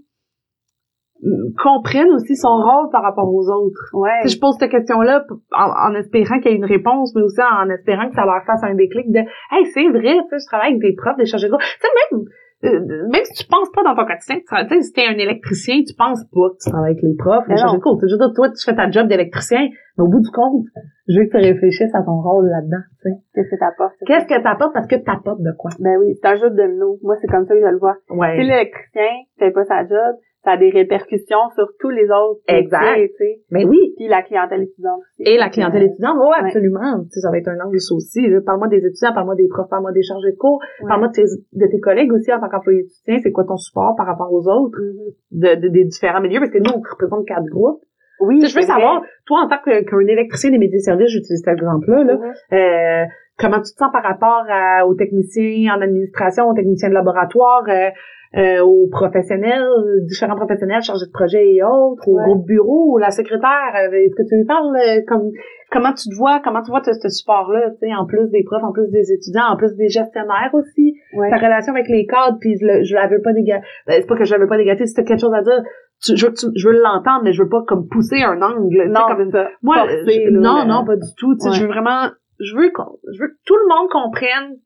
[1.62, 3.90] comprenne aussi son rôle par rapport aux autres.
[3.94, 4.10] Ouais.
[4.22, 7.40] Sais, je pose cette question-là en, en espérant qu'il y ait une réponse, mais aussi
[7.40, 9.20] en espérant que ça leur fasse un déclic de
[9.50, 11.60] Hey, c'est vrai, tu sais, je travaille avec des profs, des chargés de cours.
[11.60, 12.24] Tu sais, même,
[12.64, 15.94] euh, même si tu penses pas dans ton quotidien, tu si t'es un électricien, tu
[15.94, 17.98] penses pas que tu travailles avec les profs, les chargés de cours.
[17.98, 19.62] Tu sais, Je veux dire, toi, tu fais ta job d'électricien,
[19.98, 20.66] mais au bout du compte,
[21.08, 23.16] je veux que tu réfléchisses à ton rôle là-dedans, tu sais.
[23.34, 23.98] Qu'est-ce que t'apportes?
[24.06, 24.72] Qu'est-ce que t'apportes?
[24.74, 25.70] Parce que t'apportes de quoi?
[25.80, 26.98] Ben oui, c'est un jeu de domino.
[27.02, 27.94] Moi, c'est comme ça que je le vois.
[28.06, 28.36] Si Ouais.
[28.38, 30.14] l'électricien fait pas sa job,
[30.44, 32.40] ça a des répercussions sur tous les autres.
[32.48, 32.80] Exact.
[32.98, 33.40] métiers, tu sais.
[33.50, 33.78] Mais oui.
[33.96, 35.22] Puis la clientèle étudiante aussi.
[35.30, 36.44] Et la clientèle étudiante, oui, Ouais.
[36.46, 37.02] absolument.
[37.04, 38.26] Tu sais, ça va être un angle aussi.
[38.28, 38.40] là.
[38.44, 40.88] Parle-moi des étudiants, parle-moi des profs, parle-moi des chargés de cours, Ouais.
[40.88, 43.18] parle-moi de tes, de tes collègues aussi en tant qu'employé soutien.
[43.22, 45.40] C'est quoi ton support par rapport aux autres Mhm.
[45.40, 46.40] de, de- des différents milieux?
[46.40, 47.80] Parce que nous, on représente quatre groupes.
[48.20, 48.72] Oui, Tu sais, je veux vrai.
[48.74, 52.18] savoir, toi, en tant qu'un électricien des métiers de service, j'utilise cet exemple-là, là,
[52.52, 53.04] euh,
[53.38, 57.64] comment tu te sens par rapport à- aux techniciens en administration, aux techniciens de laboratoire,
[57.68, 57.90] euh,
[58.36, 59.66] euh, aux professionnels,
[60.06, 62.24] différents professionnels chargés de projet et autres, au Ouais.
[62.24, 63.72] groupe bureau, la secrétaire.
[63.76, 65.30] euh, Est-ce que tu lui parles euh, comme
[65.70, 68.62] comment tu te vois, comment tu vois ce, support-là, tu sais, en plus des profs,
[68.62, 71.28] en plus des étudiants, en plus des gestionnaires aussi, Ouais.
[71.30, 73.64] ta relation avec les cadres, puis le- je la veux pas négative.
[73.86, 75.62] c'est pas que je la veux pas négative, si t'as quelque chose à dire,
[76.02, 78.88] tu- je, veux tu- je veux l'entendre, mais je veux pas comme pousser un angle.
[78.90, 79.48] Non, comme ça.
[79.62, 81.34] moi, Forcer, je- là, non, le- non, pas du tout.
[81.34, 81.54] Tu sais, Ouais.
[81.56, 82.08] Je veux vraiment,
[82.40, 84.56] je veux qu'on, je veux que tout le monde comprenne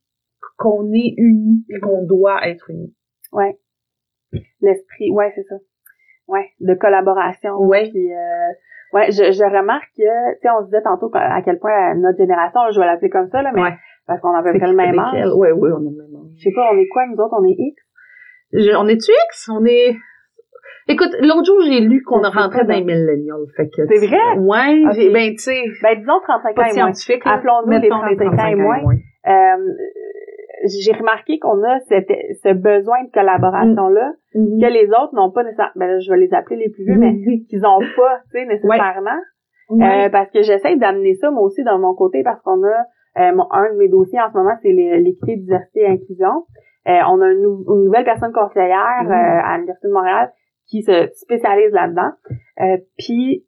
[0.59, 2.95] qu'on est unis et qu'on doit être unis.
[3.37, 3.59] Ouais.
[4.61, 5.57] L'esprit, ouais, c'est ça.
[6.29, 7.55] Ouais, de collaboration.
[7.59, 7.89] Ouais.
[7.91, 8.49] Puis, euh,
[8.93, 10.03] ouais, je, je remarque que,
[10.35, 13.29] tu sais, on se disait tantôt à quel point notre génération, je vais l'appeler comme
[13.29, 13.75] ça, là, mais Ouais.
[14.07, 15.29] parce qu'on a à peu près le même âge.
[15.37, 16.31] Oui, oui, on a le même âge.
[16.37, 17.83] Je sais pas, on est quoi, nous autres, on est X?
[18.53, 19.49] Je- on est-tu X?
[19.53, 19.97] On est...
[20.89, 23.47] Écoute, l'autre jour, j'ai lu qu'on quoi, dans les millennials.
[23.57, 24.39] Fait que, C'est vrai?
[24.39, 24.93] Ouais, Ok.
[24.95, 26.73] j'ai, ben, tu sais, Ben, disons 35 ans et moins.
[26.73, 27.25] scientifique.
[27.25, 27.33] là.
[27.35, 28.79] Appelons-nous les Mettons 35 ans et moins.
[29.27, 29.57] Euh,
[30.67, 32.11] j'ai remarqué qu'on a cette,
[32.43, 34.61] ce besoin de collaboration-là Mhm.
[34.61, 35.73] que les autres n'ont pas nécessairement.
[35.77, 37.47] Ben là, je vais les appeler les plus vieux, mais Mhm.
[37.49, 39.21] qu'ils ont pas, tu sais, nécessairement.
[39.71, 40.07] Ouais.
[40.07, 42.85] Euh, parce que j'essaie d'amener ça moi aussi dans mon côté parce qu'on a
[43.19, 46.45] euh, mon- un de mes dossiers en ce moment c'est l'équité, diversité et inclusion.
[46.87, 49.11] Euh, on a une, nou- une nouvelle personne conseillère Mhm.
[49.11, 50.31] euh, à l'université de Montréal
[50.69, 52.11] qui se spécialise là-dedans.
[52.61, 53.45] Euh, puis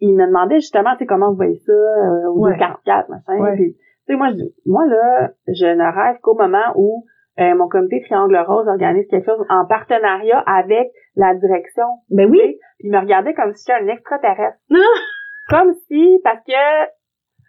[0.00, 2.50] il me demandait justement tu sais comment vous voyez ça euh, au Ouais.
[2.52, 3.40] 244 machin.
[3.42, 3.54] Ouais.
[3.56, 3.76] Puis,
[4.06, 7.04] tu sais moi je dis moi là je ne rêve qu'au moment où
[7.40, 12.38] euh, mon comité Triangle Rose organise quelque chose en partenariat avec la direction Ben oui.
[12.78, 14.58] puis il me regardait comme si j'étais un extraterrestre.
[14.70, 14.80] Non.
[15.50, 16.52] Comme si, parce que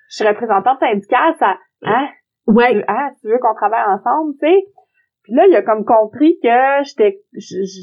[0.10, 2.08] je suis représentante syndicale, ça, hein,
[2.48, 2.74] Ouais.
[2.74, 4.64] tu, hein, tu veux qu'on travaille ensemble, tu sais?
[5.24, 7.20] Puis là, il a comme compris que j'étais,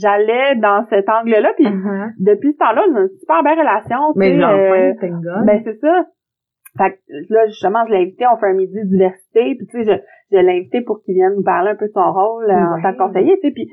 [0.02, 2.10] j'allais dans cet angle-là, puis Uh-huh.
[2.18, 4.92] depuis ce temps-là, on a une super belle relation, Mais genre, euh,
[5.46, 6.04] ben c'est ça.
[6.78, 9.84] Fait que là, justement, je l'ai invité, on fait un midi diversité, puis tu sais,
[9.84, 12.76] je, je l'ai invité pour qu'il vienne nous parler un peu de son rôle euh,
[12.76, 13.72] en tant que conseiller, tu sais, puis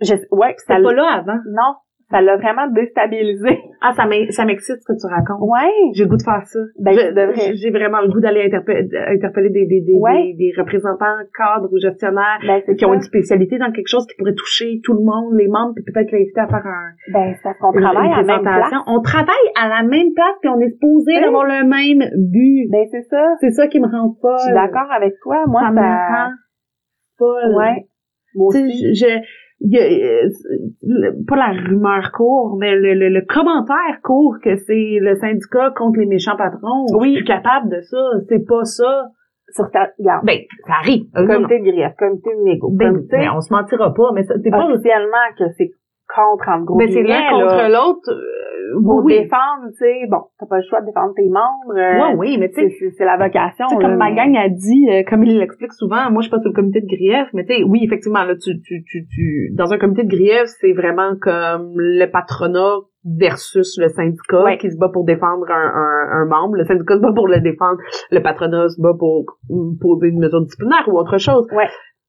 [0.00, 1.38] je, ouais, ça C'était pas là avant.
[1.46, 1.74] non,
[2.10, 3.58] ça l'a vraiment déstabilisé.
[3.80, 5.38] Ah, ça m'ex- ça m'excite ce que tu racontes.
[5.38, 5.70] Ouais.
[5.94, 6.58] J'ai le goût de faire ça.
[6.80, 6.98] Ben.
[7.54, 10.34] J'ai vraiment le goût d'aller interpe- interpeller des, des, des, Ouais.
[10.34, 12.94] des, des représentants, cadres ou gestionnaires Ben, qui ont ça.
[12.96, 16.10] une spécialité dans quelque chose qui pourrait toucher tout le monde, les membres, puis peut-être
[16.10, 18.72] l'inviter à faire un, Ben, qu'on une, travaille une à la même place.
[18.88, 21.20] On travaille à la même place, puis on est supposé Oui.
[21.22, 22.66] d'avoir le même but.
[22.72, 23.22] Ben, c'est ça.
[23.40, 24.34] C'est ça qui me rend folle.
[24.40, 25.44] Je suis d'accord avec toi.
[25.46, 25.72] Moi, ça ça...
[25.72, 26.30] me rend
[27.16, 27.54] folle.
[27.56, 27.86] Ouais.
[28.34, 28.92] Moi aussi.
[28.92, 29.22] je, je-
[29.60, 34.56] il y a, euh, pas la rumeur court, mais le, le, le commentaire court que
[34.56, 36.86] c'est le syndicat contre les méchants patrons.
[36.98, 37.10] Oui.
[37.12, 37.98] Je suis capable de ça.
[38.28, 39.08] C'est pas ça.
[39.50, 39.88] Sur ta...
[39.98, 40.26] Regarde.
[40.26, 41.06] Ben, ça arrive.
[41.14, 42.70] Comité de grief, comité de négo.
[42.70, 43.16] Ben, comité...
[43.16, 44.66] ben, on se mentira pas, mais c'est pas...
[44.66, 45.70] officiellement que c'est
[46.14, 48.10] contre, entre gros Ben, c'est l'un contre l'autre.
[48.10, 49.18] euh, Pour oui.
[49.20, 51.72] défendre, tu sais, bon, t'as pas le choix de défendre tes membres.
[51.76, 53.64] euh, Ouais, oui, mais tu c'est, sais, c'est, c'est la vocation.
[53.70, 56.30] Là, comme ma mais- gang a dit, euh, comme il l'explique souvent, moi je suis
[56.30, 59.06] pas sur le comité de grief, mais tu sais, oui, effectivement, là, tu, tu, tu,
[59.08, 62.76] tu, dans un comité de grief, c'est vraiment comme le patronat
[63.18, 64.58] versus le syndicat Ouais.
[64.58, 66.56] qui se bat pour défendre un, un, un membre.
[66.56, 67.78] Le syndicat se bat pour le défendre,
[68.10, 69.24] le patronat se bat pour
[69.80, 71.46] poser une mesure disciplinaire ou autre chose.
[71.56, 71.68] Ouais.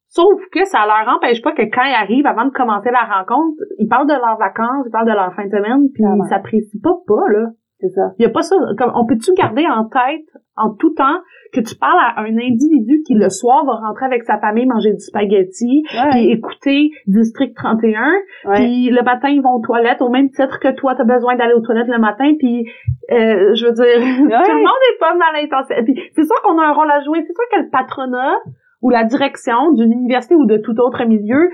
[0.09, 3.61] Sauf que ça leur empêche pas que quand ils arrivent, avant de commencer la rencontre,
[3.77, 6.79] ils parlent de leurs vacances, ils parlent de leur fin de semaine, puis ils s'apprécient
[6.83, 7.47] pas pas, là.
[7.81, 8.11] C'est ça.
[8.19, 8.57] Il y a pas ça.
[8.77, 10.25] Comme, on peut-tu garder en tête,
[10.57, 11.21] en tout temps,
[11.53, 14.91] que tu parles à un individu qui, le soir, va rentrer avec sa famille manger
[14.91, 16.09] du spaghetti, Ouais.
[16.11, 18.01] puis écouter District 31,
[18.49, 18.55] ouais.
[18.55, 21.37] puis le matin, ils vont aux toilettes, au même titre que toi, tu as besoin
[21.37, 22.65] d'aller aux toilettes le matin, puis
[23.13, 23.85] euh, je veux dire,
[24.27, 25.75] tout le monde est pas dans l'intention.
[25.85, 27.19] Puis c'est sûr qu'on a un rôle à jouer.
[27.25, 28.35] C'est sûr que le patronat
[28.81, 31.49] ou la direction d'une université ou de tout autre milieu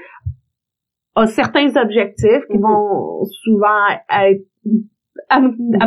[1.16, 2.62] a certains objectifs qui Mhm.
[2.64, 4.44] vont souvent être
[5.30, 5.40] à, à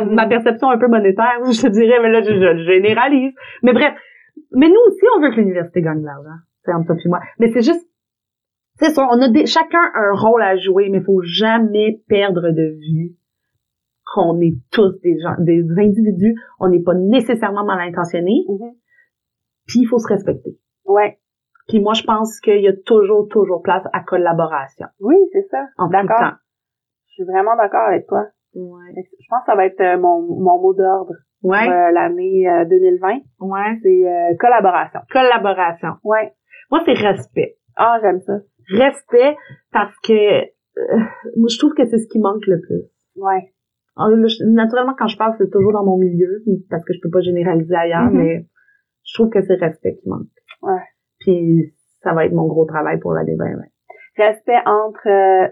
[0.05, 0.15] Mhm.
[0.15, 3.33] ma perception un peu monétaire, je te dirais, mais là, je, je généralise.
[3.63, 3.93] Mais bref,
[4.53, 6.39] mais nous aussi, on veut que l'université gagne de l'argent.
[6.65, 7.21] C'est entre toi et moi.
[7.39, 7.87] Mais c'est juste,
[8.81, 12.51] c'est ça, on a des, chacun un rôle à jouer, mais il faut jamais perdre
[12.51, 13.13] de vue
[14.15, 18.73] qu'on est tous des gens, des individus, on n'est pas nécessairement mal intentionnés, Mhm.
[19.67, 20.57] puis il faut se respecter.
[20.87, 21.19] Ouais.
[21.69, 24.87] Puis moi, je pense qu'il y a toujours, toujours place à collaboration.
[25.01, 25.67] Oui, c'est ça.
[25.77, 26.19] En D'accord.
[26.19, 26.37] temps.
[27.09, 28.27] Je suis vraiment d'accord avec toi.
[28.55, 28.93] Ouais.
[28.97, 31.13] Je pense que ça va être euh, mon, mon mot d'ordre
[31.43, 31.69] pour Ouais.
[31.69, 33.09] euh, l'année euh, 2020.
[33.41, 33.79] Ouais.
[33.83, 35.01] C'est euh, collaboration.
[35.13, 35.89] Collaboration.
[36.05, 36.33] Ouais.
[36.71, 37.57] Moi, c'est respect.
[37.77, 38.39] Ah, j'aime ça.
[38.71, 39.37] Respect
[39.73, 40.99] parce que euh,
[41.37, 42.83] moi, je trouve que c'est ce qui manque le plus.
[43.17, 43.53] Ouais.
[43.97, 44.07] Ah,
[44.47, 47.75] Naturellement, quand je parle, c'est toujours dans mon milieu, parce que je peux pas généraliser
[47.75, 48.17] ailleurs, Mhm.
[48.17, 48.47] mais
[49.05, 50.29] je trouve que c'est respect qui manque.
[50.63, 50.81] Ouais.
[51.21, 53.63] Puis ça va être mon gros travail pour l'année 2020.
[54.17, 55.47] respect entre euh,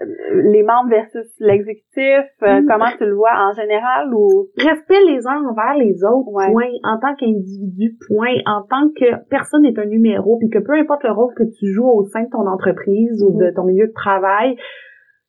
[0.50, 2.66] les membres versus l'exécutif, euh, Mm.
[2.66, 4.48] comment tu le vois en général ou?
[4.56, 6.50] Respect les uns envers les autres, Ouais.
[6.50, 6.72] point.
[6.82, 8.34] En tant qu'individu, point.
[8.44, 11.66] En tant que personne n'est un numéro, puis que peu importe le rôle que tu
[11.72, 14.56] joues au sein de ton entreprise ou de ton milieu de travail,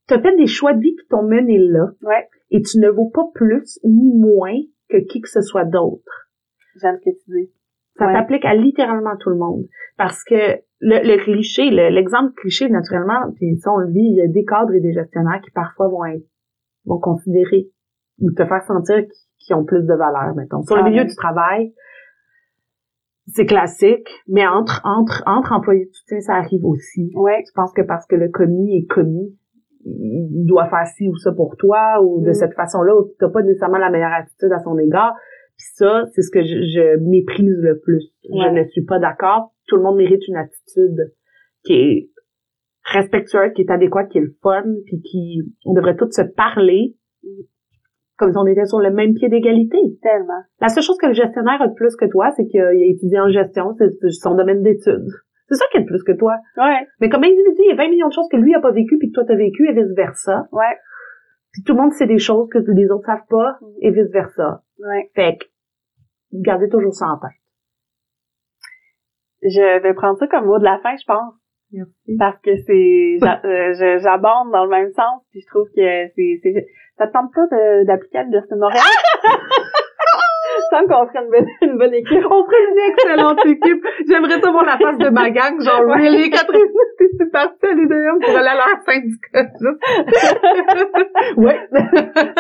[0.08, 1.92] tu as fait des choix de vie qui t'ont mené là.
[2.02, 2.28] Ouais.
[2.50, 4.58] Et tu ne vaux pas plus ni moins
[4.90, 6.28] que qui que ce soit d'autre.
[6.82, 7.52] j'aime ce que tu dis.
[7.98, 8.14] Ça Ouais.
[8.14, 9.64] s'applique à littéralement tout le monde.
[9.98, 10.36] Parce que
[10.82, 14.28] le, le cliché, le- l'exemple cliché, naturellement, puis ça on le vit, il y a
[14.28, 16.24] des cadres et des gestionnaires qui parfois vont être,
[16.86, 17.70] vont considérer
[18.20, 19.04] ou te faire sentir
[19.39, 20.62] qu'ils ont plus de valeur, mettons.
[20.64, 21.74] Sur le Ah milieu du travail,
[23.28, 27.12] c'est classique, mais entre, entre, entre employés de soutien, ça arrive aussi.
[27.16, 27.43] Ouais.
[27.48, 29.36] Je pense que parce que le commis est commis,
[29.86, 32.34] il doit faire ci ou ça pour toi, ou de Mm.
[32.34, 35.14] cette façon-là, où t'as pas nécessairement la meilleure attitude à son égard.
[35.58, 38.12] Puis ça, c'est ce que je, je méprise le plus.
[38.30, 38.45] Ouais.
[38.45, 39.53] Je ne suis pas d'accord.
[39.68, 41.14] Tout le monde mérite une attitude
[41.66, 42.10] qui est
[42.84, 46.95] respectueuse, qui est adéquate, qui est le fun, puis qui, on devrait tous se parler
[48.18, 49.78] comme si on était sur le même pied d'égalité.
[50.01, 50.41] Tellement.
[50.60, 53.20] La seule chose que le gestionnaire a de plus que toi, c'est qu'il a étudié
[53.20, 55.08] en gestion, c'est c'est son domaine d'études.
[55.47, 56.36] C'est ça qu'il a de plus que toi.
[56.58, 56.86] Ouais.
[56.99, 58.97] Mais comme individu, il y a 20 millions de choses que lui a pas vécu
[58.97, 60.47] puis que toi t'as vécu et vice versa.
[60.51, 60.76] Ouais.
[61.58, 64.62] Puis tout le monde sait des choses que les autres savent pas et vice versa.
[64.78, 65.10] Ouais.
[65.16, 65.45] Fait que
[66.32, 67.32] gardez toujours ça en tête.
[69.41, 71.34] Je vais prendre ça comme mot de la fin, je pense.
[71.72, 72.16] Merci.
[72.20, 77.08] parce que c'est euh, j'abonde dans le même sens puis je trouve que c'est ça
[77.08, 77.47] te tente pas
[77.86, 78.84] d'appliquer à l'Université de Montréal?
[80.70, 83.84] qu'on ferait une bonne, une bonne équipe On ferait une excellente équipe.
[84.07, 86.61] J'aimerais ça voir la face de ma gang, genre really Catherine,
[86.97, 89.45] t'es partie à l'IDM pour aller à leur syndicat?
[91.38, 91.59] ouais.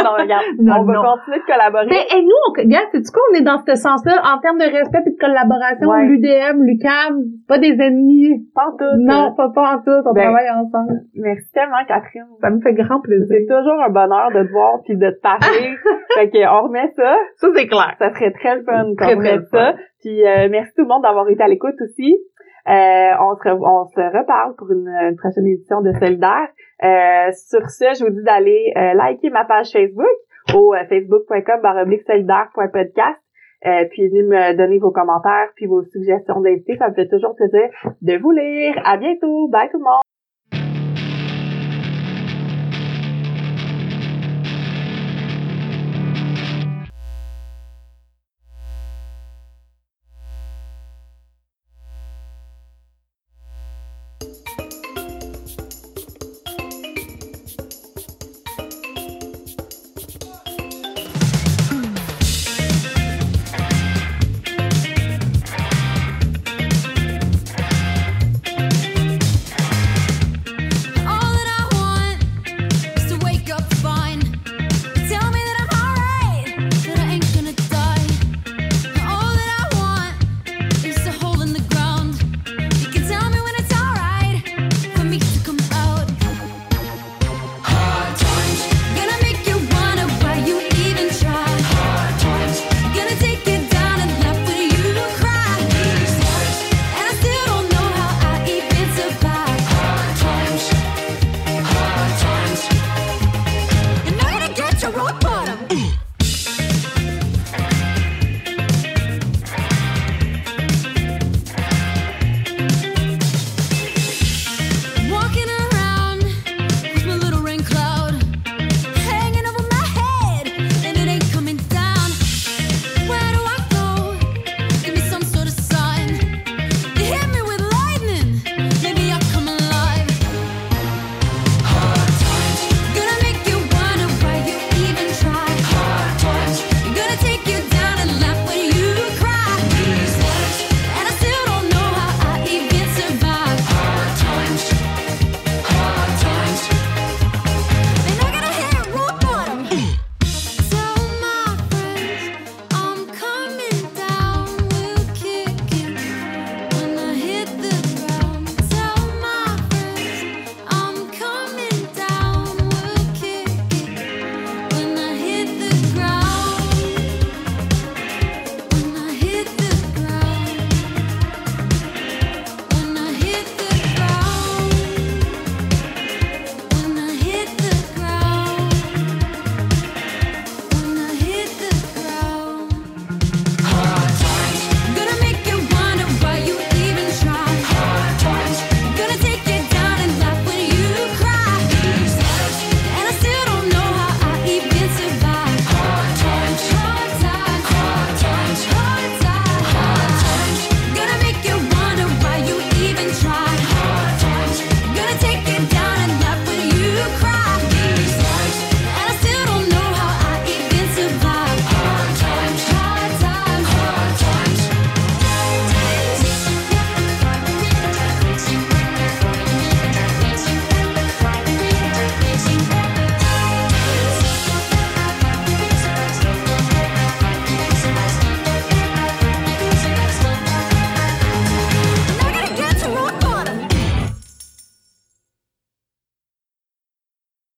[0.03, 3.21] non regarde Non, on va continuer de collaborer Mais et nous, on, regarde, c'est quoi,
[3.31, 5.87] on est dans ce sens-là en termes de respect et de collaboration.
[5.89, 6.05] Ouais.
[6.05, 8.45] L'UDM, l'UCAM, pas des ennemis.
[8.55, 10.01] pas en tout Non, pas, pas en tout.
[10.05, 11.01] On Ben, travaille ensemble.
[11.15, 13.25] merci tellement Catherine Ça me fait grand plaisir.
[13.29, 15.75] c'est toujours un bonheur de te voir puis de te parler
[16.15, 17.95] fait que on remet ça Ça, c'est clair.
[17.99, 21.27] ça très le fun Très, qu'on très ça puis euh, merci tout le monde d'avoir
[21.29, 22.15] été à l'écoute aussi
[22.67, 26.49] Euh, on, se on se reparle pour une, une prochaine édition de Solidaire.
[26.83, 30.17] Euh, sur ce, je vous dis d'aller euh, liker ma page Facebook
[30.53, 31.61] au euh, facebook.com
[32.05, 33.21] solidaire.podcast.
[33.65, 36.75] Euh, puis venez me donner vos commentaires puis vos suggestions d'invités.
[36.77, 37.69] Ça me fait toujours plaisir
[38.01, 38.75] de vous lire.
[38.83, 39.47] À bientôt.
[39.47, 40.03] Bye tout le monde.